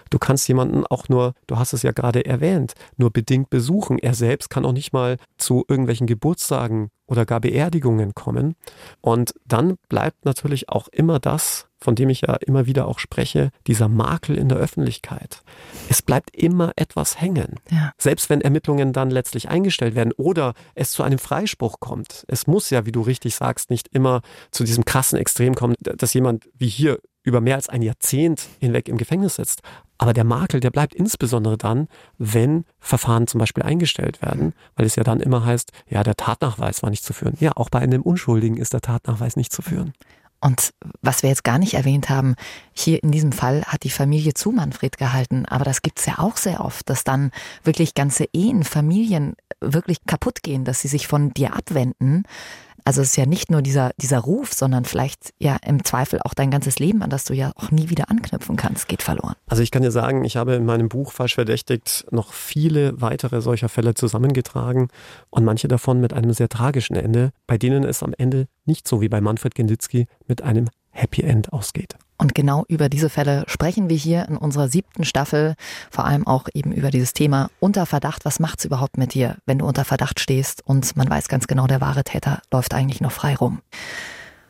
Du 0.09 0.19
kannst 0.19 0.47
jemanden 0.47 0.85
auch 0.87 1.09
nur, 1.09 1.33
du 1.47 1.57
hast 1.57 1.73
es 1.73 1.83
ja 1.83 1.91
gerade 1.91 2.25
erwähnt, 2.25 2.75
nur 2.95 3.11
bedingt 3.11 3.49
besuchen. 3.49 3.99
Er 3.99 4.13
selbst 4.13 4.49
kann 4.49 4.65
auch 4.65 4.71
nicht 4.71 4.93
mal 4.93 5.17
zu 5.37 5.65
irgendwelchen 5.67 6.07
Geburtstagen 6.07 6.89
oder 7.05 7.25
gar 7.25 7.41
Beerdigungen 7.41 8.13
kommen. 8.13 8.55
Und 9.01 9.33
dann 9.45 9.75
bleibt 9.89 10.23
natürlich 10.23 10.69
auch 10.69 10.87
immer 10.87 11.19
das, 11.19 11.67
von 11.83 11.95
dem 11.95 12.09
ich 12.09 12.21
ja 12.21 12.35
immer 12.35 12.65
wieder 12.65 12.87
auch 12.87 12.99
spreche, 12.99 13.49
dieser 13.67 13.89
Makel 13.89 14.37
in 14.37 14.47
der 14.47 14.57
Öffentlichkeit. 14.57 15.43
Es 15.89 16.01
bleibt 16.01 16.35
immer 16.35 16.71
etwas 16.77 17.19
hängen. 17.19 17.59
Ja. 17.69 17.91
Selbst 17.97 18.29
wenn 18.29 18.41
Ermittlungen 18.41 18.93
dann 18.93 19.09
letztlich 19.09 19.49
eingestellt 19.49 19.95
werden 19.95 20.13
oder 20.15 20.53
es 20.75 20.91
zu 20.91 21.03
einem 21.03 21.19
Freispruch 21.19 21.79
kommt. 21.79 22.23
Es 22.27 22.47
muss 22.47 22.69
ja, 22.69 22.85
wie 22.85 22.91
du 22.91 23.01
richtig 23.01 23.35
sagst, 23.35 23.69
nicht 23.69 23.89
immer 23.89 24.21
zu 24.51 24.63
diesem 24.63 24.85
krassen 24.85 25.19
Extrem 25.19 25.55
kommen, 25.55 25.75
dass 25.79 26.13
jemand 26.13 26.49
wie 26.57 26.69
hier 26.69 26.99
über 27.23 27.41
mehr 27.41 27.55
als 27.55 27.69
ein 27.69 27.81
Jahrzehnt 27.81 28.47
hinweg 28.59 28.89
im 28.89 28.97
Gefängnis 28.97 29.35
sitzt. 29.35 29.61
Aber 29.97 30.13
der 30.13 30.25
Makel, 30.25 30.59
der 30.59 30.71
bleibt 30.71 30.93
insbesondere 30.93 31.57
dann, 31.57 31.87
wenn 32.17 32.65
Verfahren 32.79 33.27
zum 33.27 33.39
Beispiel 33.39 33.63
eingestellt 33.63 34.21
werden, 34.21 34.53
weil 34.75 34.85
es 34.85 34.95
ja 34.95 35.03
dann 35.03 35.21
immer 35.21 35.45
heißt, 35.45 35.71
ja, 35.87 36.03
der 36.03 36.15
Tatnachweis 36.15 36.83
war 36.83 36.89
nicht 36.89 37.05
zu 37.05 37.13
führen. 37.13 37.35
Ja, 37.39 37.53
auch 37.55 37.69
bei 37.69 37.79
einem 37.79 38.01
Unschuldigen 38.01 38.57
ist 38.57 38.73
der 38.73 38.81
Tatnachweis 38.81 39.37
nicht 39.37 39.53
zu 39.53 39.61
führen. 39.61 39.93
Und 40.43 40.73
was 41.01 41.23
wir 41.23 41.29
jetzt 41.29 41.45
gar 41.45 41.57
nicht 41.57 41.73
erwähnt 41.73 42.09
haben, 42.09 42.35
hier 42.73 43.01
in 43.01 43.11
diesem 43.11 43.31
Fall 43.31 43.63
hat 43.63 43.83
die 43.83 43.89
Familie 43.89 44.33
zu 44.33 44.51
Manfred 44.51 44.97
gehalten, 44.97 45.45
aber 45.45 45.63
das 45.63 45.81
gibt's 45.81 46.05
ja 46.05 46.19
auch 46.19 46.35
sehr 46.35 46.65
oft, 46.65 46.89
dass 46.89 47.05
dann 47.05 47.31
wirklich 47.63 47.93
ganze 47.93 48.25
Ehen, 48.33 48.65
Familien 48.65 49.37
wirklich 49.61 49.99
kaputt 50.05 50.43
gehen, 50.43 50.65
dass 50.65 50.81
sie 50.81 50.89
sich 50.89 51.07
von 51.07 51.33
dir 51.33 51.55
abwenden, 51.55 52.23
also 52.85 53.01
es 53.01 53.09
ist 53.09 53.17
ja 53.17 53.25
nicht 53.25 53.51
nur 53.51 53.61
dieser, 53.61 53.91
dieser 53.97 54.19
Ruf, 54.19 54.53
sondern 54.53 54.85
vielleicht 54.85 55.33
ja 55.39 55.57
im 55.65 55.83
Zweifel 55.83 56.19
auch 56.23 56.33
dein 56.33 56.51
ganzes 56.51 56.79
Leben, 56.79 57.01
an 57.01 57.09
das 57.09 57.23
du 57.23 57.33
ja 57.33 57.51
auch 57.55 57.71
nie 57.71 57.89
wieder 57.89 58.09
anknüpfen 58.09 58.55
kannst, 58.55 58.87
geht 58.87 59.01
verloren. 59.01 59.35
Also 59.47 59.63
ich 59.63 59.71
kann 59.71 59.81
dir 59.81 59.91
sagen, 59.91 60.25
ich 60.25 60.37
habe 60.37 60.55
in 60.55 60.65
meinem 60.65 60.89
Buch 60.89 61.11
falsch 61.11 61.35
verdächtigt 61.35 62.05
noch 62.11 62.33
viele 62.33 62.99
weitere 63.01 63.41
solcher 63.41 63.69
Fälle 63.69 63.93
zusammengetragen 63.93 64.89
und 65.29 65.45
manche 65.45 65.67
davon 65.67 65.99
mit 65.99 66.13
einem 66.13 66.33
sehr 66.33 66.49
tragischen 66.49 66.95
Ende, 66.95 67.31
bei 67.47 67.57
denen 67.57 67.83
es 67.83 68.03
am 68.03 68.13
Ende 68.17 68.47
nicht 68.65 68.87
so 68.87 69.01
wie 69.01 69.09
bei 69.09 69.21
Manfred 69.21 69.55
Genditzki 69.55 70.07
mit 70.27 70.41
einem 70.41 70.69
Happy 70.91 71.21
End 71.23 71.51
ausgeht. 71.51 71.95
Und 72.23 72.33
genau 72.33 72.63
über 72.69 72.87
diese 72.87 73.09
Fälle 73.09 73.43
sprechen 73.47 73.89
wir 73.89 73.97
hier 73.97 74.29
in 74.29 74.37
unserer 74.37 74.69
siebten 74.69 75.03
Staffel, 75.03 75.55
vor 75.91 76.05
allem 76.05 76.25
auch 76.25 76.47
eben 76.53 76.71
über 76.71 76.89
dieses 76.89 77.11
Thema 77.11 77.49
unter 77.59 77.85
Verdacht. 77.85 78.23
Was 78.23 78.39
macht's 78.39 78.63
überhaupt 78.63 78.97
mit 78.97 79.13
dir, 79.13 79.35
wenn 79.45 79.59
du 79.59 79.65
unter 79.65 79.83
Verdacht 79.83 80.21
stehst 80.21 80.65
und 80.65 80.95
man 80.95 81.09
weiß 81.09 81.27
ganz 81.27 81.47
genau, 81.47 81.67
der 81.67 81.81
wahre 81.81 82.05
Täter 82.05 82.41
läuft 82.49 82.73
eigentlich 82.73 83.01
noch 83.01 83.11
frei 83.11 83.35
rum? 83.35 83.59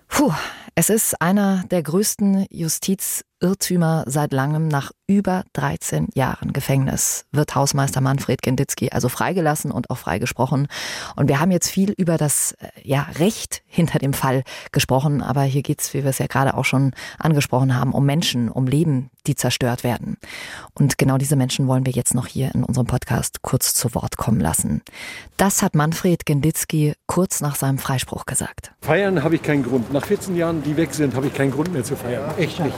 Puh, 0.07 0.32
es 0.76 0.89
ist 0.89 1.21
einer 1.21 1.63
der 1.69 1.84
größten 1.84 2.47
Justizirrtümer 2.49 4.05
seit 4.07 4.34
langem. 4.34 4.67
Nach 4.67 4.91
über 5.05 5.43
13 5.53 6.07
Jahren 6.15 6.51
Gefängnis 6.51 7.26
wird 7.32 7.53
Hausmeister 7.53 8.01
Manfred 8.01 8.41
Genditzki 8.41 8.89
also 8.89 9.07
freigelassen 9.07 9.71
und 9.71 9.91
auch 9.91 9.99
freigesprochen. 9.99 10.67
Und 11.15 11.28
wir 11.28 11.39
haben 11.39 11.51
jetzt 11.51 11.69
viel 11.69 11.91
über 11.91 12.17
das 12.17 12.53
äh, 12.53 12.69
ja, 12.82 13.07
Recht 13.19 13.61
hinter 13.67 13.99
dem 13.99 14.13
Fall 14.13 14.43
gesprochen, 14.71 15.21
aber 15.21 15.43
hier 15.43 15.61
geht's, 15.61 15.93
wie 15.93 16.03
wir 16.03 16.09
es 16.09 16.17
ja 16.17 16.26
gerade 16.26 16.55
auch 16.55 16.65
schon 16.65 16.93
angesprochen 17.19 17.76
haben, 17.76 17.93
um 17.93 18.05
Menschen, 18.05 18.49
um 18.49 18.65
Leben, 18.65 19.11
die 19.28 19.36
zerstört 19.36 19.84
werden. 19.84 20.17
Und 20.74 20.97
genau 20.97 21.19
diese 21.19 21.36
Menschen 21.36 21.67
wollen 21.67 21.86
wir 21.86 21.93
jetzt 21.93 22.15
noch 22.15 22.26
hier 22.26 22.53
in 22.55 22.63
unserem 22.63 22.88
Podcast 22.88 23.43
kurz 23.43 23.76
zu 23.76 23.93
Wort 23.93 24.17
kommen 24.17 24.39
lassen. 24.39 24.82
Das 25.38 25.61
hat 25.61 25.76
Manfred 25.76 26.26
Genditzki 26.26 26.93
kurz 27.05 27.41
nach 27.41 27.55
seinem 27.55 27.78
Freispruch 27.78 28.26
gesagt. 28.26 28.71
Feiern 28.82 29.24
habe 29.24 29.36
ich 29.36 29.43
keinen 29.43 29.63
Grund. 29.63 29.93
Nach 29.93 30.05
14 30.05 30.36
Jahren, 30.36 30.62
die 30.66 30.78
weg 30.78 30.93
sind, 30.93 31.16
habe 31.16 31.28
ich 31.28 31.34
keinen 31.34 31.51
Grund 31.51 31.74
mehr 31.74 31.84
zu 31.84 31.95
feiern. 31.95 32.32
Echt 32.38 32.59
nicht. 32.59 32.76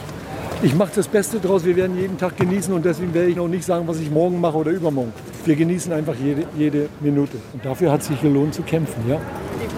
Ich 0.62 0.74
mache 0.74 0.92
das 0.96 1.08
Beste 1.08 1.40
draus. 1.40 1.66
Wir 1.66 1.76
werden 1.76 1.98
jeden 1.98 2.18
Tag 2.18 2.38
genießen 2.38 2.74
und 2.74 2.86
deswegen 2.86 3.14
werde 3.14 3.30
ich 3.30 3.36
noch 3.36 3.48
nicht 3.48 3.66
sagen, 3.66 3.88
was 3.88 4.00
ich 4.00 4.10
morgen 4.10 4.40
mache 4.40 4.58
oder 4.58 4.72
übermorgen. 4.72 5.14
Wir 5.46 5.56
genießen 5.56 5.92
einfach 5.94 6.16
jede, 6.16 6.48
jede 6.58 6.90
Minute. 7.02 7.38
Und 7.54 7.64
dafür 7.64 7.92
hat 7.92 8.02
es 8.02 8.08
sich 8.08 8.22
gelohnt 8.22 8.54
zu 8.54 8.64
kämpfen. 8.64 9.08
Ja? 9.08 9.20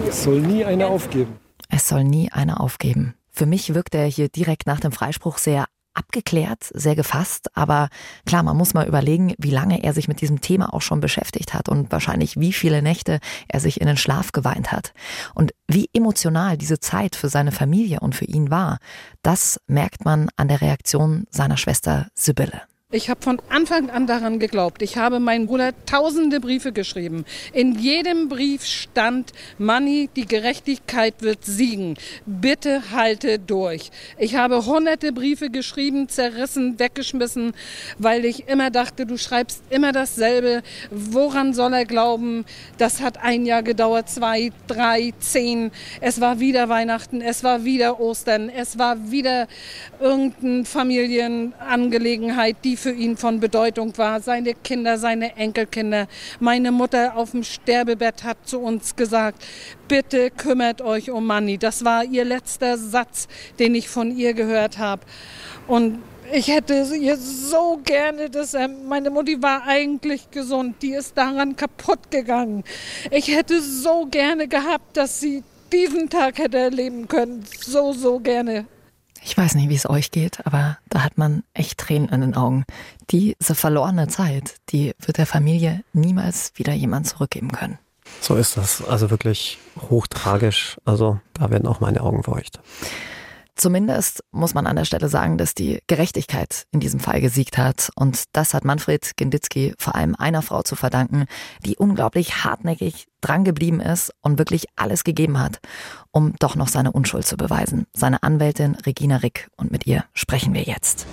Es 0.08 0.22
soll 0.22 0.40
nie 0.40 0.64
einer 0.64 0.88
aufgeben. 0.88 1.36
Es 1.68 1.88
soll 1.88 2.04
nie 2.04 2.30
einer 2.32 2.60
aufgeben. 2.60 3.14
Für 3.30 3.46
mich 3.46 3.74
wirkt 3.74 3.94
er 3.94 4.06
hier 4.06 4.28
direkt 4.28 4.66
nach 4.66 4.80
dem 4.80 4.92
Freispruch 4.92 5.38
sehr 5.38 5.66
abgeklärt, 5.98 6.70
sehr 6.72 6.94
gefasst. 6.94 7.50
Aber 7.56 7.88
klar, 8.24 8.42
man 8.42 8.56
muss 8.56 8.72
mal 8.72 8.86
überlegen, 8.86 9.34
wie 9.38 9.50
lange 9.50 9.82
er 9.82 9.92
sich 9.92 10.08
mit 10.08 10.20
diesem 10.20 10.40
Thema 10.40 10.72
auch 10.72 10.82
schon 10.82 11.00
beschäftigt 11.00 11.54
hat 11.54 11.68
und 11.68 11.90
wahrscheinlich 11.90 12.38
wie 12.38 12.52
viele 12.52 12.80
Nächte 12.82 13.18
er 13.48 13.60
sich 13.60 13.80
in 13.80 13.86
den 13.86 13.96
Schlaf 13.96 14.32
geweint 14.32 14.72
hat. 14.72 14.92
Und 15.34 15.52
wie 15.66 15.90
emotional 15.92 16.56
diese 16.56 16.78
Zeit 16.78 17.16
für 17.16 17.28
seine 17.28 17.52
Familie 17.52 18.00
und 18.00 18.14
für 18.14 18.26
ihn 18.26 18.50
war, 18.50 18.78
das 19.22 19.60
merkt 19.66 20.04
man 20.04 20.28
an 20.36 20.48
der 20.48 20.60
Reaktion 20.60 21.26
seiner 21.30 21.56
Schwester 21.56 22.08
Sibylle. 22.14 22.62
Ich 22.90 23.10
habe 23.10 23.20
von 23.20 23.38
Anfang 23.50 23.90
an 23.90 24.06
daran 24.06 24.38
geglaubt. 24.38 24.80
Ich 24.80 24.96
habe 24.96 25.20
meinem 25.20 25.44
Bruder 25.46 25.74
tausende 25.84 26.40
Briefe 26.40 26.72
geschrieben. 26.72 27.26
In 27.52 27.78
jedem 27.78 28.30
Brief 28.30 28.64
stand, 28.64 29.34
Manni, 29.58 30.08
die 30.16 30.24
Gerechtigkeit 30.24 31.16
wird 31.20 31.44
siegen. 31.44 31.98
Bitte 32.24 32.90
halte 32.90 33.38
durch. 33.38 33.90
Ich 34.16 34.36
habe 34.36 34.64
hunderte 34.64 35.12
Briefe 35.12 35.50
geschrieben, 35.50 36.08
zerrissen, 36.08 36.78
weggeschmissen, 36.78 37.52
weil 37.98 38.24
ich 38.24 38.48
immer 38.48 38.70
dachte, 38.70 39.04
du 39.04 39.18
schreibst 39.18 39.62
immer 39.68 39.92
dasselbe. 39.92 40.62
Woran 40.90 41.52
soll 41.52 41.74
er 41.74 41.84
glauben? 41.84 42.46
Das 42.78 43.02
hat 43.02 43.18
ein 43.18 43.44
Jahr 43.44 43.62
gedauert, 43.62 44.08
zwei, 44.08 44.50
drei, 44.66 45.12
zehn. 45.18 45.72
Es 46.00 46.22
war 46.22 46.40
wieder 46.40 46.70
Weihnachten, 46.70 47.20
es 47.20 47.44
war 47.44 47.64
wieder 47.64 48.00
Ostern, 48.00 48.48
es 48.48 48.78
war 48.78 49.10
wieder 49.10 49.46
irgendeine 50.00 50.64
Familienangelegenheit, 50.64 52.56
die 52.64 52.77
für 52.78 52.92
ihn 52.92 53.16
von 53.16 53.40
Bedeutung 53.40 53.96
war. 53.98 54.20
Seine 54.20 54.54
Kinder, 54.54 54.98
seine 54.98 55.36
Enkelkinder. 55.36 56.08
Meine 56.40 56.72
Mutter 56.72 57.16
auf 57.16 57.32
dem 57.32 57.44
Sterbebett 57.44 58.24
hat 58.24 58.38
zu 58.48 58.60
uns 58.60 58.96
gesagt, 58.96 59.44
bitte 59.88 60.30
kümmert 60.30 60.80
euch 60.80 61.10
um 61.10 61.26
Manni. 61.26 61.58
Das 61.58 61.84
war 61.84 62.04
ihr 62.04 62.24
letzter 62.24 62.78
Satz, 62.78 63.28
den 63.58 63.74
ich 63.74 63.88
von 63.88 64.16
ihr 64.16 64.34
gehört 64.34 64.78
habe. 64.78 65.02
Und 65.66 66.02
ich 66.32 66.48
hätte 66.48 66.86
ihr 66.94 67.16
so 67.16 67.80
gerne, 67.84 68.28
dass 68.30 68.54
er, 68.54 68.68
meine 68.68 69.10
Mutti 69.10 69.42
war 69.42 69.66
eigentlich 69.66 70.30
gesund, 70.30 70.76
die 70.82 70.92
ist 70.92 71.16
daran 71.16 71.56
kaputt 71.56 72.10
gegangen. 72.10 72.64
Ich 73.10 73.28
hätte 73.28 73.60
so 73.60 74.06
gerne 74.10 74.46
gehabt, 74.46 74.96
dass 74.96 75.20
sie 75.20 75.42
diesen 75.72 76.08
Tag 76.08 76.38
hätte 76.38 76.58
erleben 76.58 77.08
können. 77.08 77.44
So, 77.60 77.92
so 77.92 78.18
gerne. 78.20 78.66
Ich 79.22 79.36
weiß 79.36 79.54
nicht, 79.54 79.68
wie 79.68 79.74
es 79.74 79.88
euch 79.88 80.10
geht, 80.10 80.46
aber 80.46 80.78
da 80.88 81.02
hat 81.02 81.18
man 81.18 81.42
echt 81.54 81.78
Tränen 81.78 82.08
in 82.08 82.20
den 82.20 82.34
Augen. 82.34 82.64
Diese 83.10 83.54
verlorene 83.54 84.08
Zeit, 84.08 84.56
die 84.70 84.94
wird 85.00 85.18
der 85.18 85.26
Familie 85.26 85.82
niemals 85.92 86.52
wieder 86.56 86.72
jemand 86.72 87.06
zurückgeben 87.06 87.52
können. 87.52 87.78
So 88.20 88.36
ist 88.36 88.56
das. 88.56 88.82
Also 88.86 89.10
wirklich 89.10 89.58
hochtragisch. 89.90 90.78
Also 90.84 91.20
da 91.34 91.50
werden 91.50 91.68
auch 91.68 91.80
meine 91.80 92.00
Augen 92.00 92.22
feucht. 92.22 92.60
Zumindest 93.58 94.22
muss 94.30 94.54
man 94.54 94.68
an 94.68 94.76
der 94.76 94.84
Stelle 94.84 95.08
sagen, 95.08 95.36
dass 95.36 95.52
die 95.52 95.80
Gerechtigkeit 95.88 96.66
in 96.70 96.78
diesem 96.78 97.00
Fall 97.00 97.20
gesiegt 97.20 97.58
hat. 97.58 97.90
Und 97.96 98.24
das 98.32 98.54
hat 98.54 98.64
Manfred 98.64 99.16
Genditzki 99.16 99.74
vor 99.78 99.96
allem 99.96 100.14
einer 100.14 100.42
Frau 100.42 100.62
zu 100.62 100.76
verdanken, 100.76 101.26
die 101.66 101.76
unglaublich 101.76 102.44
hartnäckig 102.44 103.08
drangeblieben 103.20 103.80
ist 103.80 104.12
und 104.22 104.38
wirklich 104.38 104.66
alles 104.76 105.02
gegeben 105.02 105.40
hat, 105.40 105.58
um 106.12 106.34
doch 106.38 106.54
noch 106.54 106.68
seine 106.68 106.92
Unschuld 106.92 107.26
zu 107.26 107.36
beweisen. 107.36 107.86
Seine 107.92 108.22
Anwältin 108.22 108.76
Regina 108.76 109.16
Rick. 109.16 109.48
Und 109.56 109.72
mit 109.72 109.88
ihr 109.88 110.04
sprechen 110.14 110.54
wir 110.54 110.62
jetzt. 110.62 111.06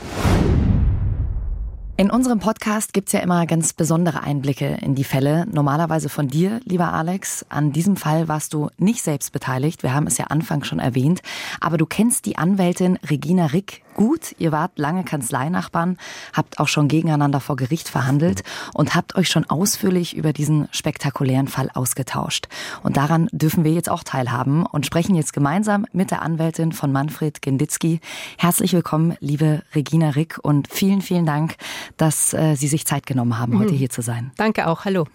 In 1.97 2.11
unserem 2.11 2.39
Podcast 2.39 2.91
gibt's 2.91 3.13
ja 3.13 3.21
immer 3.21 3.45
ganz 3.45 3.71
besondere 3.71 4.21
Einblicke 4.21 4.79
in 4.81 4.95
die 4.95 5.05
Fälle. 5.05 5.45
Normalerweise 5.49 6.09
von 6.09 6.27
dir, 6.27 6.59
lieber 6.65 6.91
Alex. 6.91 7.45
An 7.47 7.71
diesem 7.71 7.95
Fall 7.95 8.27
warst 8.27 8.53
du 8.53 8.69
nicht 8.77 9.01
selbst 9.01 9.31
beteiligt. 9.31 9.81
Wir 9.81 9.93
haben 9.93 10.05
es 10.05 10.17
ja 10.17 10.25
Anfang 10.25 10.65
schon 10.65 10.79
erwähnt. 10.79 11.21
Aber 11.61 11.77
du 11.77 11.85
kennst 11.85 12.25
die 12.25 12.37
Anwältin 12.37 12.99
Regina 13.09 13.45
Rick 13.45 13.84
gut. 13.95 14.35
Ihr 14.37 14.51
wart 14.51 14.77
lange 14.77 15.03
Kanzleinachbarn, 15.03 15.97
habt 16.33 16.59
auch 16.59 16.67
schon 16.67 16.87
gegeneinander 16.87 17.39
vor 17.39 17.55
Gericht 17.55 17.89
verhandelt 17.89 18.43
und 18.73 18.93
habt 18.93 19.15
euch 19.15 19.29
schon 19.29 19.45
ausführlich 19.45 20.15
über 20.15 20.33
diesen 20.33 20.67
spektakulären 20.71 21.47
Fall 21.47 21.71
ausgetauscht. 21.73 22.47
Und 22.83 22.97
daran 22.97 23.27
dürfen 23.31 23.63
wir 23.63 23.71
jetzt 23.71 23.89
auch 23.89 24.03
teilhaben 24.03 24.65
und 24.65 24.85
sprechen 24.85 25.15
jetzt 25.15 25.33
gemeinsam 25.33 25.87
mit 25.91 26.11
der 26.11 26.21
Anwältin 26.21 26.71
von 26.71 26.91
Manfred 26.91 27.41
Genditzki. 27.41 27.99
Herzlich 28.37 28.73
willkommen, 28.73 29.15
liebe 29.19 29.63
Regina 29.73 30.09
Rick, 30.11 30.37
und 30.43 30.67
vielen, 30.71 31.01
vielen 31.01 31.25
Dank, 31.25 31.55
dass 31.97 32.33
äh, 32.33 32.55
Sie 32.55 32.67
sich 32.67 32.85
Zeit 32.85 33.05
genommen 33.05 33.39
haben, 33.39 33.57
heute 33.57 33.71
mhm. 33.71 33.77
hier 33.77 33.89
zu 33.89 34.01
sein. 34.01 34.31
Danke 34.37 34.67
auch. 34.67 34.85
Hallo. 34.85 35.07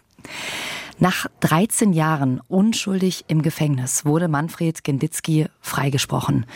Nach 0.99 1.27
13 1.41 1.93
Jahren 1.93 2.41
unschuldig 2.49 3.25
im 3.29 3.43
Gefängnis 3.43 4.05
wurde 4.05 4.29
Manfred 4.29 4.85
Genditzki 4.85 5.47
freigesprochen. 5.61 6.47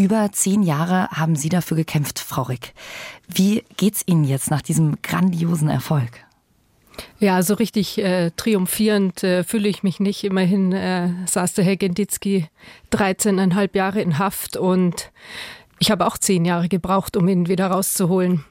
Über 0.00 0.32
zehn 0.32 0.62
Jahre 0.62 1.10
haben 1.10 1.36
Sie 1.36 1.50
dafür 1.50 1.76
gekämpft, 1.76 2.20
Frau 2.20 2.40
Rick. 2.40 2.72
Wie 3.28 3.64
geht's 3.76 4.02
Ihnen 4.06 4.24
jetzt 4.24 4.50
nach 4.50 4.62
diesem 4.62 5.02
grandiosen 5.02 5.68
Erfolg? 5.68 6.08
Ja, 7.18 7.42
so 7.42 7.52
richtig 7.52 7.98
äh, 7.98 8.30
triumphierend 8.30 9.22
äh, 9.22 9.44
fühle 9.44 9.68
ich 9.68 9.82
mich 9.82 10.00
nicht. 10.00 10.24
Immerhin 10.24 10.72
äh, 10.72 11.10
saß 11.26 11.52
der 11.52 11.66
Herr 11.66 11.76
Genditzki 11.76 12.48
13,5 12.92 13.76
Jahre 13.76 14.00
in 14.00 14.18
Haft 14.18 14.56
und 14.56 15.12
ich 15.78 15.90
habe 15.90 16.06
auch 16.06 16.16
zehn 16.16 16.46
Jahre 16.46 16.70
gebraucht, 16.70 17.18
um 17.18 17.28
ihn 17.28 17.48
wieder 17.48 17.66
rauszuholen. 17.66 18.42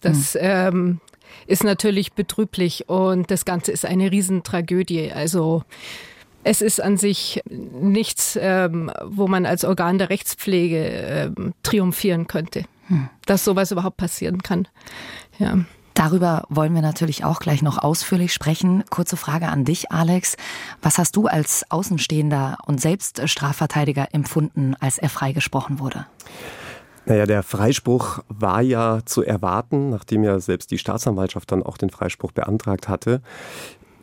Das 0.00 0.34
hm. 0.34 0.40
ähm, 0.42 1.00
ist 1.46 1.62
natürlich 1.62 2.14
betrüblich 2.14 2.88
und 2.88 3.30
das 3.30 3.44
Ganze 3.44 3.70
ist 3.70 3.86
eine 3.86 4.10
Riesentragödie. 4.10 5.12
Also 5.12 5.62
es 6.46 6.62
ist 6.62 6.80
an 6.80 6.96
sich 6.96 7.42
nichts, 7.50 8.38
ähm, 8.40 8.92
wo 9.04 9.26
man 9.26 9.46
als 9.46 9.64
Organ 9.64 9.98
der 9.98 10.10
Rechtspflege 10.10 10.78
ähm, 10.78 11.54
triumphieren 11.64 12.28
könnte, 12.28 12.64
hm. 12.86 13.08
dass 13.26 13.44
sowas 13.44 13.72
überhaupt 13.72 13.96
passieren 13.96 14.42
kann. 14.42 14.68
Ja. 15.38 15.58
Darüber 15.94 16.44
wollen 16.48 16.74
wir 16.74 16.82
natürlich 16.82 17.24
auch 17.24 17.40
gleich 17.40 17.62
noch 17.62 17.78
ausführlich 17.78 18.32
sprechen. 18.32 18.84
Kurze 18.90 19.16
Frage 19.16 19.48
an 19.48 19.64
dich, 19.64 19.90
Alex. 19.90 20.36
Was 20.82 20.98
hast 20.98 21.16
du 21.16 21.26
als 21.26 21.64
Außenstehender 21.70 22.58
und 22.66 22.80
selbst 22.80 23.28
Strafverteidiger 23.28 24.08
empfunden, 24.12 24.76
als 24.78 24.98
er 24.98 25.08
freigesprochen 25.08 25.80
wurde? 25.80 26.06
Naja, 27.06 27.24
der 27.24 27.44
Freispruch 27.44 28.18
war 28.28 28.60
ja 28.60 28.98
zu 29.04 29.22
erwarten, 29.22 29.90
nachdem 29.90 30.24
ja 30.24 30.40
selbst 30.40 30.72
die 30.72 30.78
Staatsanwaltschaft 30.78 31.50
dann 31.50 31.62
auch 31.62 31.78
den 31.78 31.88
Freispruch 31.90 32.32
beantragt 32.32 32.88
hatte. 32.88 33.22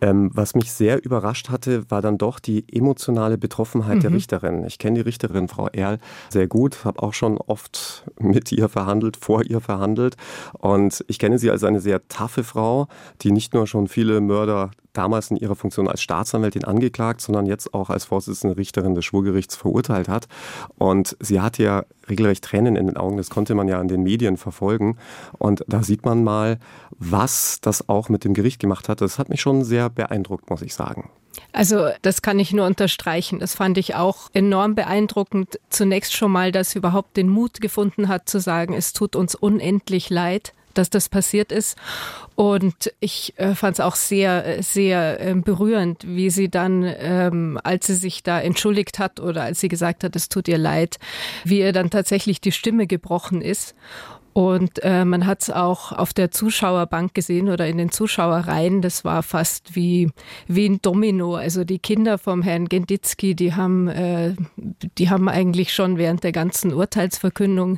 Ähm, 0.04 0.32
was 0.34 0.54
mich 0.54 0.74
sehr 0.74 1.02
überrascht 1.06 1.50
hatte, 1.50 1.90
war 1.90 2.02
dann 2.02 2.18
doch 2.18 2.42
die 2.42 2.66
emotionale 2.70 3.38
Betroffenheit 3.38 3.96
mhm. 3.96 4.02
der 4.02 4.12
Richterin. 4.12 4.66
Ich 4.66 4.78
kenne 4.78 4.96
die 4.96 5.02
Richterin, 5.02 5.48
Frau 5.48 5.70
Erl, 5.70 5.98
sehr 6.30 6.48
gut, 6.48 6.84
habe 6.84 7.02
auch 7.02 7.14
schon 7.14 7.38
oft 7.38 8.04
mit 8.20 8.52
ihr 8.52 8.68
verhandelt, 8.68 9.16
vor 9.16 9.46
ihr 9.46 9.62
verhandelt. 9.62 10.18
Und 10.60 11.06
ich 11.08 11.20
kenne 11.20 11.40
sie 11.40 11.50
als 11.50 11.64
eine 11.64 11.80
sehr 11.80 12.06
taffe 12.10 12.44
Frau, 12.44 12.90
die 13.22 13.32
nicht 13.32 13.54
nur 13.54 13.66
schon 13.66 13.88
viele 13.88 14.20
Mörder 14.20 14.72
damals 14.94 15.32
in 15.32 15.38
ihrer 15.38 15.56
Funktion 15.56 15.88
als 15.88 16.02
Staatsanwältin 16.02 16.64
angeklagt, 16.64 17.22
sondern 17.22 17.46
jetzt 17.46 17.74
auch 17.74 17.90
als 17.90 18.06
Vorsitzende 18.06 18.58
Richterin 18.58 18.96
des 18.96 19.06
Schwurgerichts 19.06 19.56
verurteilt 19.56 20.08
hat. 20.08 20.28
Und 20.78 21.18
sie 21.20 21.42
hatte 21.42 21.64
ja 21.64 21.86
regelrecht 22.10 22.44
Tränen 22.44 22.76
in 22.76 22.88
den 22.88 22.98
Augen, 22.98 23.18
das 23.18 23.30
konnte 23.30 23.56
man 23.56 23.68
ja 23.68 23.82
in 23.82 23.88
den 23.88 24.04
Medien 24.04 24.38
verfolgen. 24.38 24.98
Und 25.38 25.64
da 25.68 25.84
sieht 25.84 26.06
man 26.06 26.24
mal, 26.24 26.60
was 26.92 27.60
das 27.62 27.90
auch 27.90 28.10
mit 28.10 28.24
dem 28.24 28.34
Gericht 28.34 28.60
gemacht 28.60 28.90
hat. 28.90 29.02
Das 29.02 29.20
hat 29.20 29.30
mich 29.30 29.42
schon 29.42 29.64
sehr 29.64 29.90
beeindruckt, 29.90 30.50
muss 30.50 30.62
ich 30.62 30.74
sagen. 30.74 31.10
Also 31.52 31.90
das 32.02 32.22
kann 32.22 32.40
ich 32.40 32.54
nur 32.54 32.66
unterstreichen. 32.66 33.40
Das 33.40 33.56
fand 33.56 33.78
ich 33.78 33.96
auch 33.96 34.30
enorm 34.34 34.76
beeindruckend. 34.76 35.60
Zunächst 35.70 36.14
schon 36.14 36.32
mal, 36.32 36.52
dass 36.52 36.72
sie 36.72 36.80
überhaupt 36.80 37.18
den 37.18 37.30
Mut 37.30 37.62
gefunden 37.62 38.08
hat 38.08 38.30
zu 38.30 38.40
sagen, 38.40 38.74
es 38.74 38.94
tut 38.94 39.16
uns 39.16 39.36
unendlich 39.36 40.10
leid 40.10 40.54
dass 40.74 40.90
das 40.90 41.10
passiert 41.10 41.52
ist. 41.52 41.78
Und 42.36 42.92
ich 43.00 43.34
äh, 43.38 43.54
fand 43.56 43.76
es 43.76 43.80
auch 43.80 43.96
sehr, 43.96 44.64
sehr 44.64 45.20
äh, 45.20 45.36
berührend, 45.36 46.06
wie 46.08 46.30
sie 46.30 46.50
dann, 46.50 46.84
ähm, 46.84 47.60
als 47.64 47.88
sie 47.88 47.96
sich 47.96 48.24
da 48.24 48.40
entschuldigt 48.40 49.00
hat 49.00 49.20
oder 49.20 49.44
als 49.44 49.60
sie 49.60 49.68
gesagt 49.68 50.04
hat, 50.04 50.16
es 50.16 50.30
tut 50.30 50.48
ihr 50.48 50.58
leid, 50.58 50.98
wie 51.44 51.60
ihr 51.60 51.74
dann 51.74 51.90
tatsächlich 51.90 52.42
die 52.42 52.52
Stimme 52.52 52.88
gebrochen 52.88 53.42
ist. 53.42 53.76
Und 54.34 54.84
äh, 54.84 55.06
man 55.06 55.28
hat 55.28 55.44
es 55.44 55.50
auch 55.52 55.92
auf 55.92 56.12
der 56.12 56.32
Zuschauerbank 56.32 57.14
gesehen 57.14 57.50
oder 57.50 57.68
in 57.68 57.78
den 57.78 57.92
Zuschauerreihen. 57.92 58.82
Das 58.82 59.06
war 59.06 59.22
fast 59.22 59.76
wie, 59.76 60.10
wie 60.48 60.68
ein 60.68 60.82
Domino. 60.82 61.36
Also 61.36 61.64
die 61.64 61.78
Kinder 61.78 62.18
vom 62.18 62.42
Herrn 62.42 62.68
Genditzki, 62.68 63.36
die 63.36 63.54
haben, 63.54 63.88
äh, 63.88 64.34
die 64.98 65.12
haben 65.12 65.30
eigentlich 65.30 65.72
schon 65.74 65.98
während 65.98 66.24
der 66.24 66.32
ganzen 66.32 66.74
Urteilsverkündung 66.74 67.78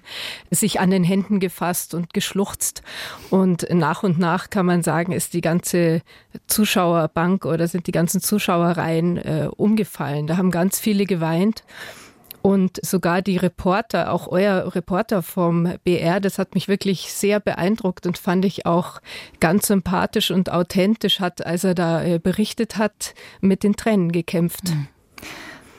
sich 0.49 0.80
an 0.80 0.91
den 0.91 1.03
Händen 1.03 1.41
gefasst 1.41 1.93
und 1.93 2.14
geschluchzt. 2.14 2.84
Und 3.30 3.68
nach 3.70 4.03
und 4.03 4.18
nach 4.18 4.49
kann 4.49 4.66
man 4.66 4.82
sagen, 4.82 5.12
ist 5.12 5.34
die 5.34 5.41
ganze 5.41 6.01
Zuschauerbank 6.47 7.45
oder 7.45 7.68
sind 7.68 7.88
die 7.88 7.91
ganzen 7.91 8.22
Zuschauerreihen 8.22 9.18
äh, 9.18 9.49
umgefallen. 9.56 10.26
Da 10.26 10.38
haben 10.38 10.51
ganz 10.51 10.80
viele 10.80 11.06
geweint. 11.06 11.64
Und 12.46 12.80
sogar 12.86 13.24
die 13.24 13.38
Reporter, 13.38 14.14
auch 14.14 14.28
euer 14.28 14.76
Reporter 14.76 15.24
vom 15.24 15.68
BR, 15.84 16.20
das 16.20 16.38
hat 16.38 16.54
mich 16.54 16.68
wirklich 16.68 17.12
sehr 17.12 17.39
beeindruckt 17.39 18.06
und 18.06 18.20
fand 18.20 18.46
ich 18.46 18.68
auch 18.68 19.02
ganz 19.39 19.66
sympathisch 19.66 20.30
und 20.30 20.52
authentisch 20.52 21.22
hat, 21.22 21.43
als 21.43 21.64
er 21.64 21.74
da 21.74 22.04
äh, 22.04 22.20
berichtet 22.20 22.78
hat, 22.78 23.16
mit 23.41 23.64
den 23.64 23.76
Tränen 23.76 24.12
gekämpft. 24.12 24.66
Mhm. 24.66 24.88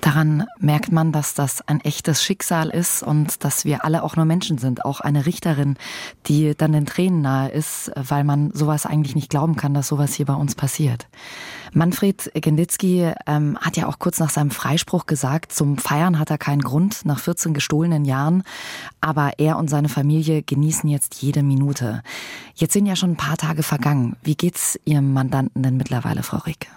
Daran 0.07 0.47
merkt 0.61 0.93
man, 0.93 1.11
dass 1.11 1.35
das 1.35 1.67
ein 1.67 1.81
echtes 1.81 2.23
Schicksal 2.23 2.69
ist 2.69 3.03
und 3.03 3.43
dass 3.43 3.65
wir 3.65 3.85
alle 3.85 4.05
auch 4.05 4.15
nur 4.15 4.25
Menschen 4.25 4.57
sind. 4.57 4.85
Auch 4.85 5.01
eine 5.01 5.27
Richterin, 5.27 5.77
die 6.27 6.55
dann 6.57 6.71
den 6.71 6.87
Tränen 6.87 7.23
nahe 7.23 7.49
ist, 7.49 7.91
weil 7.97 8.23
man 8.23 8.53
sowas 8.53 8.87
eigentlich 8.87 9.17
nicht 9.17 9.31
glauben 9.31 9.57
kann, 9.57 9.75
dass 9.75 9.89
sowas 9.89 10.15
hier 10.15 10.27
bei 10.27 10.35
uns 10.35 10.55
passiert. 10.55 11.09
Manfred 11.73 12.31
Genditzki 12.35 13.13
ähm, 13.27 13.59
hat 13.61 13.77
ja 13.77 13.89
auch 13.89 13.99
kurz 13.99 14.21
nach 14.21 14.31
seinem 14.31 14.53
Freispruch 14.53 15.07
gesagt, 15.07 15.51
zum 15.51 15.77
Feiern 15.77 16.21
hat 16.21 16.31
er 16.31 16.39
keinen 16.39 16.63
Grund 16.63 17.05
nach 17.05 17.19
14 17.19 17.53
gestohlenen 17.53 18.05
Jahren, 18.05 18.45
aber 19.01 19.33
er 19.39 19.59
und 19.59 19.69
seine 19.69 19.89
Familie 19.89 20.45
genießen 20.45 20.89
jetzt 20.89 21.21
jede 21.21 21.43
Minute. 21.43 22.05
Jetzt 22.55 22.75
sind 22.75 22.87
ja 22.87 22.95
schon 22.95 23.11
ein 23.11 23.17
paar 23.17 23.39
Tage 23.39 23.65
vergangen. 23.65 24.15
Wie 24.23 24.37
geht's 24.37 24.79
Ihrem 24.85 25.13
Mandanten 25.13 25.65
denn 25.65 25.77
mittlerweile, 25.77 26.23
Frau 26.23 26.39
Rick? 26.39 26.69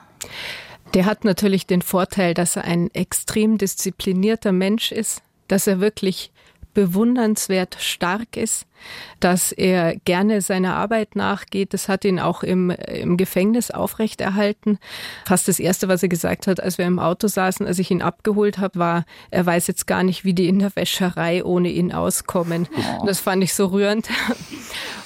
Der 0.93 1.05
hat 1.05 1.23
natürlich 1.23 1.67
den 1.67 1.81
Vorteil, 1.81 2.33
dass 2.33 2.55
er 2.55 2.63
ein 2.63 2.89
extrem 2.93 3.57
disziplinierter 3.57 4.51
Mensch 4.51 4.91
ist, 4.91 5.21
dass 5.47 5.67
er 5.67 5.79
wirklich 5.79 6.31
bewundernswert 6.73 7.77
stark 7.79 8.37
ist, 8.37 8.65
dass 9.19 9.51
er 9.51 9.95
gerne 10.05 10.41
seiner 10.41 10.75
Arbeit 10.75 11.15
nachgeht. 11.15 11.73
Das 11.73 11.89
hat 11.89 12.05
ihn 12.05 12.19
auch 12.19 12.43
im, 12.43 12.69
im 12.69 13.17
Gefängnis 13.17 13.71
aufrechterhalten. 13.71 14.79
Fast 15.25 15.47
das 15.47 15.59
Erste, 15.59 15.87
was 15.87 16.03
er 16.03 16.09
gesagt 16.09 16.47
hat, 16.47 16.61
als 16.61 16.77
wir 16.77 16.85
im 16.85 16.99
Auto 16.99 17.27
saßen, 17.27 17.65
als 17.67 17.79
ich 17.79 17.91
ihn 17.91 18.01
abgeholt 18.01 18.57
habe, 18.57 18.79
war, 18.79 19.05
er 19.31 19.45
weiß 19.45 19.67
jetzt 19.67 19.87
gar 19.87 20.03
nicht, 20.03 20.25
wie 20.25 20.33
die 20.33 20.47
in 20.47 20.59
der 20.59 20.75
Wäscherei 20.75 21.43
ohne 21.43 21.69
ihn 21.69 21.91
auskommen. 21.91 22.67
Oh. 22.99 23.05
Das 23.05 23.19
fand 23.19 23.43
ich 23.43 23.53
so 23.53 23.67
rührend. 23.67 24.07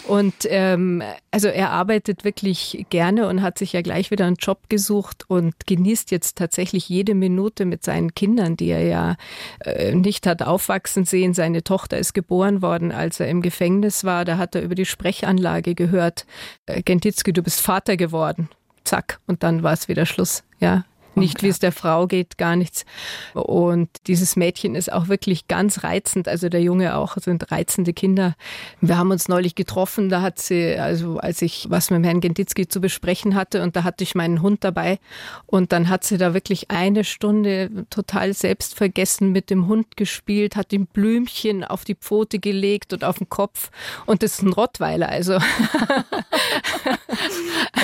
Und 0.06 0.34
ähm, 0.50 1.02
also 1.32 1.48
er 1.48 1.72
arbeitet 1.72 2.26
wirklich 2.26 2.86
gerne 2.90 3.28
und 3.28 3.42
hat 3.42 3.58
sich 3.58 3.74
ja 3.74 3.82
gleich 3.82 4.12
wieder 4.12 4.26
einen 4.26 4.36
Job 4.36 4.70
gesucht 4.70 5.24
und 5.30 5.54
genießt 5.66 6.12
jetzt 6.12 6.38
tatsächlich 6.38 6.90
jede 6.90 7.16
Minute 7.16 7.66
mit 7.66 7.84
seinen 7.84 8.14
Kindern, 8.14 8.58
die 8.58 8.68
er 8.68 8.84
ja 8.86 9.16
äh, 9.64 9.96
nicht 9.96 10.28
hat 10.28 10.42
aufwachsen 10.42 11.06
sehen. 11.06 11.34
Seine 11.34 11.64
Tochter 11.64 11.98
ist 11.98 12.14
geboren 12.14 12.62
worden, 12.62 12.92
als 12.92 13.20
er 13.22 13.30
im 13.30 13.42
Gefängnis 13.42 13.63
war. 14.04 14.26
Da 14.26 14.38
hat 14.38 14.56
er 14.56 14.62
über 14.62 14.76
die 14.76 14.86
Sprechanlage 14.86 15.76
gehört, 15.76 16.26
äh, 16.66 16.82
Gentitzki, 16.82 17.34
du 17.34 17.44
bist 17.44 17.62
Vater 17.62 17.98
geworden. 17.98 18.50
Zack, 18.84 19.20
und 19.28 19.44
dann 19.44 19.64
war 19.64 19.74
es 19.74 19.88
wieder 19.88 20.06
Schluss. 20.06 20.44
Ja, 20.60 20.86
nicht, 21.16 21.44
wie 21.44 21.48
es 21.48 21.60
der 21.60 21.72
Frau 21.72 22.08
geht, 22.08 22.38
gar 22.38 22.56
nichts. 22.56 22.86
Und 23.34 23.90
dieses 24.08 24.36
Mädchen 24.36 24.76
ist 24.76 24.92
auch 24.92 25.08
wirklich 25.08 25.48
ganz 25.48 25.84
reizend, 25.84 26.28
also 26.28 26.50
der 26.50 26.62
Junge 26.62 26.96
auch, 26.96 27.18
sind 27.18 27.52
reizende 27.52 27.94
Kinder. 27.94 28.36
Wir 28.82 28.98
haben 28.98 29.12
uns 29.12 29.28
neulich 29.28 29.56
getroffen, 29.56 30.10
da 30.10 30.22
hat 30.22 30.40
sie, 30.40 30.76
also 30.78 31.18
als 31.18 31.42
ich 31.42 31.68
was 31.70 31.90
mit 31.90 32.00
dem 32.00 32.04
Herrn 32.04 32.22
Gentitzki 32.22 32.68
zu 32.68 32.82
besprechen 32.82 33.36
hatte 33.36 33.62
und 33.64 33.76
da 33.76 33.84
hatte 33.84 34.04
ich 34.04 34.16
meinen 34.16 34.42
Hund 34.42 34.64
dabei 34.64 35.00
und 35.46 35.72
dann 35.72 35.90
hat 35.90 36.04
sie 36.04 36.18
da 36.18 36.34
wirklich 36.34 36.72
eine 36.72 37.04
Stunde 37.04 37.86
total 37.90 38.34
selbstvergessen 38.34 39.32
mit 39.32 39.50
dem 39.50 39.68
Hund 39.68 39.98
gespielt, 39.98 40.56
hat 40.56 40.74
ihm 40.74 40.88
Blümchen 40.88 41.64
auf 41.64 41.86
die 41.86 41.96
Pfote 41.96 42.40
gelegt 42.40 42.94
und 42.94 43.04
auf 43.04 43.18
den 43.18 43.30
Kopf 43.30 43.70
und 44.06 44.24
das 44.24 44.34
ist 44.34 44.44
ein 44.44 44.54
Rottweiler, 44.54 45.10
also. 45.10 45.38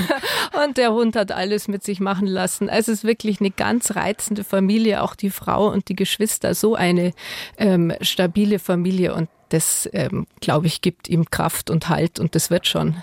und 0.63 0.77
der 0.77 0.93
Hund 0.93 1.15
hat 1.15 1.31
alles 1.31 1.67
mit 1.67 1.83
sich 1.83 1.99
machen 1.99 2.27
lassen. 2.27 2.69
Also 2.69 2.91
es 2.91 2.99
ist 2.99 3.03
wirklich 3.03 3.18
wirklich 3.19 3.41
eine 3.41 3.51
ganz 3.51 3.97
reizende 3.97 4.45
Familie, 4.45 5.03
auch 5.03 5.13
die 5.13 5.29
Frau 5.29 5.69
und 5.69 5.89
die 5.89 5.95
Geschwister, 5.95 6.55
so 6.55 6.75
eine 6.75 7.11
ähm, 7.57 7.91
stabile 7.99 8.59
Familie 8.59 9.13
und 9.13 9.27
das, 9.49 9.89
ähm, 9.91 10.25
glaube 10.39 10.67
ich, 10.67 10.81
gibt 10.81 11.09
ihm 11.09 11.29
Kraft 11.29 11.69
und 11.69 11.89
Halt 11.89 12.19
und 12.19 12.33
das 12.33 12.49
wird 12.49 12.65
schon, 12.65 12.95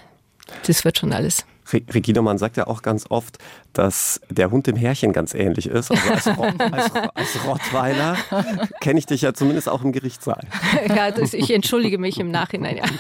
das 0.67 0.85
wird 0.85 0.97
schon 0.97 1.13
alles. 1.13 1.45
Regina, 1.71 2.23
man 2.23 2.39
sagt 2.39 2.57
ja 2.57 2.67
auch 2.69 2.81
ganz 2.81 3.07
oft, 3.11 3.39
dass 3.73 4.21
der 4.31 4.53
Hund 4.53 4.69
dem 4.69 4.77
Herrchen 4.77 5.13
ganz 5.13 5.35
ähnlich 5.35 5.67
ist. 5.67 5.91
Also 5.91 6.11
als, 6.11 6.27
als, 6.73 6.93
als 7.15 7.45
Rottweiler 7.45 8.17
kenne 8.81 9.01
ich 9.01 9.07
dich 9.07 9.23
ja 9.23 9.35
zumindest 9.35 9.69
auch 9.69 9.83
im 9.83 9.91
Gerichtssaal. 9.93 10.47
Ja, 10.89 11.11
das, 11.11 11.35
ich 11.35 11.53
entschuldige 11.53 11.99
mich 11.99 12.21
im 12.21 12.31
Nachhinein. 12.31 12.77
Ja. 12.77 12.85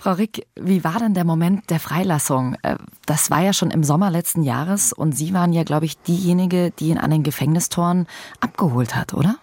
Frau 0.00 0.12
Rick, 0.12 0.46
wie 0.56 0.82
war 0.82 0.98
denn 0.98 1.12
der 1.12 1.24
Moment 1.24 1.68
der 1.68 1.78
Freilassung? 1.78 2.56
Äh, 2.62 2.76
das 3.04 3.30
war 3.30 3.42
ja 3.42 3.52
schon 3.52 3.70
im 3.70 3.84
Sommer 3.84 4.10
letzten 4.10 4.42
Jahres 4.42 4.94
und 4.94 5.12
Sie 5.12 5.34
waren 5.34 5.52
ja, 5.52 5.62
glaube 5.62 5.84
ich, 5.84 5.98
diejenige, 5.98 6.70
die 6.70 6.88
ihn 6.88 6.96
an 6.96 7.10
den 7.10 7.22
Gefängnistoren 7.22 8.06
abgeholt 8.40 8.96
hat, 8.96 9.12
oder? 9.12 9.36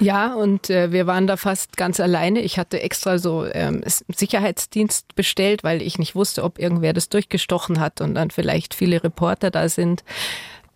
Ja, 0.00 0.32
und 0.32 0.70
äh, 0.70 0.92
wir 0.92 1.06
waren 1.06 1.26
da 1.26 1.36
fast 1.36 1.76
ganz 1.76 2.00
alleine. 2.00 2.40
Ich 2.40 2.58
hatte 2.58 2.80
extra 2.80 3.18
so 3.18 3.44
ähm, 3.44 3.82
Sicherheitsdienst 3.86 5.14
bestellt, 5.14 5.62
weil 5.62 5.82
ich 5.82 5.98
nicht 5.98 6.14
wusste, 6.14 6.42
ob 6.42 6.58
irgendwer 6.58 6.94
das 6.94 7.10
durchgestochen 7.10 7.78
hat 7.78 8.00
und 8.00 8.14
dann 8.14 8.30
vielleicht 8.30 8.72
viele 8.72 9.04
Reporter 9.04 9.50
da 9.50 9.68
sind. 9.68 10.04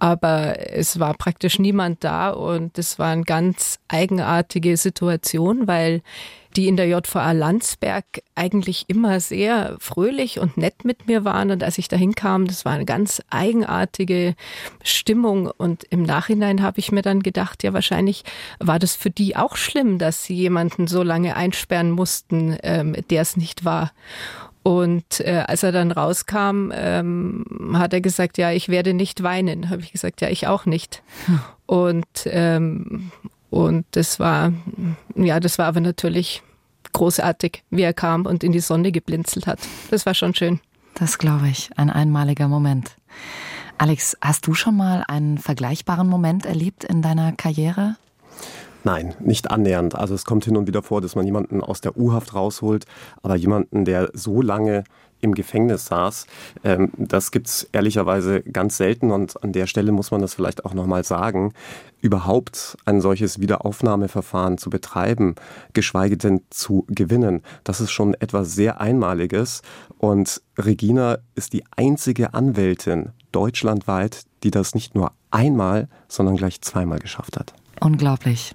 Aber 0.01 0.73
es 0.73 0.99
war 0.99 1.13
praktisch 1.13 1.59
niemand 1.59 2.03
da 2.03 2.31
und 2.31 2.79
es 2.79 2.99
war 2.99 3.13
eine 3.13 3.25
ganz 3.25 3.79
eigenartige 3.87 4.79
Situation, 4.79 5.69
weil 5.69 6.01
die 6.57 6.69
in 6.69 6.77
der 6.77 6.89
JVA 6.89 7.33
Landsberg 7.33 8.05
eigentlich 8.35 8.87
immer 8.89 9.21
sehr 9.21 9.77
fröhlich 9.79 10.41
und 10.41 10.57
nett 10.57 10.85
mit 10.87 11.07
mir 11.07 11.25
waren. 11.25 11.51
Und 11.51 11.63
als 11.63 11.77
ich 11.77 11.87
da 11.87 11.97
hinkam, 11.97 12.47
das 12.47 12.65
war 12.65 12.73
eine 12.73 12.87
ganz 12.87 13.23
eigenartige 13.29 14.35
Stimmung. 14.83 15.51
Und 15.55 15.85
im 15.85 16.03
Nachhinein 16.03 16.63
habe 16.63 16.81
ich 16.81 16.91
mir 16.93 17.03
dann 17.03 17.21
gedacht, 17.21 17.63
ja, 17.63 17.75
wahrscheinlich 17.75 18.25
war 18.59 18.79
das 18.79 18.97
für 18.97 19.11
die 19.11 19.37
auch 19.37 19.57
schlimm, 19.57 19.99
dass 19.99 20.25
sie 20.25 20.35
jemanden 20.35 20.87
so 20.87 21.03
lange 21.03 21.37
einsperren 21.37 21.91
mussten, 21.91 22.57
ähm, 22.63 22.97
der 23.11 23.23
es 23.23 23.37
nicht 23.37 23.67
war. 23.67 23.93
Und 24.63 25.21
äh, 25.21 25.45
als 25.47 25.63
er 25.63 25.73
dann 25.73 25.91
rauskam, 25.91 26.71
ähm, 26.73 27.45
hat 27.75 27.95
er 27.95 28.01
gesagt, 28.01 28.37
ja, 28.37 28.51
ich 28.53 28.69
werde 28.69 28.93
nicht 28.93 29.23
weinen. 29.23 29.71
Habe 29.71 29.83
ich 29.83 29.93
gesagt, 29.93 30.21
ja, 30.21 30.29
ich 30.29 30.47
auch 30.47 30.67
nicht. 30.67 31.03
Hm. 31.27 31.41
Und 31.67 32.07
ähm, 32.27 33.13
und 33.51 33.85
das 33.91 34.21
war, 34.21 34.53
ja, 35.17 35.41
das 35.41 35.59
war 35.59 35.67
aber 35.67 35.81
natürlich 35.81 36.43
großartig, 36.93 37.65
wie 37.71 37.83
er 37.83 37.93
kam 37.93 38.27
und 38.27 38.43
in 38.43 38.53
die 38.53 38.61
Sonne 38.61 38.93
geblinzelt 38.93 39.47
hat. 39.47 39.59
Das 39.91 40.07
war 40.07 40.15
schon 40.15 40.35
schön. 40.35 40.61
Das 40.95 41.19
glaube 41.19 41.49
ich, 41.49 41.71
ein 41.77 41.91
einmaliger 41.91 42.49
Moment. 42.49 42.97
Alex, 43.79 44.17
hast 44.21 44.47
du 44.47 44.55
schon 44.55 44.77
mal 44.77 45.05
einen 45.09 45.39
vergleichbaren 45.39 46.09
Moment 46.09 46.47
erlebt 46.47 46.85
in 46.85 47.03
deiner 47.03 47.33
Karriere? 47.33 47.97
Nein, 48.85 49.15
nicht 49.21 49.51
annähernd. 49.51 49.95
Also 49.95 50.15
es 50.15 50.25
kommt 50.25 50.45
hin 50.45 50.57
und 50.57 50.67
wieder 50.67 50.83
vor, 50.83 51.01
dass 51.01 51.15
man 51.15 51.27
jemanden 51.27 51.61
aus 51.61 51.81
der 51.81 51.97
U-Haft 51.97 52.35
rausholt, 52.35 52.87
aber 53.23 53.37
jemanden, 53.37 53.85
der 53.85 54.11
so 54.15 54.41
lange 54.41 54.85
im 55.21 55.35
Gefängnis 55.35 55.87
saß. 55.87 56.27
Ähm, 56.65 56.91
das 56.97 57.31
gibt's 57.31 57.69
ehrlicherweise 57.73 58.41
ganz 58.43 58.77
selten 58.77 59.11
und 59.11 59.43
an 59.43 59.53
der 59.53 59.67
Stelle 59.67 59.93
muss 59.93 60.11
man 60.11 60.21
das 60.21 60.35
vielleicht 60.35 60.65
auch 60.65 60.75
nochmal 60.75 61.05
sagen. 61.05 61.53
Überhaupt 62.01 62.79
ein 62.87 63.01
solches 63.01 63.39
Wiederaufnahmeverfahren 63.41 64.59
zu 64.59 64.71
betreiben, 64.71 65.35
geschweige 65.75 66.17
denn 66.17 66.43
zu 66.51 66.87
gewinnen, 66.89 67.43
das 67.65 67.81
ist 67.81 67.91
schon 67.91 68.15
etwas 68.15 68.55
sehr 68.55 68.81
Einmaliges. 68.81 69.63
Und 69.99 70.41
Regina 70.57 71.19
ist 71.35 71.53
die 71.53 71.65
einzige 71.77 72.33
Anwältin 72.33 73.11
deutschlandweit, 73.33 74.23
die 74.43 74.51
das 74.51 74.75
nicht 74.75 74.95
nur 74.95 75.13
einmal, 75.31 75.89
sondern 76.09 76.37
gleich 76.37 76.63
zweimal 76.63 76.99
geschafft 76.99 77.39
hat. 77.39 77.55
Unglaublich. 77.81 78.55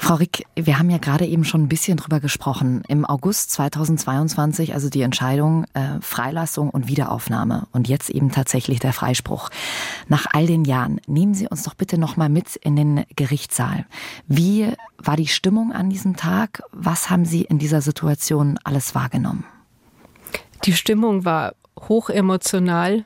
Frau 0.00 0.14
Rick, 0.14 0.46
wir 0.54 0.78
haben 0.78 0.90
ja 0.90 0.98
gerade 0.98 1.26
eben 1.26 1.44
schon 1.44 1.64
ein 1.64 1.68
bisschen 1.68 1.96
drüber 1.96 2.20
gesprochen. 2.20 2.82
Im 2.88 3.04
August 3.04 3.50
2022, 3.50 4.72
also 4.72 4.88
die 4.88 5.02
Entscheidung 5.02 5.64
äh, 5.74 6.00
Freilassung 6.00 6.70
und 6.70 6.88
Wiederaufnahme 6.88 7.66
und 7.72 7.88
jetzt 7.88 8.08
eben 8.08 8.30
tatsächlich 8.30 8.78
der 8.78 8.92
Freispruch. 8.92 9.50
Nach 10.06 10.26
all 10.32 10.46
den 10.46 10.64
Jahren, 10.64 11.00
nehmen 11.06 11.34
Sie 11.34 11.48
uns 11.48 11.64
doch 11.64 11.74
bitte 11.74 11.98
noch 11.98 12.16
mal 12.16 12.28
mit 12.28 12.56
in 12.56 12.76
den 12.76 13.04
Gerichtssaal. 13.16 13.86
Wie 14.28 14.72
war 14.98 15.16
die 15.16 15.26
Stimmung 15.26 15.72
an 15.72 15.90
diesem 15.90 16.16
Tag? 16.16 16.62
Was 16.72 17.10
haben 17.10 17.24
Sie 17.24 17.42
in 17.42 17.58
dieser 17.58 17.82
Situation 17.82 18.58
alles 18.62 18.94
wahrgenommen? 18.94 19.44
Die 20.64 20.72
Stimmung 20.72 21.24
war 21.24 21.54
hochemotional. 21.78 23.04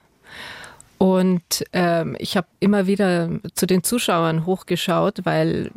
Und 1.03 1.65
ähm, 1.73 2.15
ich 2.21 2.37
habe 2.37 2.47
immer 2.61 2.87
wieder 2.87 3.29
zu 3.55 3.67
den 3.67 3.83
Zuschauern 3.83 4.47
hochgeschaut, 4.47 5.23
weil 5.25 5.73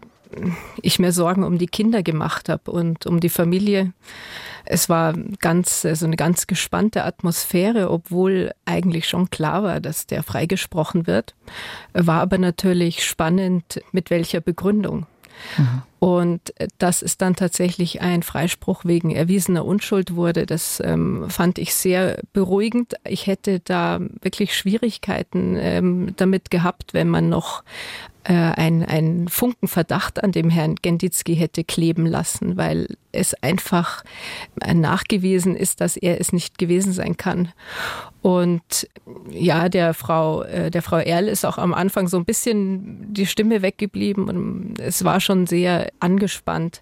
ich 0.84 1.00
mir 1.00 1.12
Sorgen 1.12 1.44
um 1.44 1.58
die 1.58 1.66
Kinder 1.66 2.04
gemacht 2.04 2.48
habe 2.48 2.70
und 2.70 3.08
um 3.08 3.20
die 3.20 3.30
Familie. 3.30 3.92
Es 4.66 4.88
war 4.88 5.14
ganz, 5.40 5.84
also 5.84 6.06
eine 6.06 6.16
ganz 6.16 6.46
gespannte 6.46 7.06
Atmosphäre, 7.06 7.90
obwohl 7.90 8.52
eigentlich 8.66 9.08
schon 9.08 9.32
klar 9.32 9.64
war, 9.64 9.80
dass 9.80 10.06
der 10.06 10.22
freigesprochen 10.22 11.08
wird. 11.08 11.34
War 11.94 12.22
aber 12.22 12.38
natürlich 12.38 13.04
spannend, 13.04 13.82
mit 13.92 14.12
welcher 14.12 14.42
Begründung. 14.42 15.08
Mhm. 15.58 15.82
Und 16.00 16.54
dass 16.78 17.02
es 17.02 17.18
dann 17.18 17.36
tatsächlich 17.36 18.02
ein 18.02 18.22
Freispruch 18.22 18.86
wegen 18.86 19.12
erwiesener 19.12 19.66
Unschuld 19.66 20.16
wurde, 20.16 20.46
das 20.46 20.82
ähm, 20.86 21.26
fand 21.30 21.58
ich 21.58 21.74
sehr 21.74 22.20
beruhigend. 22.32 22.94
Ich 23.06 23.26
hätte 23.26 23.60
da 23.60 24.00
wirklich 24.22 24.56
Schwierigkeiten 24.56 25.56
ähm, 25.58 26.14
damit 26.16 26.52
gehabt, 26.52 26.94
wenn 26.94 27.10
man 27.10 27.30
noch 27.30 27.64
äh, 28.26 28.34
ein, 28.34 28.84
ein 28.84 29.28
Funken 29.28 29.68
Verdacht 29.68 30.24
an 30.24 30.32
dem 30.32 30.50
Herrn 30.50 30.76
Genditzki 30.76 31.36
hätte 31.36 31.64
kleben 31.64 32.06
lassen, 32.06 32.58
weil 32.58 32.98
es 33.12 33.36
einfach 33.36 34.04
nachgewiesen 34.74 35.56
ist, 35.56 35.80
dass 35.80 35.96
er 35.96 36.20
es 36.20 36.34
nicht 36.34 36.58
gewesen 36.58 36.92
sein 36.92 37.18
kann. 37.18 37.52
Und 38.22 38.90
ja, 39.30 39.70
der 39.70 39.94
Frau, 39.94 40.42
äh, 40.42 40.72
der 40.72 40.82
Frau 40.82 40.98
Erl 40.98 41.28
ist 41.28 41.46
auch 41.46 41.60
am 41.60 41.74
Anfang 41.74 42.08
so 42.08 42.18
ein 42.18 42.26
bisschen 42.26 43.14
die 43.14 43.28
Stimme 43.28 43.62
weggeblieben 43.62 44.28
und 44.28 44.80
es 44.80 45.04
war 45.04 45.20
schon 45.20 45.46
sehr 45.46 45.92
angespannt. 46.00 46.82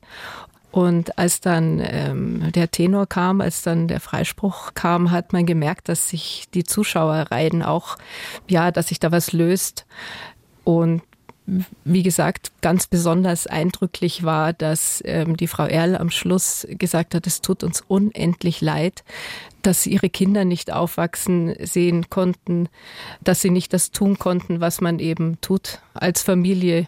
Und 0.72 1.20
als 1.20 1.40
dann 1.40 1.80
ähm, 1.86 2.52
der 2.54 2.72
Tenor 2.72 3.06
kam, 3.06 3.42
als 3.42 3.62
dann 3.62 3.88
der 3.88 4.00
Freispruch 4.00 4.74
kam, 4.74 5.12
hat 5.12 5.32
man 5.32 5.46
gemerkt, 5.46 5.88
dass 5.88 6.10
sich 6.10 6.46
die 6.54 6.64
Zuschauerreihen 6.64 7.62
auch, 7.62 7.98
ja, 8.50 8.72
dass 8.72 8.88
sich 8.88 9.00
da 9.00 9.12
was 9.12 9.34
löst. 9.34 9.86
Und 10.64 11.04
wie 11.46 12.04
gesagt, 12.04 12.52
ganz 12.62 12.88
besonders 12.88 13.48
eindrücklich 13.48 14.24
war, 14.24 14.54
dass 14.54 15.02
ähm, 15.06 15.36
die 15.36 15.48
Frau 15.48 15.66
Erl 15.66 15.98
am 15.98 16.10
Schluss 16.10 16.66
gesagt 16.70 17.16
hat, 17.16 17.28
es 17.28 17.42
tut 17.42 17.64
uns 17.64 17.84
unendlich 17.88 18.62
leid, 18.62 19.04
dass 19.62 19.84
sie 19.84 19.92
ihre 19.92 20.10
Kinder 20.10 20.46
nicht 20.46 20.72
aufwachsen 20.72 21.54
sehen 21.60 22.10
konnten, 22.10 22.70
dass 23.22 23.42
sie 23.42 23.50
nicht 23.50 23.74
das 23.74 23.92
tun 23.92 24.18
konnten, 24.18 24.62
was 24.62 24.82
man 24.82 25.00
eben 25.00 25.40
tut 25.42 25.80
als 25.94 26.22
Familie. 26.22 26.88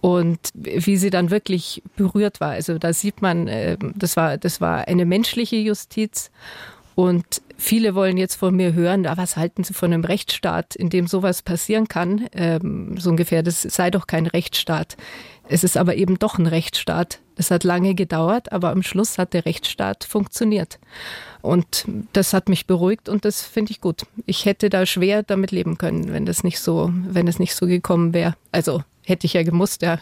Und 0.00 0.50
wie 0.54 0.96
sie 0.96 1.10
dann 1.10 1.30
wirklich 1.30 1.80
berührt 1.94 2.40
war. 2.40 2.50
Also 2.50 2.76
da 2.76 2.92
sieht 2.92 3.22
man, 3.22 3.46
äh, 3.46 3.76
das 3.94 4.16
war, 4.16 4.36
das 4.36 4.60
war 4.60 4.88
eine 4.88 5.06
menschliche 5.06 5.54
Justiz. 5.54 6.32
Und 6.96 7.40
viele 7.56 7.94
wollen 7.94 8.16
jetzt 8.16 8.36
von 8.36 8.54
mir 8.54 8.72
hören, 8.72 9.06
ah, 9.06 9.16
was 9.16 9.36
halten 9.36 9.64
Sie 9.64 9.74
von 9.74 9.92
einem 9.92 10.04
Rechtsstaat, 10.04 10.74
in 10.74 10.90
dem 10.90 11.06
sowas 11.06 11.42
passieren 11.42 11.88
kann? 11.88 12.28
Ähm, 12.32 12.96
so 12.98 13.10
ungefähr, 13.10 13.42
das 13.42 13.62
sei 13.62 13.90
doch 13.90 14.06
kein 14.06 14.26
Rechtsstaat. 14.26 14.96
Es 15.48 15.64
ist 15.64 15.76
aber 15.76 15.96
eben 15.96 16.18
doch 16.18 16.38
ein 16.38 16.46
Rechtsstaat. 16.46 17.20
Es 17.36 17.50
hat 17.50 17.64
lange 17.64 17.94
gedauert, 17.94 18.52
aber 18.52 18.70
am 18.70 18.82
Schluss 18.82 19.18
hat 19.18 19.34
der 19.34 19.44
Rechtsstaat 19.44 20.04
funktioniert. 20.04 20.78
Und 21.40 21.86
das 22.12 22.32
hat 22.32 22.48
mich 22.48 22.66
beruhigt 22.66 23.08
und 23.08 23.24
das 23.24 23.42
finde 23.42 23.72
ich 23.72 23.80
gut. 23.80 24.02
Ich 24.26 24.44
hätte 24.44 24.70
da 24.70 24.86
schwer 24.86 25.22
damit 25.22 25.50
leben 25.50 25.78
können, 25.78 26.12
wenn 26.12 26.26
das 26.26 26.44
nicht 26.44 26.60
so, 26.60 26.90
wenn 26.92 27.26
es 27.26 27.38
nicht 27.38 27.54
so 27.54 27.66
gekommen 27.66 28.14
wäre. 28.14 28.36
Also 28.52 28.82
hätte 29.04 29.26
ich 29.26 29.32
ja 29.32 29.42
gemusst, 29.42 29.82
ja. 29.82 29.98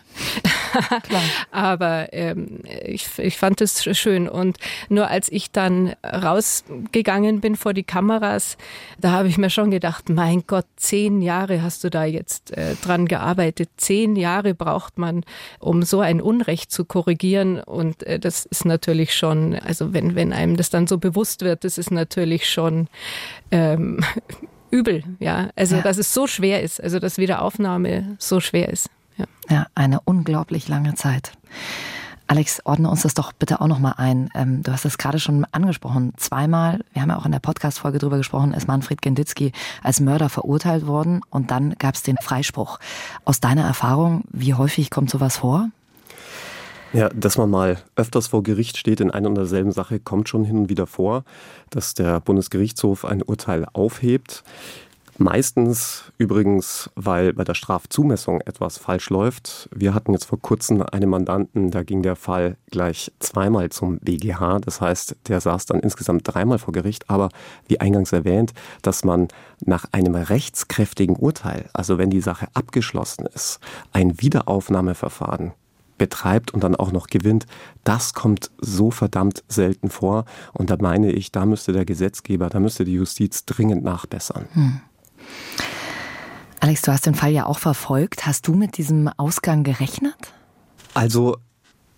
Aber 1.51 2.13
ähm, 2.13 2.61
ich, 2.85 3.07
ich 3.19 3.39
fand 3.39 3.61
es 3.61 3.85
schön. 3.97 4.29
Und 4.29 4.59
nur 4.89 5.09
als 5.09 5.31
ich 5.31 5.51
dann 5.51 5.95
rausgegangen 6.05 7.41
bin 7.41 7.57
vor 7.57 7.73
die 7.73 7.83
Kameras, 7.83 8.57
da 8.99 9.13
habe 9.13 9.29
ich 9.29 9.39
mir 9.39 9.51
schon 9.51 9.71
gedacht, 9.71 10.09
mein 10.09 10.45
Gott, 10.47 10.67
zehn 10.77 11.23
Jahre 11.23 11.63
hast 11.63 11.83
du 11.85 11.91
da 11.91 12.05
jetzt 12.05 12.57
äh, 12.57 12.75
dran 12.77 13.07
gearbeitet. 13.07 13.71
Zehn 13.77 14.17
Jahre 14.17 14.55
braucht 14.55 14.99
man, 14.99 15.25
um 15.59 15.83
so 15.83 16.01
ein 16.01 16.21
Unrecht 16.21 16.71
zu 16.71 16.85
korrigieren. 16.85 17.61
Und 17.61 18.03
äh, 18.05 18.19
das 18.19 18.47
ist 18.47 18.65
natürlich 18.65 19.15
schon, 19.15 19.55
also 19.55 19.93
wenn, 19.93 20.15
wenn 20.15 20.33
einem 20.33 20.57
das 20.57 20.71
dann 20.71 20.87
so 20.87 20.99
bewusst 20.99 21.43
wird, 21.43 21.65
das 21.65 21.79
ist 21.79 21.91
natürlich 21.91 22.49
schon 22.49 22.89
ähm, 23.51 24.01
übel, 24.71 25.05
ja. 25.19 25.51
Also, 25.57 25.77
ja. 25.77 25.83
dass 25.83 25.99
es 25.99 26.13
so 26.15 26.27
schwer 26.27 26.63
ist, 26.63 26.83
also, 26.83 26.99
dass 26.99 27.19
Wiederaufnahme 27.19 28.17
so 28.19 28.41
schwer 28.41 28.69
ist. 28.69 28.89
Ja, 29.17 29.27
ja 29.49 29.67
eine 29.75 30.01
unglaublich 30.01 30.69
lange 30.69 30.95
Zeit. 30.95 31.33
Alex, 32.31 32.61
ordne 32.65 32.89
uns 32.89 33.03
das 33.03 33.15
doch 33.15 33.33
bitte 33.33 33.61
auch 33.61 33.67
nochmal 33.67 33.95
ein. 33.97 34.31
Ähm, 34.37 34.63
du 34.63 34.71
hast 34.71 34.85
es 34.85 34.99
gerade 34.99 35.19
schon 35.19 35.45
angesprochen. 35.51 36.13
Zweimal, 36.17 36.79
wir 36.93 37.03
haben 37.03 37.09
ja 37.09 37.19
auch 37.19 37.27
in 37.27 37.33
der 37.33 37.41
Podcast-Folge 37.41 37.99
drüber 37.99 38.19
gesprochen, 38.19 38.55
ist 38.55 38.69
Manfred 38.69 39.03
Genditzki 39.03 39.51
als 39.83 39.99
Mörder 39.99 40.29
verurteilt 40.29 40.87
worden 40.87 41.23
und 41.31 41.51
dann 41.51 41.75
gab 41.81 41.97
es 41.97 42.05
den 42.05 42.17
Freispruch. 42.23 42.79
Aus 43.25 43.41
deiner 43.41 43.65
Erfahrung, 43.65 44.23
wie 44.31 44.55
häufig 44.55 44.91
kommt 44.91 45.11
sowas 45.11 45.39
vor? 45.39 45.71
Ja, 46.93 47.09
dass 47.11 47.39
man 47.39 47.51
mal 47.51 47.79
öfters 47.95 48.27
vor 48.27 48.43
Gericht 48.43 48.77
steht 48.77 49.01
in 49.01 49.13
einer 49.13 49.29
und 49.29 49.37
derselben 49.37 49.71
Sache, 49.71 50.01
kommt 50.01 50.29
schon 50.29 50.45
hin 50.45 50.59
und 50.59 50.69
wieder 50.69 50.89
vor, 50.89 51.25
dass 51.71 51.95
der 51.95 52.21
Bundesgerichtshof 52.21 53.05
ein 53.05 53.23
Urteil 53.23 53.65
aufhebt. 53.73 54.43
Meistens 55.23 56.11
übrigens, 56.17 56.89
weil 56.97 57.35
bei 57.35 57.45
der 57.45 57.53
Strafzumessung 57.53 58.41
etwas 58.41 58.79
falsch 58.79 59.11
läuft. 59.11 59.69
Wir 59.71 59.93
hatten 59.93 60.15
jetzt 60.15 60.25
vor 60.25 60.41
kurzem 60.41 60.83
einen 60.83 61.11
Mandanten, 61.11 61.71
da 61.71 61.83
ging 61.83 62.03
der 62.03 62.17
Fall 62.17 62.57
gleich 62.71 63.13
zweimal 63.19 63.69
zum 63.69 63.99
BGH. 63.99 64.61
Das 64.61 64.81
heißt, 64.81 65.17
der 65.29 65.43
saß 65.43 65.67
dann 65.67 65.81
insgesamt 65.81 66.23
dreimal 66.25 66.59
vor 66.59 66.73
Gericht. 66.73 67.11
Aber 67.11 67.29
wie 67.69 67.79
eingangs 67.81 68.13
erwähnt, 68.13 68.55
dass 68.81 69.05
man 69.05 69.29
nach 69.61 69.85
einem 69.93 70.15
rechtskräftigen 70.15 71.17
Urteil, 71.17 71.69
also 71.75 71.99
wenn 71.99 72.09
die 72.09 72.23
Sache 72.23 72.49
abgeschlossen 72.55 73.27
ist, 73.27 73.61
ein 73.93 74.23
Wiederaufnahmeverfahren 74.23 75.53
betreibt 76.01 76.51
und 76.53 76.65
dann 76.65 76.75
auch 76.75 76.93
noch 76.93 77.09
gewinnt, 77.09 77.47
das 77.85 78.15
kommt 78.15 78.51
so 78.59 78.91
verdammt 78.91 79.45
selten 79.49 79.91
vor. 79.91 80.25
Und 80.55 80.71
da 80.71 80.77
meine 80.81 81.13
ich, 81.13 81.31
da 81.31 81.45
müsste 81.45 81.73
der 81.73 81.85
Gesetzgeber, 81.85 82.49
da 82.49 82.59
müsste 82.59 82.87
die 82.87 82.95
Justiz 82.95 83.45
dringend 83.45 83.85
nachbessern. 83.85 84.49
Hm. 84.55 84.81
Alex, 86.61 86.83
du 86.83 86.93
hast 86.93 87.05
den 87.05 87.15
Fall 87.15 87.33
ja 87.33 87.45
auch 87.45 87.59
verfolgt. 87.59 88.25
Hast 88.27 88.49
du 88.49 88.55
mit 88.55 88.79
diesem 88.79 89.09
Ausgang 89.19 89.63
gerechnet? 89.63 90.33
Also, 90.95 91.37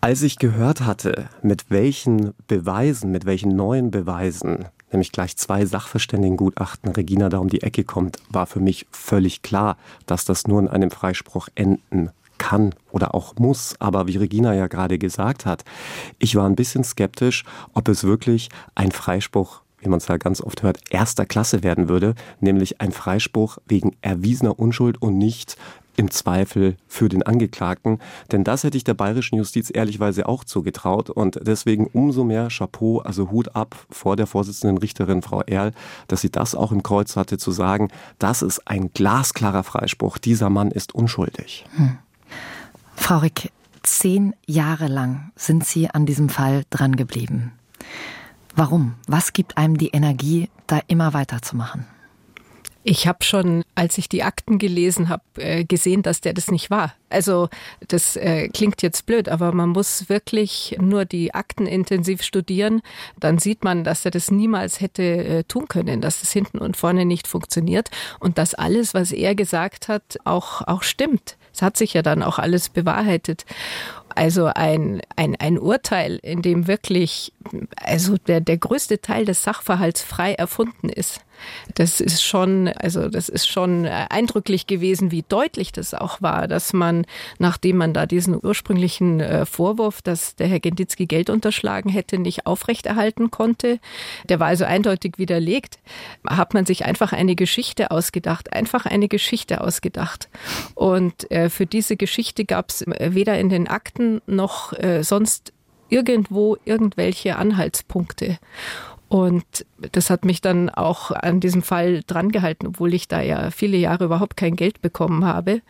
als 0.00 0.22
ich 0.22 0.38
gehört 0.38 0.80
hatte, 0.80 1.28
mit 1.42 1.70
welchen 1.70 2.34
Beweisen, 2.48 3.12
mit 3.12 3.24
welchen 3.24 3.54
neuen 3.54 3.92
Beweisen, 3.92 4.64
nämlich 4.90 5.12
gleich 5.12 5.36
zwei 5.36 5.64
Sachverständigengutachten 5.64 6.90
Regina 6.90 7.28
da 7.28 7.38
um 7.38 7.48
die 7.48 7.62
Ecke 7.62 7.84
kommt, 7.84 8.18
war 8.30 8.46
für 8.46 8.60
mich 8.60 8.86
völlig 8.90 9.42
klar, 9.42 9.76
dass 10.06 10.24
das 10.24 10.48
nur 10.48 10.58
in 10.58 10.66
einem 10.66 10.90
Freispruch 10.90 11.48
enden 11.54 12.10
kann 12.42 12.74
oder 12.90 13.14
auch 13.14 13.36
muss. 13.36 13.76
Aber 13.78 14.08
wie 14.08 14.16
Regina 14.16 14.52
ja 14.52 14.66
gerade 14.66 14.98
gesagt 14.98 15.46
hat, 15.46 15.64
ich 16.18 16.34
war 16.34 16.46
ein 16.46 16.56
bisschen 16.56 16.82
skeptisch, 16.82 17.44
ob 17.72 17.88
es 17.88 18.02
wirklich 18.02 18.48
ein 18.74 18.90
Freispruch 18.90 19.62
wie 19.84 19.88
man 19.88 19.98
es 19.98 20.06
ja 20.06 20.16
ganz 20.16 20.40
oft 20.40 20.62
hört, 20.62 20.78
erster 20.90 21.26
Klasse 21.26 21.64
werden 21.64 21.88
würde, 21.88 22.14
nämlich 22.38 22.80
ein 22.80 22.92
Freispruch 22.92 23.58
wegen 23.66 23.96
erwiesener 24.00 24.56
Unschuld 24.60 25.02
und 25.02 25.18
nicht 25.18 25.56
im 25.96 26.10
Zweifel 26.10 26.76
für 26.86 27.08
den 27.08 27.22
Angeklagten. 27.22 27.98
Denn 28.30 28.44
das 28.44 28.64
hätte 28.64 28.76
ich 28.76 28.84
der 28.84 28.94
bayerischen 28.94 29.36
Justiz 29.36 29.70
ehrlichweise 29.72 30.26
auch 30.26 30.44
zugetraut. 30.44 31.10
Und 31.10 31.40
deswegen 31.42 31.86
umso 31.86 32.24
mehr 32.24 32.48
Chapeau, 32.48 33.00
also 33.00 33.30
Hut 33.30 33.54
ab 33.54 33.76
vor 33.90 34.16
der 34.16 34.26
Vorsitzenden 34.26 34.78
Richterin 34.78 35.22
Frau 35.22 35.42
Erl, 35.42 35.72
dass 36.08 36.22
sie 36.22 36.30
das 36.30 36.54
auch 36.54 36.72
im 36.72 36.82
Kreuz 36.82 37.16
hatte, 37.16 37.38
zu 37.38 37.50
sagen, 37.50 37.88
das 38.18 38.42
ist 38.42 38.66
ein 38.66 38.92
glasklarer 38.92 39.64
Freispruch. 39.64 40.18
Dieser 40.18 40.50
Mann 40.50 40.70
ist 40.70 40.94
unschuldig. 40.94 41.64
Hm. 41.76 41.98
Frau 43.02 43.18
Rick, 43.18 43.50
zehn 43.82 44.32
Jahre 44.46 44.86
lang 44.86 45.32
sind 45.34 45.66
Sie 45.66 45.90
an 45.90 46.06
diesem 46.06 46.28
Fall 46.28 46.62
dran 46.70 46.94
geblieben. 46.94 47.50
Warum? 48.54 48.94
Was 49.08 49.32
gibt 49.32 49.58
einem 49.58 49.76
die 49.76 49.88
Energie, 49.88 50.48
da 50.68 50.80
immer 50.86 51.12
weiterzumachen? 51.12 51.84
Ich 52.84 53.08
habe 53.08 53.24
schon, 53.24 53.64
als 53.74 53.98
ich 53.98 54.08
die 54.08 54.22
Akten 54.22 54.58
gelesen 54.58 55.08
habe, 55.08 55.24
äh, 55.36 55.64
gesehen, 55.64 56.02
dass 56.02 56.20
der 56.20 56.32
das 56.32 56.52
nicht 56.52 56.70
war. 56.70 56.94
Also 57.10 57.48
das 57.88 58.14
äh, 58.14 58.48
klingt 58.48 58.82
jetzt 58.82 59.04
blöd, 59.04 59.28
aber 59.28 59.50
man 59.50 59.70
muss 59.70 60.08
wirklich 60.08 60.76
nur 60.80 61.04
die 61.04 61.34
Akten 61.34 61.66
intensiv 61.66 62.22
studieren. 62.22 62.82
Dann 63.18 63.38
sieht 63.38 63.64
man, 63.64 63.82
dass 63.82 64.04
er 64.04 64.12
das 64.12 64.30
niemals 64.30 64.80
hätte 64.80 65.02
äh, 65.02 65.44
tun 65.44 65.66
können, 65.66 66.00
dass 66.00 66.20
das 66.20 66.30
hinten 66.30 66.58
und 66.58 66.76
vorne 66.76 67.04
nicht 67.04 67.26
funktioniert 67.26 67.90
und 68.20 68.38
dass 68.38 68.54
alles, 68.54 68.94
was 68.94 69.10
er 69.10 69.34
gesagt 69.34 69.88
hat, 69.88 70.18
auch, 70.24 70.62
auch 70.62 70.84
stimmt. 70.84 71.36
Es 71.54 71.62
hat 71.62 71.76
sich 71.76 71.94
ja 71.94 72.02
dann 72.02 72.22
auch 72.22 72.38
alles 72.38 72.68
bewahrheitet. 72.68 73.44
Also 74.14 74.46
ein, 74.46 75.00
ein, 75.16 75.36
ein 75.36 75.58
Urteil, 75.58 76.18
in 76.22 76.42
dem 76.42 76.66
wirklich 76.66 77.32
also 77.76 78.16
der, 78.16 78.40
der 78.40 78.58
größte 78.58 79.00
Teil 79.00 79.24
des 79.24 79.42
Sachverhalts 79.42 80.02
frei 80.02 80.34
erfunden 80.34 80.88
ist. 80.88 81.20
Das 81.74 82.00
ist 82.00 82.22
schon, 82.22 82.68
also 82.68 83.08
das 83.08 83.28
ist 83.28 83.48
schon 83.48 83.86
eindrücklich 83.86 84.66
gewesen, 84.66 85.10
wie 85.10 85.24
deutlich 85.28 85.72
das 85.72 85.94
auch 85.94 86.22
war, 86.22 86.48
dass 86.48 86.72
man, 86.72 87.04
nachdem 87.38 87.76
man 87.76 87.92
da 87.92 88.06
diesen 88.06 88.38
ursprünglichen 88.40 89.20
äh, 89.20 89.46
Vorwurf, 89.46 90.02
dass 90.02 90.36
der 90.36 90.46
Herr 90.46 90.60
Genditzki 90.60 91.06
Geld 91.06 91.30
unterschlagen 91.30 91.90
hätte, 91.90 92.18
nicht 92.18 92.46
aufrechterhalten 92.46 93.30
konnte, 93.30 93.78
der 94.28 94.40
war 94.40 94.48
also 94.48 94.64
eindeutig 94.64 95.14
widerlegt, 95.18 95.78
hat 96.26 96.54
man 96.54 96.66
sich 96.66 96.84
einfach 96.84 97.12
eine 97.12 97.34
Geschichte 97.34 97.90
ausgedacht, 97.90 98.52
einfach 98.52 98.86
eine 98.86 99.08
Geschichte 99.08 99.60
ausgedacht. 99.60 100.28
Und 100.74 101.30
äh, 101.30 101.50
für 101.50 101.66
diese 101.66 101.96
Geschichte 101.96 102.44
gab 102.44 102.70
es 102.70 102.84
weder 102.86 103.38
in 103.38 103.48
den 103.48 103.68
Akten 103.68 104.20
noch 104.26 104.72
äh, 104.72 105.02
sonst 105.02 105.52
irgendwo 105.92 106.56
irgendwelche 106.64 107.36
Anhaltspunkte. 107.36 108.38
Und 109.08 109.66
das 109.92 110.08
hat 110.08 110.24
mich 110.24 110.40
dann 110.40 110.70
auch 110.70 111.10
an 111.10 111.38
diesem 111.38 111.60
Fall 111.60 112.00
drangehalten, 112.06 112.68
obwohl 112.68 112.94
ich 112.94 113.08
da 113.08 113.20
ja 113.20 113.50
viele 113.50 113.76
Jahre 113.76 114.06
überhaupt 114.06 114.38
kein 114.38 114.56
Geld 114.56 114.80
bekommen 114.80 115.26
habe 115.26 115.60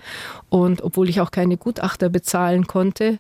und 0.48 0.80
obwohl 0.82 1.08
ich 1.08 1.20
auch 1.20 1.32
keine 1.32 1.56
Gutachter 1.56 2.08
bezahlen 2.08 2.68
konnte. 2.68 3.18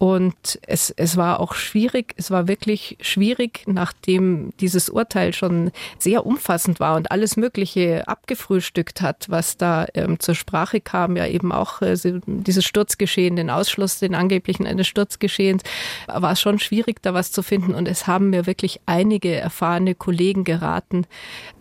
Und 0.00 0.58
es, 0.66 0.90
es 0.96 1.16
war 1.18 1.40
auch 1.40 1.52
schwierig, 1.52 2.14
es 2.16 2.30
war 2.30 2.48
wirklich 2.48 2.96
schwierig, 3.02 3.64
nachdem 3.66 4.54
dieses 4.58 4.88
Urteil 4.88 5.34
schon 5.34 5.72
sehr 5.98 6.24
umfassend 6.24 6.80
war 6.80 6.96
und 6.96 7.10
alles 7.10 7.36
Mögliche 7.36 8.08
abgefrühstückt 8.08 9.02
hat, 9.02 9.26
was 9.28 9.58
da 9.58 9.86
ähm, 9.92 10.18
zur 10.18 10.34
Sprache 10.34 10.80
kam, 10.80 11.18
ja 11.18 11.26
eben 11.26 11.52
auch 11.52 11.82
äh, 11.82 11.98
dieses 12.24 12.64
Sturzgeschehen, 12.64 13.36
den 13.36 13.50
Ausschluss, 13.50 13.98
den 13.98 14.14
angeblichen 14.14 14.66
eines 14.66 14.86
Sturzgeschehens, 14.86 15.64
war 16.06 16.32
es 16.32 16.40
schon 16.40 16.58
schwierig, 16.58 17.02
da 17.02 17.12
was 17.12 17.30
zu 17.30 17.42
finden. 17.42 17.74
Und 17.74 17.86
es 17.86 18.06
haben 18.06 18.30
mir 18.30 18.46
wirklich 18.46 18.80
einige 18.86 19.34
erfahrene 19.34 19.94
Kollegen 19.94 20.44
geraten, 20.44 21.04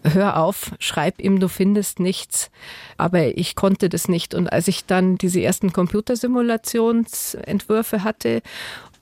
hör 0.04 0.38
auf, 0.38 0.72
schreib 0.80 1.20
ihm, 1.20 1.42
du 1.42 1.50
findest 1.50 2.00
nichts. 2.00 2.52
Aber 2.96 3.38
ich 3.38 3.56
konnte 3.56 3.90
das 3.90 4.08
nicht. 4.08 4.34
Und 4.34 4.50
als 4.50 4.70
ich 4.70 4.86
dann 4.86 5.18
diese 5.18 5.42
ersten 5.42 5.74
Computersimulationsentwürfe 5.74 8.06
hatte, 8.06 8.29
hatte 8.30 8.42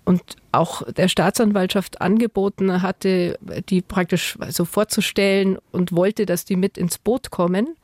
und 0.06 0.22
auch 0.54 0.84
der 0.94 1.10
Staatsanwaltschaft 1.10 2.00
angeboten 2.00 2.82
hatte, 2.82 3.38
die 3.68 3.82
praktisch 3.82 4.38
so 4.48 4.64
vorzustellen 4.64 5.58
und 5.74 5.92
wollte, 5.92 6.26
dass 6.26 6.46
die 6.46 6.56
mit 6.56 6.78
ins 6.78 6.98
Boot 6.98 7.30
kommen. 7.30 7.76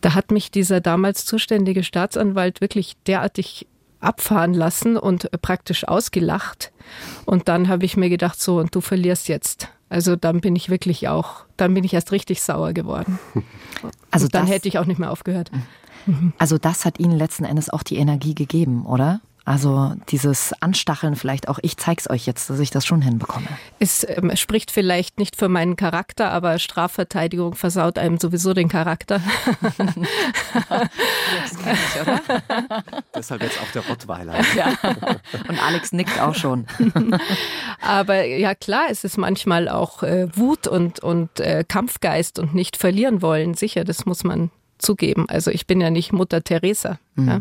Da 0.00 0.14
hat 0.14 0.30
mich 0.30 0.52
dieser 0.52 0.80
damals 0.80 1.24
zuständige 1.24 1.82
Staatsanwalt 1.82 2.60
wirklich 2.60 2.96
derartig 3.08 3.66
abfahren 3.98 4.54
lassen 4.54 4.96
und 4.96 5.28
praktisch 5.42 5.88
ausgelacht. 5.88 6.70
Und 7.24 7.48
dann 7.48 7.66
habe 7.66 7.84
ich 7.84 7.96
mir 7.96 8.08
gedacht, 8.08 8.40
so, 8.40 8.58
und 8.58 8.72
du 8.72 8.80
verlierst 8.80 9.26
jetzt. 9.26 9.68
Also 9.88 10.14
dann 10.14 10.40
bin 10.40 10.54
ich 10.54 10.70
wirklich 10.70 11.08
auch, 11.08 11.44
dann 11.56 11.74
bin 11.74 11.82
ich 11.82 11.92
erst 11.92 12.12
richtig 12.12 12.40
sauer 12.40 12.72
geworden. 12.72 13.18
Also 14.10 14.24
und 14.24 14.34
dann 14.34 14.46
hätte 14.46 14.66
ich 14.66 14.78
auch 14.78 14.86
nicht 14.86 14.98
mehr 14.98 15.12
aufgehört. 15.12 15.52
Also 16.38 16.58
das 16.58 16.84
hat 16.84 16.98
Ihnen 16.98 17.16
letzten 17.16 17.44
Endes 17.44 17.70
auch 17.70 17.84
die 17.84 17.96
Energie 17.96 18.34
gegeben, 18.34 18.86
oder? 18.86 19.20
Also 19.48 19.94
dieses 20.10 20.52
Anstacheln 20.60 21.16
vielleicht 21.16 21.48
auch, 21.48 21.58
ich 21.62 21.78
zeig's 21.78 22.10
euch 22.10 22.26
jetzt, 22.26 22.50
dass 22.50 22.58
ich 22.58 22.68
das 22.68 22.84
schon 22.84 23.00
hinbekomme. 23.00 23.46
Es 23.78 24.06
ähm, 24.06 24.36
spricht 24.36 24.70
vielleicht 24.70 25.18
nicht 25.18 25.36
für 25.36 25.48
meinen 25.48 25.74
Charakter, 25.74 26.30
aber 26.32 26.58
Strafverteidigung 26.58 27.54
versaut 27.54 27.96
einem 27.96 28.18
sowieso 28.18 28.52
den 28.52 28.68
Charakter. 28.68 29.22
das 29.62 29.96
ich, 31.54 32.02
oder? 32.02 32.20
Deshalb 33.14 33.42
jetzt 33.42 33.58
auch 33.62 33.72
der 33.72 33.86
Rottweiler. 33.86 34.34
Ja. 34.54 34.76
Und 35.48 35.62
Alex 35.66 35.92
nickt 35.92 36.20
auch 36.20 36.34
schon. 36.34 36.66
aber 37.80 38.26
ja 38.26 38.54
klar, 38.54 38.88
es 38.90 39.02
ist 39.02 39.16
manchmal 39.16 39.70
auch 39.70 40.02
äh, 40.02 40.28
Wut 40.36 40.66
und, 40.66 41.00
und 41.00 41.40
äh, 41.40 41.64
Kampfgeist 41.66 42.38
und 42.38 42.54
nicht 42.54 42.76
verlieren 42.76 43.22
wollen. 43.22 43.54
Sicher, 43.54 43.84
das 43.84 44.04
muss 44.04 44.24
man 44.24 44.50
zugeben. 44.76 45.24
Also 45.26 45.50
ich 45.50 45.66
bin 45.66 45.80
ja 45.80 45.88
nicht 45.88 46.12
Mutter 46.12 46.44
Teresa. 46.44 46.98
Mhm. 47.14 47.28
Ja. 47.28 47.40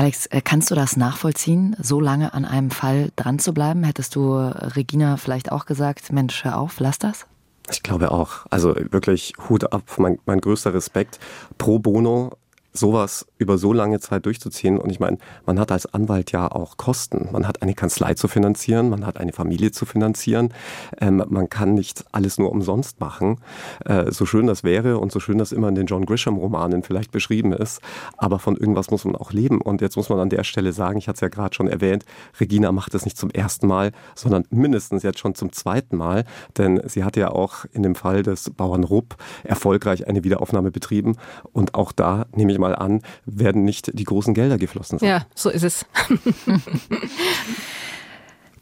Alex, 0.00 0.24
äh, 0.28 0.40
kannst 0.40 0.70
du 0.70 0.74
das 0.74 0.96
nachvollziehen, 0.96 1.76
so 1.78 2.00
lange 2.00 2.32
an 2.32 2.46
einem 2.46 2.70
Fall 2.70 3.12
dran 3.16 3.38
zu 3.38 3.52
bleiben? 3.52 3.84
Hättest 3.84 4.16
du 4.16 4.32
äh, 4.32 4.48
Regina 4.68 5.18
vielleicht 5.18 5.52
auch 5.52 5.66
gesagt, 5.66 6.10
Mensch, 6.10 6.42
hör 6.42 6.58
auf, 6.58 6.80
lass 6.80 6.98
das? 6.98 7.26
Ich 7.70 7.82
glaube 7.82 8.10
auch. 8.10 8.46
Also 8.48 8.74
wirklich 8.74 9.34
Hut 9.50 9.74
ab, 9.74 9.82
mein, 9.98 10.18
mein 10.24 10.40
größter 10.40 10.72
Respekt. 10.72 11.20
Pro 11.58 11.80
bono 11.80 12.38
sowas 12.72 13.26
über 13.40 13.56
so 13.58 13.72
lange 13.72 13.98
Zeit 14.00 14.26
durchzuziehen. 14.26 14.78
Und 14.78 14.90
ich 14.90 15.00
meine, 15.00 15.18
man 15.46 15.58
hat 15.58 15.72
als 15.72 15.92
Anwalt 15.92 16.30
ja 16.30 16.50
auch 16.52 16.76
Kosten. 16.76 17.30
Man 17.32 17.48
hat 17.48 17.62
eine 17.62 17.74
Kanzlei 17.74 18.14
zu 18.14 18.28
finanzieren, 18.28 18.90
man 18.90 19.06
hat 19.06 19.18
eine 19.18 19.32
Familie 19.32 19.72
zu 19.72 19.86
finanzieren. 19.86 20.52
Ähm, 21.00 21.24
man 21.28 21.48
kann 21.48 21.74
nicht 21.74 22.04
alles 22.12 22.38
nur 22.38 22.52
umsonst 22.52 23.00
machen. 23.00 23.38
Äh, 23.86 24.12
so 24.12 24.26
schön 24.26 24.46
das 24.46 24.62
wäre 24.62 24.98
und 24.98 25.10
so 25.10 25.20
schön 25.20 25.38
das 25.38 25.52
immer 25.52 25.68
in 25.68 25.74
den 25.74 25.86
John 25.86 26.04
Grisham-Romanen 26.04 26.82
vielleicht 26.82 27.12
beschrieben 27.12 27.54
ist. 27.54 27.80
Aber 28.18 28.38
von 28.38 28.56
irgendwas 28.56 28.90
muss 28.90 29.06
man 29.06 29.16
auch 29.16 29.32
leben. 29.32 29.62
Und 29.62 29.80
jetzt 29.80 29.96
muss 29.96 30.10
man 30.10 30.20
an 30.20 30.28
der 30.28 30.44
Stelle 30.44 30.74
sagen, 30.74 30.98
ich 30.98 31.08
hatte 31.08 31.16
es 31.16 31.20
ja 31.22 31.28
gerade 31.28 31.54
schon 31.54 31.66
erwähnt, 31.66 32.04
Regina 32.38 32.72
macht 32.72 32.94
es 32.94 33.06
nicht 33.06 33.16
zum 33.16 33.30
ersten 33.30 33.66
Mal, 33.66 33.92
sondern 34.14 34.44
mindestens 34.50 35.02
jetzt 35.02 35.18
schon 35.18 35.34
zum 35.34 35.50
zweiten 35.52 35.96
Mal. 35.96 36.24
Denn 36.58 36.82
sie 36.86 37.04
hat 37.04 37.16
ja 37.16 37.30
auch 37.30 37.64
in 37.72 37.82
dem 37.82 37.94
Fall 37.94 38.22
des 38.22 38.50
Bauern 38.50 38.84
Rupp 38.84 39.16
erfolgreich 39.44 40.06
eine 40.06 40.24
Wiederaufnahme 40.24 40.70
betrieben. 40.70 41.16
Und 41.54 41.74
auch 41.74 41.92
da 41.92 42.26
nehme 42.34 42.52
ich 42.52 42.58
mal 42.58 42.76
an, 42.76 43.00
werden 43.38 43.64
nicht 43.64 43.90
die 43.98 44.04
großen 44.04 44.34
Gelder 44.34 44.58
geflossen 44.58 44.98
sein. 44.98 45.08
Ja, 45.08 45.26
so 45.34 45.50
ist 45.50 45.64
es. 45.64 45.86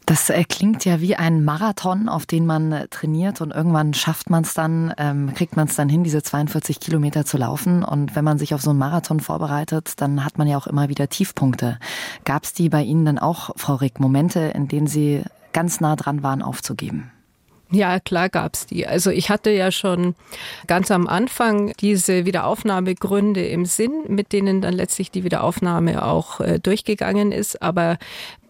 Das 0.09 0.31
äh, 0.31 0.43
klingt 0.43 0.85
ja 0.85 1.01
wie 1.01 1.15
ein 1.15 1.45
Marathon, 1.45 2.09
auf 2.09 2.25
den 2.25 2.47
man 2.47 2.71
äh, 2.71 2.87
trainiert 2.87 3.41
und 3.41 3.51
irgendwann 3.51 3.93
schafft 3.93 4.31
man 4.31 4.41
es 4.41 4.55
dann, 4.55 4.91
ähm, 4.97 5.35
kriegt 5.35 5.55
man 5.55 5.67
es 5.67 5.75
dann 5.75 5.87
hin, 5.87 6.03
diese 6.03 6.23
42 6.23 6.79
Kilometer 6.79 7.25
zu 7.25 7.37
laufen. 7.37 7.83
Und 7.83 8.15
wenn 8.15 8.25
man 8.25 8.39
sich 8.39 8.55
auf 8.55 8.61
so 8.63 8.71
einen 8.71 8.79
Marathon 8.79 9.19
vorbereitet, 9.19 10.01
dann 10.01 10.25
hat 10.25 10.39
man 10.39 10.47
ja 10.47 10.57
auch 10.57 10.65
immer 10.65 10.89
wieder 10.89 11.09
Tiefpunkte. 11.09 11.77
Gab 12.25 12.43
es 12.45 12.53
die 12.53 12.69
bei 12.69 12.81
Ihnen 12.81 13.05
dann 13.05 13.19
auch, 13.19 13.51
Frau 13.55 13.75
Rick, 13.75 13.99
Momente, 13.99 14.39
in 14.39 14.67
denen 14.67 14.87
Sie 14.87 15.21
ganz 15.53 15.79
nah 15.79 15.95
dran 15.95 16.23
waren, 16.23 16.41
aufzugeben? 16.41 17.11
Ja, 17.71 17.99
klar 17.99 18.29
gab's 18.29 18.65
die. 18.65 18.87
Also 18.87 19.11
ich 19.11 19.29
hatte 19.29 19.51
ja 19.51 19.71
schon 19.71 20.15
ganz 20.65 20.89
am 20.89 21.05
Anfang 21.05 21.71
diese 21.79 22.25
Wiederaufnahmegründe 22.25 23.45
im 23.45 23.65
Sinn, 23.65 24.05
mit 24.07 24.33
denen 24.33 24.61
dann 24.61 24.73
letztlich 24.73 25.11
die 25.11 25.23
Wiederaufnahme 25.23 26.03
auch 26.03 26.39
äh, 26.39 26.59
durchgegangen 26.59 27.31
ist. 27.31 27.61
Aber 27.61 27.99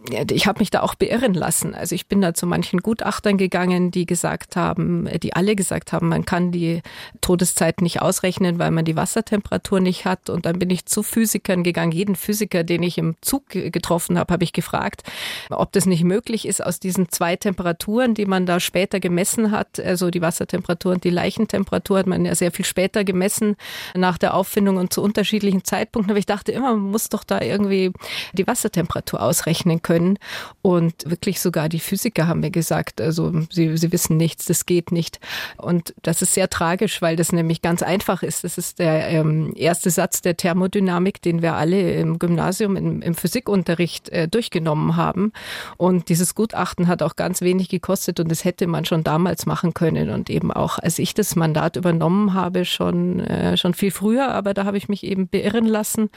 ich 0.08 0.46
habe 0.46 0.60
mich 0.60 0.70
da 0.70 0.80
auch 0.80 0.94
beirren 0.94 1.34
lassen. 1.34 1.74
Also 1.74 1.94
ich 1.94 2.06
bin 2.06 2.22
da 2.22 2.32
zu 2.32 2.46
manchen 2.46 2.80
Gutachtern 2.80 3.36
gegangen, 3.36 3.90
die 3.90 4.06
gesagt 4.06 4.56
haben, 4.56 5.08
die 5.22 5.34
alle 5.34 5.54
gesagt 5.54 5.92
haben, 5.92 6.08
man 6.08 6.24
kann 6.24 6.52
die 6.52 6.82
Todeszeit 7.20 7.82
nicht 7.82 8.00
ausrechnen, 8.00 8.58
weil 8.58 8.70
man 8.70 8.86
die 8.86 8.96
Wassertemperatur 8.96 9.80
nicht 9.80 10.06
hat. 10.06 10.30
Und 10.30 10.46
dann 10.46 10.58
bin 10.58 10.70
ich 10.70 10.86
zu 10.86 11.02
Physikern 11.02 11.62
gegangen. 11.62 11.92
Jeden 11.92 12.16
Physiker, 12.16 12.64
den 12.64 12.82
ich 12.82 12.96
im 12.96 13.16
Zug 13.20 13.50
getroffen 13.50 14.18
habe, 14.18 14.32
habe 14.32 14.44
ich 14.44 14.54
gefragt, 14.54 15.02
ob 15.50 15.72
das 15.72 15.84
nicht 15.84 16.04
möglich 16.04 16.48
ist, 16.48 16.64
aus 16.64 16.80
diesen 16.80 17.10
zwei 17.10 17.36
Temperaturen, 17.36 18.14
die 18.14 18.26
man 18.26 18.46
da 18.46 18.58
später 18.58 19.00
gemessen 19.00 19.50
hat, 19.50 19.78
also 19.78 20.10
die 20.10 20.22
Wassertemperatur 20.22 20.92
und 20.92 21.04
die 21.04 21.10
Leichentemperatur 21.10 21.98
hat 21.98 22.06
man 22.06 22.24
ja 22.24 22.34
sehr 22.34 22.52
viel 22.52 22.64
später 22.64 23.04
gemessen 23.04 23.56
nach 23.94 24.16
der 24.16 24.34
Auffindung 24.34 24.78
und 24.78 24.94
zu 24.94 25.02
unterschiedlichen 25.02 25.62
Zeitpunkten. 25.64 26.10
Aber 26.10 26.18
ich 26.18 26.26
dachte 26.26 26.52
immer, 26.52 26.74
man 26.74 26.90
muss 26.90 27.10
doch 27.10 27.22
da 27.22 27.40
irgendwie 27.42 27.92
die 28.32 28.46
Wassertemperatur 28.46 29.20
ausrechnen 29.20 29.82
können 29.82 29.89
können. 29.90 30.18
Und 30.62 31.10
wirklich 31.10 31.40
sogar 31.40 31.68
die 31.68 31.80
Physiker 31.80 32.28
haben 32.28 32.40
mir 32.40 32.52
gesagt, 32.52 33.00
also 33.00 33.32
sie, 33.50 33.76
sie 33.76 33.90
wissen 33.90 34.16
nichts, 34.16 34.44
das 34.44 34.64
geht 34.64 34.92
nicht. 34.92 35.18
Und 35.56 35.94
das 36.02 36.22
ist 36.22 36.34
sehr 36.34 36.48
tragisch, 36.48 37.02
weil 37.02 37.16
das 37.16 37.32
nämlich 37.32 37.60
ganz 37.60 37.82
einfach 37.82 38.22
ist. 38.22 38.44
Das 38.44 38.56
ist 38.56 38.78
der 38.78 39.08
ähm, 39.08 39.52
erste 39.56 39.90
Satz 39.90 40.22
der 40.22 40.36
Thermodynamik, 40.36 41.20
den 41.22 41.42
wir 41.42 41.54
alle 41.54 41.94
im 41.94 42.20
Gymnasium 42.20 42.76
im, 42.76 43.02
im 43.02 43.14
Physikunterricht 43.14 44.10
äh, 44.10 44.28
durchgenommen 44.28 44.94
haben. 44.94 45.32
Und 45.76 46.08
dieses 46.08 46.36
Gutachten 46.36 46.86
hat 46.86 47.02
auch 47.02 47.16
ganz 47.16 47.40
wenig 47.40 47.68
gekostet 47.68 48.20
und 48.20 48.30
das 48.30 48.44
hätte 48.44 48.68
man 48.68 48.84
schon 48.84 49.02
damals 49.02 49.44
machen 49.44 49.74
können. 49.74 50.10
Und 50.10 50.30
eben 50.30 50.52
auch, 50.52 50.78
als 50.78 51.00
ich 51.00 51.14
das 51.14 51.34
Mandat 51.34 51.74
übernommen 51.74 52.32
habe, 52.34 52.64
schon, 52.64 53.18
äh, 53.18 53.56
schon 53.56 53.74
viel 53.74 53.90
früher, 53.90 54.28
aber 54.28 54.54
da 54.54 54.64
habe 54.66 54.76
ich 54.76 54.88
mich 54.88 55.02
eben 55.02 55.26
beirren 55.26 55.66
lassen 55.66 56.10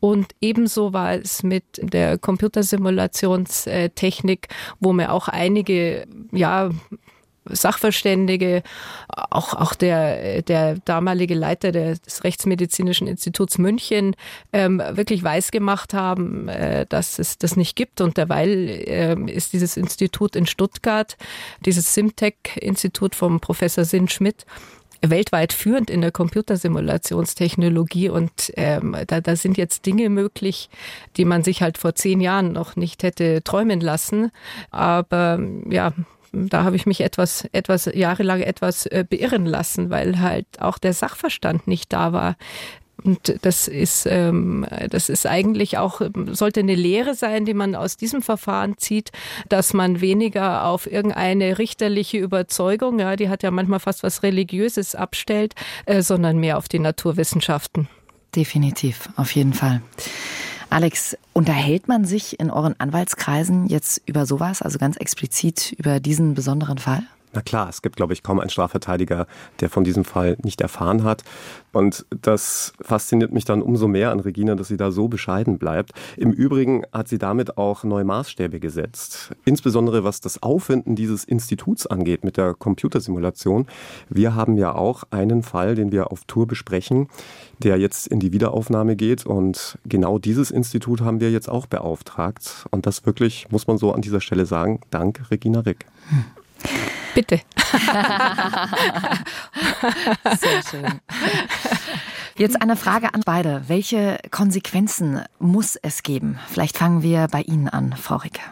und 0.00 0.34
ebenso 0.40 0.92
war 0.92 1.14
es 1.14 1.42
mit 1.42 1.64
der 1.80 2.18
Computersimulationstechnik, 2.18 4.48
wo 4.80 4.92
mir 4.92 5.12
auch 5.12 5.28
einige, 5.28 6.06
ja, 6.32 6.70
Sachverständige, 7.48 8.62
auch, 9.08 9.54
auch 9.54 9.74
der, 9.74 10.42
der 10.42 10.76
damalige 10.84 11.34
Leiter 11.34 11.72
des 11.72 12.24
Rechtsmedizinischen 12.24 13.06
Instituts 13.06 13.58
München 13.58 14.14
ähm, 14.52 14.82
wirklich 14.90 15.22
weiß 15.22 15.50
gemacht 15.50 15.94
haben, 15.94 16.48
äh, 16.48 16.86
dass 16.88 17.18
es 17.18 17.38
das 17.38 17.56
nicht 17.56 17.76
gibt. 17.76 18.00
Und 18.00 18.16
derweil 18.16 18.68
äh, 18.68 19.16
ist 19.30 19.52
dieses 19.52 19.76
Institut 19.76 20.36
in 20.36 20.46
Stuttgart, 20.46 21.16
dieses 21.64 21.94
Simtech-Institut 21.94 23.14
vom 23.14 23.40
Professor 23.40 23.84
Sinn 23.84 24.08
Schmidt, 24.08 24.46
weltweit 25.02 25.52
führend 25.52 25.90
in 25.90 26.00
der 26.00 26.12
Computersimulationstechnologie 26.12 28.08
und 28.08 28.52
ähm, 28.56 28.96
da, 29.06 29.20
da 29.20 29.36
sind 29.36 29.56
jetzt 29.56 29.86
Dinge 29.86 30.08
möglich, 30.08 30.68
die 31.16 31.24
man 31.24 31.42
sich 31.44 31.62
halt 31.62 31.78
vor 31.78 31.94
zehn 31.94 32.20
Jahren 32.20 32.52
noch 32.52 32.76
nicht 32.76 33.02
hätte 33.02 33.42
träumen 33.42 33.80
lassen. 33.80 34.30
Aber 34.70 35.40
ja, 35.68 35.92
da 36.32 36.64
habe 36.64 36.76
ich 36.76 36.86
mich 36.86 37.00
etwas, 37.00 37.46
etwas 37.52 37.90
jahrelang 37.92 38.40
etwas 38.40 38.86
äh, 38.86 39.04
beirren 39.08 39.46
lassen, 39.46 39.90
weil 39.90 40.20
halt 40.20 40.46
auch 40.60 40.78
der 40.78 40.92
Sachverstand 40.92 41.66
nicht 41.66 41.92
da 41.92 42.12
war. 42.12 42.36
Und 43.06 43.38
das 43.42 43.68
ist, 43.68 44.06
ähm, 44.10 44.66
das 44.90 45.08
ist 45.08 45.26
eigentlich 45.26 45.78
auch, 45.78 46.00
sollte 46.32 46.60
eine 46.60 46.74
Lehre 46.74 47.14
sein, 47.14 47.44
die 47.44 47.54
man 47.54 47.76
aus 47.76 47.96
diesem 47.96 48.20
Verfahren 48.20 48.78
zieht, 48.78 49.12
dass 49.48 49.72
man 49.72 50.00
weniger 50.00 50.64
auf 50.64 50.90
irgendeine 50.90 51.58
richterliche 51.58 52.18
Überzeugung, 52.18 52.98
ja, 52.98 53.14
die 53.14 53.28
hat 53.28 53.44
ja 53.44 53.52
manchmal 53.52 53.78
fast 53.78 54.02
was 54.02 54.24
Religiöses 54.24 54.94
abstellt, 54.96 55.54
äh, 55.86 56.02
sondern 56.02 56.38
mehr 56.38 56.58
auf 56.58 56.68
die 56.68 56.80
Naturwissenschaften. 56.80 57.88
Definitiv, 58.34 59.08
auf 59.16 59.30
jeden 59.30 59.54
Fall. 59.54 59.82
Alex, 60.68 61.16
unterhält 61.32 61.86
man 61.86 62.04
sich 62.04 62.40
in 62.40 62.50
euren 62.50 62.74
Anwaltskreisen 62.78 63.66
jetzt 63.68 64.02
über 64.04 64.26
sowas, 64.26 64.62
also 64.62 64.78
ganz 64.78 64.96
explizit 64.96 65.72
über 65.78 66.00
diesen 66.00 66.34
besonderen 66.34 66.78
Fall? 66.78 67.04
Na 67.36 67.42
klar, 67.42 67.68
es 67.68 67.82
gibt, 67.82 67.96
glaube 67.96 68.14
ich, 68.14 68.22
kaum 68.22 68.40
einen 68.40 68.48
Strafverteidiger, 68.48 69.26
der 69.60 69.68
von 69.68 69.84
diesem 69.84 70.06
Fall 70.06 70.38
nicht 70.42 70.62
erfahren 70.62 71.04
hat. 71.04 71.22
Und 71.70 72.06
das 72.22 72.72
fasziniert 72.80 73.30
mich 73.30 73.44
dann 73.44 73.60
umso 73.60 73.88
mehr 73.88 74.10
an 74.10 74.20
Regina, 74.20 74.54
dass 74.54 74.68
sie 74.68 74.78
da 74.78 74.90
so 74.90 75.08
bescheiden 75.08 75.58
bleibt. 75.58 75.90
Im 76.16 76.32
Übrigen 76.32 76.84
hat 76.94 77.08
sie 77.08 77.18
damit 77.18 77.58
auch 77.58 77.84
neue 77.84 78.04
Maßstäbe 78.04 78.58
gesetzt. 78.58 79.34
Insbesondere 79.44 80.02
was 80.02 80.22
das 80.22 80.42
Auffinden 80.42 80.96
dieses 80.96 81.24
Instituts 81.24 81.86
angeht 81.86 82.24
mit 82.24 82.38
der 82.38 82.54
Computersimulation. 82.54 83.66
Wir 84.08 84.34
haben 84.34 84.56
ja 84.56 84.74
auch 84.74 85.04
einen 85.10 85.42
Fall, 85.42 85.74
den 85.74 85.92
wir 85.92 86.10
auf 86.12 86.24
Tour 86.24 86.46
besprechen, 86.46 87.06
der 87.58 87.76
jetzt 87.76 88.06
in 88.06 88.18
die 88.18 88.32
Wiederaufnahme 88.32 88.96
geht. 88.96 89.26
Und 89.26 89.76
genau 89.84 90.18
dieses 90.18 90.50
Institut 90.50 91.02
haben 91.02 91.20
wir 91.20 91.30
jetzt 91.30 91.50
auch 91.50 91.66
beauftragt. 91.66 92.64
Und 92.70 92.86
das 92.86 93.04
wirklich, 93.04 93.50
muss 93.50 93.66
man 93.66 93.76
so 93.76 93.92
an 93.92 94.00
dieser 94.00 94.22
Stelle 94.22 94.46
sagen, 94.46 94.80
dank 94.88 95.30
Regina 95.30 95.60
Rick. 95.60 95.84
Hm. 96.08 96.24
Bitte. 97.16 97.40
Sehr 100.38 100.62
schön. 100.70 101.00
Jetzt 102.36 102.60
eine 102.60 102.76
Frage 102.76 103.14
an 103.14 103.22
beide. 103.24 103.62
Welche 103.68 104.18
Konsequenzen 104.30 105.22
muss 105.38 105.76
es 105.76 106.02
geben? 106.02 106.38
Vielleicht 106.46 106.76
fangen 106.76 107.02
wir 107.02 107.28
bei 107.28 107.40
Ihnen 107.40 107.70
an, 107.70 107.94
Frau 107.96 108.16
Ricke. 108.16 108.42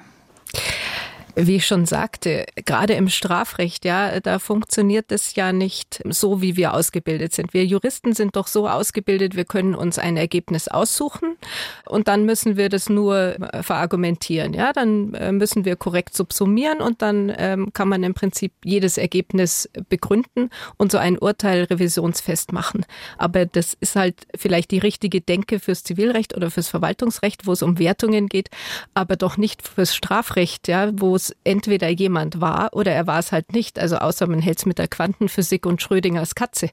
Wie 1.36 1.56
ich 1.56 1.66
schon 1.66 1.84
sagte, 1.84 2.46
gerade 2.64 2.94
im 2.94 3.08
Strafrecht, 3.08 3.84
ja, 3.84 4.20
da 4.20 4.38
funktioniert 4.38 5.10
es 5.10 5.34
ja 5.34 5.52
nicht 5.52 6.00
so, 6.08 6.40
wie 6.40 6.56
wir 6.56 6.74
ausgebildet 6.74 7.32
sind. 7.32 7.52
Wir 7.52 7.66
Juristen 7.66 8.12
sind 8.12 8.36
doch 8.36 8.46
so 8.46 8.68
ausgebildet, 8.68 9.34
wir 9.34 9.44
können 9.44 9.74
uns 9.74 9.98
ein 9.98 10.16
Ergebnis 10.16 10.68
aussuchen 10.68 11.36
und 11.86 12.06
dann 12.06 12.24
müssen 12.24 12.56
wir 12.56 12.68
das 12.68 12.88
nur 12.88 13.40
äh, 13.40 13.64
verargumentieren. 13.64 14.54
Ja, 14.54 14.72
dann 14.72 15.14
äh, 15.14 15.32
müssen 15.32 15.64
wir 15.64 15.74
korrekt 15.74 16.14
subsumieren 16.14 16.80
und 16.80 17.02
dann 17.02 17.32
ähm, 17.36 17.72
kann 17.72 17.88
man 17.88 18.04
im 18.04 18.14
Prinzip 18.14 18.52
jedes 18.64 18.96
Ergebnis 18.96 19.68
begründen 19.88 20.50
und 20.76 20.92
so 20.92 20.98
ein 20.98 21.18
Urteil 21.18 21.64
revisionsfest 21.64 22.52
machen. 22.52 22.86
Aber 23.18 23.44
das 23.44 23.76
ist 23.80 23.96
halt 23.96 24.28
vielleicht 24.36 24.70
die 24.70 24.78
richtige 24.78 25.20
Denke 25.20 25.58
fürs 25.58 25.82
Zivilrecht 25.82 26.36
oder 26.36 26.52
fürs 26.52 26.68
Verwaltungsrecht, 26.68 27.44
wo 27.44 27.52
es 27.52 27.62
um 27.62 27.80
Wertungen 27.80 28.28
geht, 28.28 28.50
aber 28.94 29.16
doch 29.16 29.36
nicht 29.36 29.66
fürs 29.66 29.96
Strafrecht, 29.96 30.68
ja, 30.68 30.92
wo 30.94 31.16
es 31.16 31.23
es 31.30 31.36
entweder 31.44 31.88
jemand 31.88 32.40
war 32.40 32.70
oder 32.72 32.92
er 32.92 33.06
war 33.06 33.18
es 33.18 33.32
halt 33.32 33.52
nicht. 33.52 33.78
Also 33.78 33.96
außer 33.96 34.26
man 34.26 34.40
hält 34.40 34.58
es 34.58 34.66
mit 34.66 34.78
der 34.78 34.88
Quantenphysik 34.88 35.66
und 35.66 35.82
Schrödingers 35.82 36.34
Katze. 36.34 36.70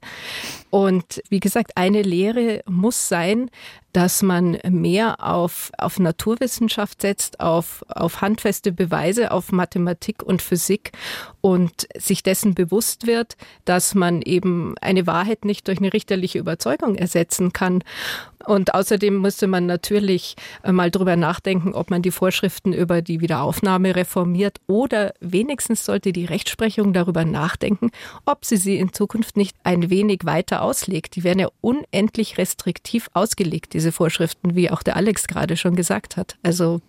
Und 0.69 1.21
wie 1.29 1.39
gesagt, 1.39 1.71
eine 1.75 2.01
Lehre 2.01 2.63
muss 2.67 3.07
sein, 3.07 3.49
dass 3.93 4.21
man 4.21 4.57
mehr 4.69 5.23
auf, 5.25 5.71
auf 5.77 5.99
Naturwissenschaft 5.99 7.01
setzt, 7.01 7.39
auf, 7.39 7.83
auf 7.87 8.21
handfeste 8.21 8.71
Beweise, 8.71 9.31
auf 9.31 9.51
Mathematik 9.51 10.23
und 10.23 10.41
Physik 10.41 10.91
und 11.41 11.87
sich 11.97 12.23
dessen 12.23 12.53
bewusst 12.53 13.07
wird, 13.07 13.35
dass 13.65 13.95
man 13.95 14.21
eben 14.21 14.75
eine 14.79 15.07
Wahrheit 15.07 15.45
nicht 15.45 15.67
durch 15.67 15.79
eine 15.79 15.93
richterliche 15.93 16.39
Überzeugung 16.39 16.95
ersetzen 16.95 17.51
kann. 17.51 17.83
Und 18.45 18.73
außerdem 18.73 19.21
müsste 19.21 19.47
man 19.47 19.65
natürlich 19.65 20.35
mal 20.65 20.89
drüber 20.89 21.15
nachdenken, 21.15 21.73
ob 21.73 21.89
man 21.91 22.01
die 22.01 22.11
Vorschriften 22.11 22.73
über 22.73 23.01
die 23.01 23.21
Wiederaufnahme 23.21 23.95
reformiert 23.95 24.57
oder 24.67 25.13
wenigstens 25.19 25.85
sollte 25.85 26.11
die 26.11 26.25
Rechtsprechung 26.25 26.93
darüber 26.93 27.23
nachdenken, 27.23 27.91
ob 28.25 28.45
sie 28.45 28.57
sie 28.57 28.77
in 28.77 28.93
Zukunft 28.93 29.37
nicht 29.37 29.55
ein 29.63 29.89
wenig 29.89 30.21
weiter 30.23 30.61
auslegt. 30.63 31.15
Die 31.15 31.23
werden 31.23 31.39
ja 31.39 31.49
unendlich 31.61 32.37
restriktiv 32.37 33.09
ausgelegt, 33.13 33.75
diese 33.81 33.91
Vorschriften, 33.91 34.55
wie 34.55 34.69
auch 34.69 34.83
der 34.83 34.95
Alex 34.95 35.27
gerade 35.27 35.57
schon 35.57 35.75
gesagt 35.75 36.17
hat. 36.17 36.37
Also 36.43 36.81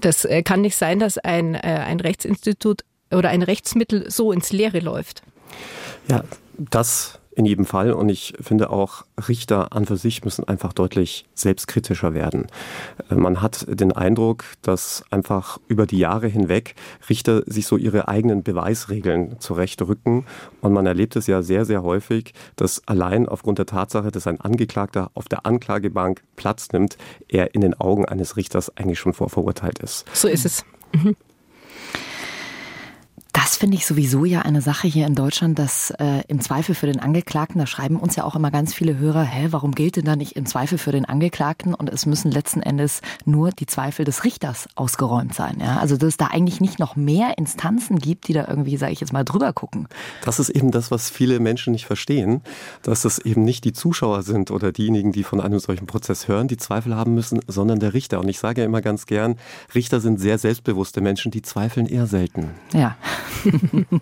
das 0.00 0.24
äh, 0.24 0.42
kann 0.42 0.62
nicht 0.62 0.76
sein, 0.76 0.98
dass 0.98 1.18
ein, 1.18 1.54
äh, 1.54 1.58
ein 1.58 2.00
Rechtsinstitut 2.00 2.84
oder 3.10 3.28
ein 3.28 3.42
Rechtsmittel 3.42 4.10
so 4.10 4.32
ins 4.32 4.50
Leere 4.50 4.80
läuft. 4.80 5.22
Ja, 6.08 6.24
das 6.56 7.18
in 7.34 7.46
jedem 7.46 7.64
Fall. 7.64 7.92
Und 7.92 8.08
ich 8.08 8.34
finde 8.40 8.70
auch, 8.70 9.04
Richter 9.28 9.72
an 9.72 9.86
für 9.86 9.96
sich 9.96 10.24
müssen 10.24 10.44
einfach 10.44 10.72
deutlich 10.72 11.24
selbstkritischer 11.34 12.14
werden. 12.14 12.46
Äh, 13.10 13.14
man 13.14 13.42
hat 13.42 13.66
den 13.68 13.92
Eindruck, 13.92 14.44
dass 14.62 15.04
einfach 15.10 15.58
über 15.68 15.86
die 15.86 15.98
Jahre 15.98 16.28
hinweg 16.28 16.74
Richter 17.08 17.42
sich 17.46 17.66
so 17.66 17.76
ihre 17.76 18.08
eigenen 18.08 18.42
Beweisregeln 18.42 19.40
zurechtrücken. 19.40 20.26
Und 20.60 20.72
man 20.72 20.86
erlebt 20.86 21.16
es 21.16 21.26
ja 21.26 21.42
sehr, 21.42 21.64
sehr 21.64 21.82
häufig, 21.82 22.34
dass 22.56 22.86
allein 22.86 23.28
aufgrund 23.28 23.58
der 23.58 23.66
Tatsache, 23.66 24.10
dass 24.10 24.26
ein 24.26 24.40
Angeklagter 24.40 25.10
auf 25.14 25.28
der 25.28 25.46
Anklagebank 25.46 26.22
Platz 26.36 26.72
nimmt, 26.72 26.96
er 27.28 27.54
in 27.54 27.60
den 27.60 27.74
Augen 27.74 28.04
eines 28.04 28.36
Richters 28.36 28.76
eigentlich 28.76 28.98
schon 28.98 29.12
vorverurteilt 29.12 29.78
ist. 29.78 30.04
So 30.12 30.28
ist 30.28 30.44
es. 30.44 30.64
Mhm. 30.94 31.16
Das 33.32 33.56
finde 33.56 33.78
ich 33.78 33.86
sowieso 33.86 34.26
ja 34.26 34.42
eine 34.42 34.60
Sache 34.60 34.86
hier 34.86 35.06
in 35.06 35.14
Deutschland, 35.14 35.58
dass 35.58 35.90
äh, 35.92 36.22
im 36.28 36.40
Zweifel 36.40 36.74
für 36.74 36.86
den 36.86 37.00
Angeklagten, 37.00 37.58
da 37.58 37.66
schreiben 37.66 37.96
uns 37.96 38.14
ja 38.14 38.24
auch 38.24 38.36
immer 38.36 38.50
ganz 38.50 38.74
viele 38.74 38.98
Hörer, 38.98 39.22
hä, 39.22 39.48
warum 39.50 39.72
gilt 39.72 39.96
denn 39.96 40.04
da 40.04 40.16
nicht 40.16 40.36
im 40.36 40.44
Zweifel 40.44 40.76
für 40.76 40.92
den 40.92 41.06
Angeklagten 41.06 41.72
und 41.72 41.88
es 41.88 42.04
müssen 42.04 42.30
letzten 42.30 42.60
Endes 42.60 43.00
nur 43.24 43.50
die 43.50 43.64
Zweifel 43.64 44.04
des 44.04 44.24
Richters 44.24 44.68
ausgeräumt 44.74 45.34
sein. 45.34 45.58
Ja? 45.60 45.78
Also 45.78 45.96
dass 45.96 46.08
es 46.08 46.16
da 46.18 46.26
eigentlich 46.26 46.60
nicht 46.60 46.78
noch 46.78 46.94
mehr 46.94 47.38
Instanzen 47.38 47.98
gibt, 47.98 48.28
die 48.28 48.34
da 48.34 48.46
irgendwie, 48.48 48.76
sage 48.76 48.92
ich 48.92 49.00
jetzt 49.00 49.14
mal, 49.14 49.24
drüber 49.24 49.54
gucken. 49.54 49.88
Das 50.24 50.38
ist 50.38 50.50
eben 50.50 50.70
das, 50.70 50.90
was 50.90 51.08
viele 51.08 51.40
Menschen 51.40 51.72
nicht 51.72 51.86
verstehen, 51.86 52.42
dass 52.82 53.06
es 53.06 53.18
eben 53.18 53.44
nicht 53.44 53.64
die 53.64 53.72
Zuschauer 53.72 54.22
sind 54.24 54.50
oder 54.50 54.72
diejenigen, 54.72 55.10
die 55.10 55.24
von 55.24 55.40
einem 55.40 55.58
solchen 55.58 55.86
Prozess 55.86 56.28
hören, 56.28 56.48
die 56.48 56.58
Zweifel 56.58 56.94
haben 56.94 57.14
müssen, 57.14 57.40
sondern 57.46 57.80
der 57.80 57.94
Richter. 57.94 58.20
Und 58.20 58.28
ich 58.28 58.38
sage 58.38 58.60
ja 58.60 58.66
immer 58.66 58.82
ganz 58.82 59.06
gern, 59.06 59.36
Richter 59.74 60.00
sind 60.00 60.20
sehr 60.20 60.36
selbstbewusste 60.36 61.00
Menschen, 61.00 61.30
die 61.30 61.40
zweifeln 61.40 61.86
eher 61.86 62.06
selten. 62.06 62.50
Ja. 62.74 62.96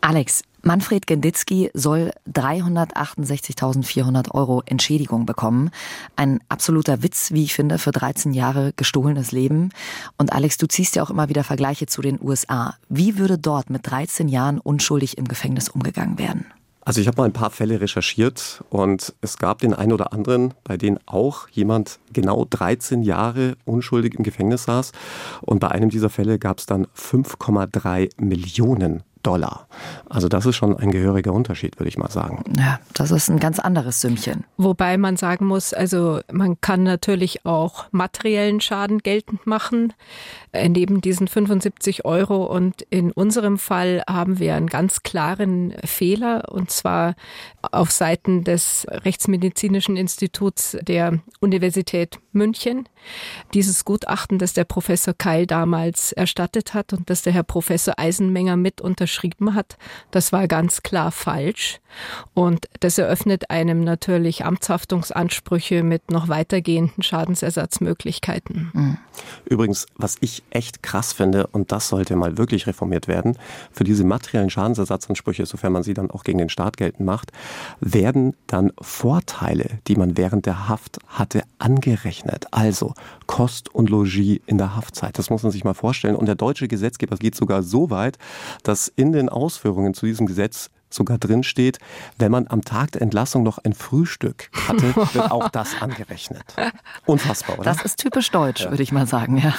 Alex, 0.00 0.42
Manfred 0.62 1.06
Genditzki 1.06 1.70
soll 1.74 2.10
368.400 2.32 4.32
Euro 4.32 4.64
Entschädigung 4.66 5.24
bekommen. 5.24 5.70
Ein 6.16 6.40
absoluter 6.48 7.04
Witz, 7.04 7.30
wie 7.30 7.44
ich 7.44 7.54
finde, 7.54 7.78
für 7.78 7.92
13 7.92 8.32
Jahre 8.32 8.72
gestohlenes 8.74 9.30
Leben. 9.30 9.70
Und 10.18 10.32
Alex, 10.32 10.58
du 10.58 10.66
ziehst 10.66 10.96
ja 10.96 11.04
auch 11.04 11.10
immer 11.10 11.28
wieder 11.28 11.44
Vergleiche 11.44 11.86
zu 11.86 12.02
den 12.02 12.18
USA. 12.20 12.74
Wie 12.88 13.16
würde 13.16 13.38
dort 13.38 13.70
mit 13.70 13.88
13 13.88 14.26
Jahren 14.26 14.58
unschuldig 14.58 15.18
im 15.18 15.28
Gefängnis 15.28 15.68
umgegangen 15.68 16.18
werden? 16.18 16.46
Also 16.86 17.00
ich 17.00 17.08
habe 17.08 17.20
mal 17.20 17.24
ein 17.24 17.32
paar 17.32 17.50
Fälle 17.50 17.80
recherchiert 17.80 18.62
und 18.70 19.12
es 19.20 19.38
gab 19.38 19.58
den 19.58 19.74
einen 19.74 19.92
oder 19.92 20.12
anderen, 20.12 20.54
bei 20.62 20.76
denen 20.76 21.00
auch 21.04 21.48
jemand 21.48 21.98
genau 22.12 22.46
13 22.48 23.02
Jahre 23.02 23.56
unschuldig 23.64 24.14
im 24.14 24.22
Gefängnis 24.22 24.62
saß. 24.64 24.92
Und 25.40 25.58
bei 25.58 25.68
einem 25.68 25.90
dieser 25.90 26.10
Fälle 26.10 26.38
gab 26.38 26.60
es 26.60 26.66
dann 26.66 26.86
5,3 26.96 28.22
Millionen 28.22 29.02
Dollar. 29.26 29.66
Also 30.08 30.28
das 30.28 30.46
ist 30.46 30.54
schon 30.54 30.76
ein 30.76 30.92
gehöriger 30.92 31.32
Unterschied, 31.32 31.80
würde 31.80 31.88
ich 31.88 31.98
mal 31.98 32.10
sagen. 32.10 32.44
Ja, 32.56 32.78
das 32.94 33.10
ist 33.10 33.28
ein 33.28 33.40
ganz 33.40 33.58
anderes 33.58 34.00
Sümmchen. 34.00 34.44
Wobei 34.56 34.96
man 34.98 35.16
sagen 35.16 35.46
muss, 35.46 35.74
also 35.74 36.20
man 36.30 36.60
kann 36.60 36.84
natürlich 36.84 37.44
auch 37.44 37.86
materiellen 37.90 38.60
Schaden 38.60 39.00
geltend 39.00 39.44
machen, 39.44 39.94
äh, 40.52 40.68
neben 40.68 41.00
diesen 41.00 41.26
75 41.26 42.04
Euro. 42.04 42.44
Und 42.44 42.82
in 42.82 43.10
unserem 43.10 43.58
Fall 43.58 44.04
haben 44.08 44.38
wir 44.38 44.54
einen 44.54 44.68
ganz 44.68 45.02
klaren 45.02 45.74
Fehler, 45.84 46.44
und 46.52 46.70
zwar 46.70 47.16
auf 47.72 47.90
Seiten 47.90 48.44
des 48.44 48.86
Rechtsmedizinischen 48.88 49.96
Instituts 49.96 50.76
der 50.82 51.18
Universität 51.40 52.20
München. 52.30 52.88
Dieses 53.54 53.84
Gutachten, 53.84 54.38
das 54.38 54.52
der 54.52 54.64
Professor 54.64 55.14
Keil 55.14 55.46
damals 55.46 56.12
erstattet 56.12 56.74
hat 56.74 56.92
und 56.92 57.10
das 57.10 57.22
der 57.22 57.32
Herr 57.32 57.42
Professor 57.42 57.94
Eisenmenger 57.96 58.56
mit 58.56 58.80
unterschrieben 58.80 59.15
hat, 59.54 59.76
das 60.10 60.32
war 60.32 60.48
ganz 60.48 60.82
klar 60.82 61.12
falsch. 61.12 61.80
Und 62.34 62.68
das 62.80 62.98
eröffnet 62.98 63.50
einem 63.50 63.82
natürlich 63.82 64.44
Amtshaftungsansprüche 64.44 65.82
mit 65.82 66.10
noch 66.10 66.28
weitergehenden 66.28 67.02
Schadensersatzmöglichkeiten. 67.02 68.70
Mhm. 68.72 68.98
Übrigens, 69.46 69.86
was 69.96 70.16
ich 70.20 70.42
echt 70.50 70.82
krass 70.82 71.12
finde, 71.12 71.46
und 71.46 71.72
das 71.72 71.88
sollte 71.88 72.16
mal 72.16 72.36
wirklich 72.36 72.66
reformiert 72.66 73.08
werden, 73.08 73.38
für 73.72 73.84
diese 73.84 74.04
materiellen 74.04 74.50
Schadensersatzansprüche, 74.50 75.46
sofern 75.46 75.72
man 75.72 75.82
sie 75.82 75.94
dann 75.94 76.10
auch 76.10 76.24
gegen 76.24 76.38
den 76.38 76.48
Staat 76.48 76.76
geltend 76.76 77.06
macht, 77.06 77.32
werden 77.80 78.34
dann 78.46 78.72
Vorteile, 78.80 79.78
die 79.86 79.96
man 79.96 80.16
während 80.16 80.46
der 80.46 80.68
Haft 80.68 80.98
hatte, 81.06 81.42
angerechnet. 81.58 82.46
Also 82.50 82.94
Kost 83.26 83.74
und 83.74 83.88
Logis 83.88 84.40
in 84.46 84.58
der 84.58 84.76
Haftzeit. 84.76 85.18
Das 85.18 85.30
muss 85.30 85.42
man 85.42 85.52
sich 85.52 85.64
mal 85.64 85.74
vorstellen. 85.74 86.16
Und 86.16 86.26
der 86.26 86.34
deutsche 86.34 86.68
Gesetzgeber 86.68 87.16
geht 87.16 87.34
sogar 87.34 87.62
so 87.62 87.90
weit, 87.90 88.18
dass 88.62 88.88
in 88.88 89.05
den 89.12 89.28
Ausführungen 89.28 89.94
zu 89.94 90.06
diesem 90.06 90.26
Gesetz 90.26 90.70
sogar 90.90 91.18
drin 91.18 91.42
steht, 91.42 91.78
wenn 92.18 92.30
man 92.30 92.46
am 92.48 92.62
Tag 92.62 92.92
der 92.92 93.02
Entlassung 93.02 93.42
noch 93.42 93.58
ein 93.58 93.72
Frühstück 93.72 94.50
hatte, 94.68 94.94
wird 94.96 95.30
auch 95.30 95.48
das 95.48 95.70
angerechnet. 95.80 96.42
Unfassbar, 97.04 97.58
oder? 97.58 97.64
Das 97.64 97.82
ist 97.82 97.98
typisch 97.98 98.30
deutsch, 98.30 98.62
ja. 98.62 98.70
würde 98.70 98.82
ich 98.82 98.92
mal 98.92 99.06
sagen, 99.06 99.36
ja. 99.38 99.54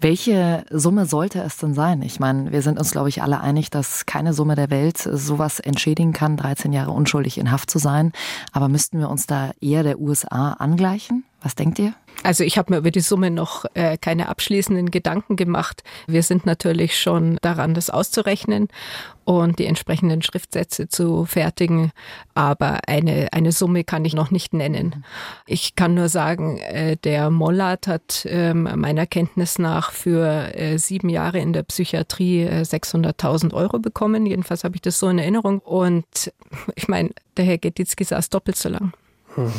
Welche 0.00 0.64
Summe 0.70 1.06
sollte 1.06 1.40
es 1.40 1.56
denn 1.56 1.74
sein? 1.74 2.02
Ich 2.02 2.20
meine, 2.20 2.52
wir 2.52 2.62
sind 2.62 2.78
uns, 2.78 2.92
glaube 2.92 3.08
ich, 3.08 3.22
alle 3.22 3.40
einig, 3.40 3.70
dass 3.70 4.06
keine 4.06 4.32
Summe 4.32 4.54
der 4.54 4.70
Welt 4.70 4.98
sowas 4.98 5.60
entschädigen 5.60 6.12
kann, 6.12 6.36
13 6.36 6.72
Jahre 6.72 6.92
unschuldig 6.92 7.38
in 7.38 7.50
Haft 7.50 7.70
zu 7.70 7.78
sein. 7.78 8.12
Aber 8.52 8.68
müssten 8.68 8.98
wir 8.98 9.10
uns 9.10 9.26
da 9.26 9.50
eher 9.60 9.82
der 9.82 10.00
USA 10.00 10.52
angleichen? 10.54 11.24
Was 11.44 11.54
denkt 11.54 11.78
ihr? 11.78 11.92
Also 12.22 12.42
ich 12.42 12.56
habe 12.56 12.72
mir 12.72 12.78
über 12.78 12.90
die 12.90 13.00
Summe 13.00 13.30
noch 13.30 13.66
äh, 13.74 13.98
keine 13.98 14.30
abschließenden 14.30 14.90
Gedanken 14.90 15.36
gemacht. 15.36 15.84
Wir 16.06 16.22
sind 16.22 16.46
natürlich 16.46 16.98
schon 16.98 17.36
daran, 17.42 17.74
das 17.74 17.90
auszurechnen 17.90 18.68
und 19.24 19.58
die 19.58 19.66
entsprechenden 19.66 20.22
Schriftsätze 20.22 20.88
zu 20.88 21.26
fertigen. 21.26 21.92
Aber 22.32 22.88
eine, 22.88 23.28
eine 23.32 23.52
Summe 23.52 23.84
kann 23.84 24.06
ich 24.06 24.14
noch 24.14 24.30
nicht 24.30 24.54
nennen. 24.54 25.04
Ich 25.46 25.76
kann 25.76 25.92
nur 25.92 26.08
sagen, 26.08 26.56
äh, 26.60 26.96
der 26.96 27.28
Mollat 27.28 27.88
hat 27.88 28.24
äh, 28.24 28.54
meiner 28.54 29.04
Kenntnis 29.04 29.58
nach 29.58 29.92
für 29.92 30.56
äh, 30.56 30.78
sieben 30.78 31.10
Jahre 31.10 31.40
in 31.40 31.52
der 31.52 31.64
Psychiatrie 31.64 32.44
äh, 32.44 32.62
600.000 32.62 33.52
Euro 33.52 33.80
bekommen. 33.80 34.24
Jedenfalls 34.24 34.64
habe 34.64 34.76
ich 34.76 34.82
das 34.82 34.98
so 34.98 35.10
in 35.10 35.18
Erinnerung. 35.18 35.58
Und 35.58 36.32
ich 36.74 36.88
meine, 36.88 37.10
der 37.36 37.44
Herr 37.44 37.58
Getitzki 37.58 38.04
saß 38.04 38.30
doppelt 38.30 38.56
so 38.56 38.70
lang. 38.70 38.94
Hm. 39.34 39.52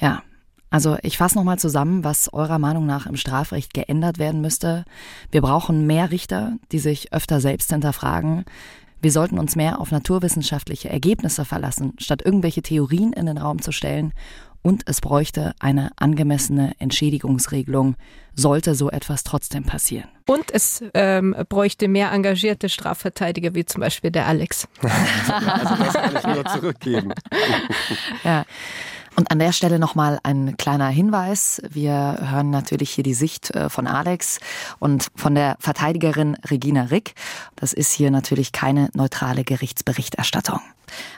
Ja, 0.00 0.24
also 0.70 0.96
ich 1.02 1.18
fasse 1.18 1.36
nochmal 1.36 1.58
zusammen, 1.58 2.04
was 2.04 2.32
eurer 2.32 2.58
Meinung 2.58 2.86
nach 2.86 3.06
im 3.06 3.16
Strafrecht 3.16 3.74
geändert 3.74 4.18
werden 4.18 4.40
müsste. 4.40 4.84
Wir 5.32 5.42
brauchen 5.42 5.86
mehr 5.86 6.10
Richter, 6.12 6.56
die 6.70 6.78
sich 6.78 7.12
öfter 7.12 7.40
selbst 7.40 7.70
hinterfragen. 7.70 8.44
Wir 9.02 9.10
sollten 9.10 9.38
uns 9.38 9.56
mehr 9.56 9.80
auf 9.80 9.90
naturwissenschaftliche 9.90 10.90
Ergebnisse 10.90 11.44
verlassen, 11.44 11.94
statt 11.98 12.22
irgendwelche 12.24 12.62
Theorien 12.62 13.12
in 13.12 13.26
den 13.26 13.38
Raum 13.38 13.60
zu 13.60 13.72
stellen. 13.72 14.12
Und 14.62 14.82
es 14.86 15.00
bräuchte 15.00 15.54
eine 15.58 15.90
angemessene 15.96 16.74
Entschädigungsregelung, 16.78 17.96
sollte 18.34 18.74
so 18.74 18.90
etwas 18.90 19.24
trotzdem 19.24 19.64
passieren. 19.64 20.08
Und 20.26 20.52
es 20.52 20.84
ähm, 20.92 21.34
bräuchte 21.48 21.88
mehr 21.88 22.12
engagierte 22.12 22.68
Strafverteidiger, 22.68 23.54
wie 23.54 23.64
zum 23.64 23.80
Beispiel 23.80 24.10
der 24.10 24.26
Alex. 24.26 24.68
also 24.82 25.82
das 25.82 25.94
kann 25.94 26.16
ich 26.16 26.26
nur 26.26 26.44
zurückgeben. 26.44 27.12
ja. 28.22 28.44
Und 29.20 29.30
an 29.30 29.38
der 29.38 29.52
Stelle 29.52 29.78
nochmal 29.78 30.18
ein 30.22 30.56
kleiner 30.56 30.88
Hinweis. 30.88 31.60
Wir 31.68 32.16
hören 32.30 32.48
natürlich 32.48 32.88
hier 32.88 33.04
die 33.04 33.12
Sicht 33.12 33.50
äh, 33.50 33.68
von 33.68 33.86
Alex 33.86 34.40
und 34.78 35.08
von 35.14 35.34
der 35.34 35.58
Verteidigerin 35.60 36.38
Regina 36.50 36.84
Rick. 36.84 37.12
Das 37.54 37.74
ist 37.74 37.92
hier 37.92 38.10
natürlich 38.10 38.52
keine 38.52 38.88
neutrale 38.94 39.44
Gerichtsberichterstattung. 39.44 40.60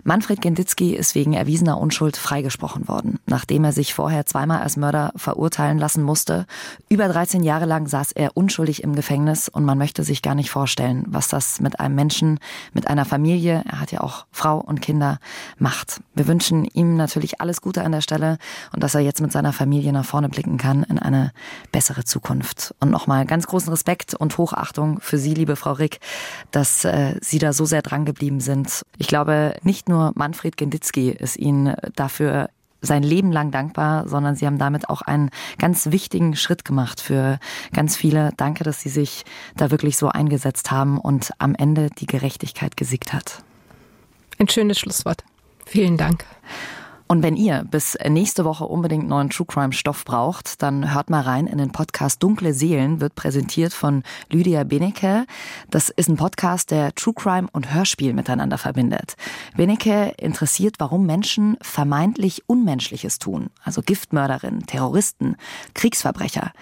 Manfred 0.04 0.40
Genditzki 0.40 0.94
ist 0.94 1.14
wegen 1.14 1.32
erwiesener 1.32 1.78
Unschuld 1.78 2.16
freigesprochen 2.16 2.88
worden, 2.88 3.18
nachdem 3.26 3.64
er 3.64 3.72
sich 3.72 3.94
vorher 3.94 4.26
zweimal 4.26 4.62
als 4.62 4.76
Mörder 4.76 5.12
verurteilen 5.16 5.78
lassen 5.78 6.02
musste. 6.02 6.46
Über 6.88 7.08
13 7.08 7.42
Jahre 7.42 7.66
lang 7.66 7.86
saß 7.86 8.12
er 8.12 8.36
unschuldig 8.36 8.82
im 8.82 8.94
Gefängnis 8.94 9.48
und 9.48 9.64
man 9.64 9.78
möchte 9.78 10.04
sich 10.04 10.22
gar 10.22 10.34
nicht 10.34 10.50
vorstellen, 10.50 11.04
was 11.08 11.28
das 11.28 11.60
mit 11.60 11.80
einem 11.80 11.94
Menschen, 11.94 12.38
mit 12.72 12.88
einer 12.88 13.04
Familie, 13.04 13.62
er 13.68 13.80
hat 13.80 13.92
ja 13.92 14.00
auch 14.00 14.26
Frau 14.30 14.58
und 14.58 14.80
Kinder, 14.80 15.18
macht. 15.58 16.00
Wir 16.14 16.26
wünschen 16.26 16.64
ihm 16.64 16.96
natürlich 16.96 17.40
alles 17.40 17.60
Gute 17.60 17.84
an 17.84 17.92
der 17.92 18.00
Stelle 18.00 18.38
und 18.72 18.82
dass 18.82 18.94
er 18.94 19.00
jetzt 19.00 19.20
mit 19.20 19.32
seiner 19.32 19.52
Familie 19.52 19.92
nach 19.92 20.04
vorne 20.04 20.28
blicken 20.28 20.58
kann 20.58 20.82
in 20.84 20.98
eine 20.98 21.32
bessere 21.70 22.04
Zukunft. 22.04 22.74
Und 22.80 22.90
nochmal 22.90 23.26
ganz 23.26 23.46
großen 23.46 23.70
Respekt 23.70 24.14
und 24.14 24.36
Hochachtung 24.38 25.00
für 25.00 25.18
Sie, 25.18 25.34
liebe 25.34 25.56
Frau 25.56 25.72
Rick, 25.72 26.00
dass 26.50 26.84
äh, 26.84 27.14
Sie 27.20 27.38
da 27.38 27.52
so 27.52 27.64
sehr 27.64 27.82
dran 27.82 28.04
geblieben 28.04 28.40
sind. 28.40 28.82
Ich 28.98 29.06
glaube, 29.06 29.54
nicht 29.64 29.88
nur 29.88 30.12
Manfred 30.14 30.56
Genditzki 30.56 31.10
ist 31.10 31.36
Ihnen 31.36 31.74
dafür 31.94 32.48
sein 32.82 33.02
Leben 33.04 33.30
lang 33.30 33.52
dankbar, 33.52 34.08
sondern 34.08 34.34
Sie 34.34 34.44
haben 34.46 34.58
damit 34.58 34.90
auch 34.90 35.02
einen 35.02 35.30
ganz 35.58 35.90
wichtigen 35.92 36.34
Schritt 36.36 36.64
gemacht 36.64 37.00
für 37.00 37.38
ganz 37.72 37.96
viele. 37.96 38.32
Danke, 38.36 38.64
dass 38.64 38.80
Sie 38.80 38.88
sich 38.88 39.24
da 39.56 39.70
wirklich 39.70 39.96
so 39.96 40.08
eingesetzt 40.08 40.70
haben 40.70 40.98
und 40.98 41.30
am 41.38 41.54
Ende 41.54 41.90
die 41.90 42.06
Gerechtigkeit 42.06 42.76
gesiegt 42.76 43.12
hat. 43.12 43.42
Ein 44.38 44.48
schönes 44.48 44.80
Schlusswort. 44.80 45.24
Vielen 45.64 45.96
Dank. 45.96 46.24
Und 47.12 47.22
wenn 47.22 47.36
ihr 47.36 47.66
bis 47.70 47.98
nächste 48.08 48.46
Woche 48.46 48.64
unbedingt 48.64 49.06
neuen 49.06 49.28
True 49.28 49.46
Crime 49.46 49.74
Stoff 49.74 50.06
braucht, 50.06 50.62
dann 50.62 50.94
hört 50.94 51.10
mal 51.10 51.20
rein 51.20 51.46
in 51.46 51.58
den 51.58 51.70
Podcast 51.70 52.22
Dunkle 52.22 52.54
Seelen, 52.54 53.02
wird 53.02 53.16
präsentiert 53.16 53.74
von 53.74 54.02
Lydia 54.30 54.64
Benecke. 54.64 55.26
Das 55.68 55.90
ist 55.90 56.08
ein 56.08 56.16
Podcast, 56.16 56.70
der 56.70 56.94
True 56.94 57.12
Crime 57.12 57.48
und 57.52 57.74
Hörspiel 57.74 58.14
miteinander 58.14 58.56
verbindet. 58.56 59.16
Benecke 59.54 60.14
interessiert, 60.16 60.76
warum 60.78 61.04
Menschen 61.04 61.58
vermeintlich 61.60 62.44
Unmenschliches 62.46 63.18
tun, 63.18 63.50
also 63.62 63.82
Giftmörderinnen, 63.82 64.64
Terroristen, 64.64 65.36
Kriegsverbrecher. 65.74 66.52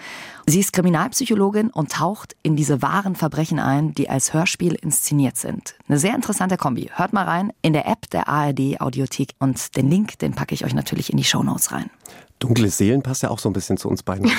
Sie 0.45 0.59
ist 0.59 0.73
Kriminalpsychologin 0.73 1.69
und 1.69 1.91
taucht 1.91 2.35
in 2.43 2.55
diese 2.55 2.81
wahren 2.81 3.15
Verbrechen 3.15 3.59
ein, 3.59 3.93
die 3.93 4.09
als 4.09 4.33
Hörspiel 4.33 4.73
inszeniert 4.75 5.37
sind. 5.37 5.75
Eine 5.87 5.99
sehr 5.99 6.15
interessante 6.15 6.57
Kombi. 6.57 6.89
Hört 6.93 7.13
mal 7.13 7.25
rein 7.25 7.53
in 7.61 7.73
der 7.73 7.87
App 7.87 8.09
der 8.09 8.27
ARD 8.27 8.79
Audiothek 8.79 9.33
und 9.39 9.75
den 9.75 9.89
Link, 9.89 10.19
den 10.19 10.33
packe 10.33 10.53
ich 10.53 10.65
euch 10.65 10.73
natürlich 10.73 11.11
in 11.11 11.17
die 11.17 11.23
Shownotes 11.23 11.71
rein. 11.71 11.89
Dunkle 12.39 12.69
Seelen 12.69 13.03
passt 13.03 13.21
ja 13.21 13.29
auch 13.29 13.37
so 13.37 13.49
ein 13.49 13.53
bisschen 13.53 13.77
zu 13.77 13.87
uns 13.87 14.01
beiden. 14.01 14.31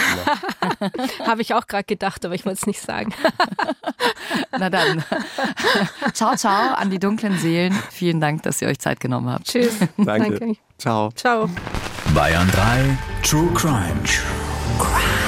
Habe 1.26 1.40
ich 1.40 1.54
auch 1.54 1.68
gerade 1.68 1.84
gedacht, 1.84 2.24
aber 2.24 2.34
ich 2.34 2.44
wollte 2.44 2.58
es 2.58 2.66
nicht 2.66 2.80
sagen. 2.80 3.14
Na 4.58 4.68
dann. 4.70 5.04
ciao, 6.12 6.34
ciao 6.34 6.74
an 6.74 6.90
die 6.90 6.98
dunklen 6.98 7.38
Seelen. 7.38 7.72
Vielen 7.90 8.20
Dank, 8.20 8.42
dass 8.42 8.60
ihr 8.60 8.66
euch 8.66 8.80
Zeit 8.80 8.98
genommen 8.98 9.30
habt. 9.30 9.46
Tschüss. 9.46 9.78
Danke. 9.96 10.38
Danke. 10.38 10.56
Ciao. 10.78 11.10
Ciao. 11.12 11.48
Bayern 12.12 12.50
3 12.50 12.98
True 13.22 13.48
Crime. 13.54 14.02
True 14.02 14.78
Crime. 14.78 15.21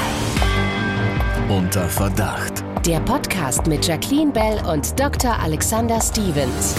Unter 1.56 1.88
Verdacht. 1.88 2.64
Der 2.84 2.98
Podcast 2.98 3.68
mit 3.68 3.86
Jacqueline 3.86 4.32
Bell 4.32 4.60
und 4.66 4.98
Dr. 4.98 5.38
Alexander 5.38 6.00
Stevens. 6.00 6.74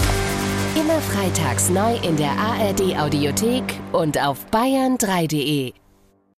Immer 0.74 1.00
freitags 1.00 1.70
neu 1.70 1.96
in 2.06 2.14
der 2.18 2.32
ARD 2.32 2.98
Audiothek 2.98 3.64
und 3.92 4.22
auf 4.22 4.44
bayern3.de. 4.52 5.72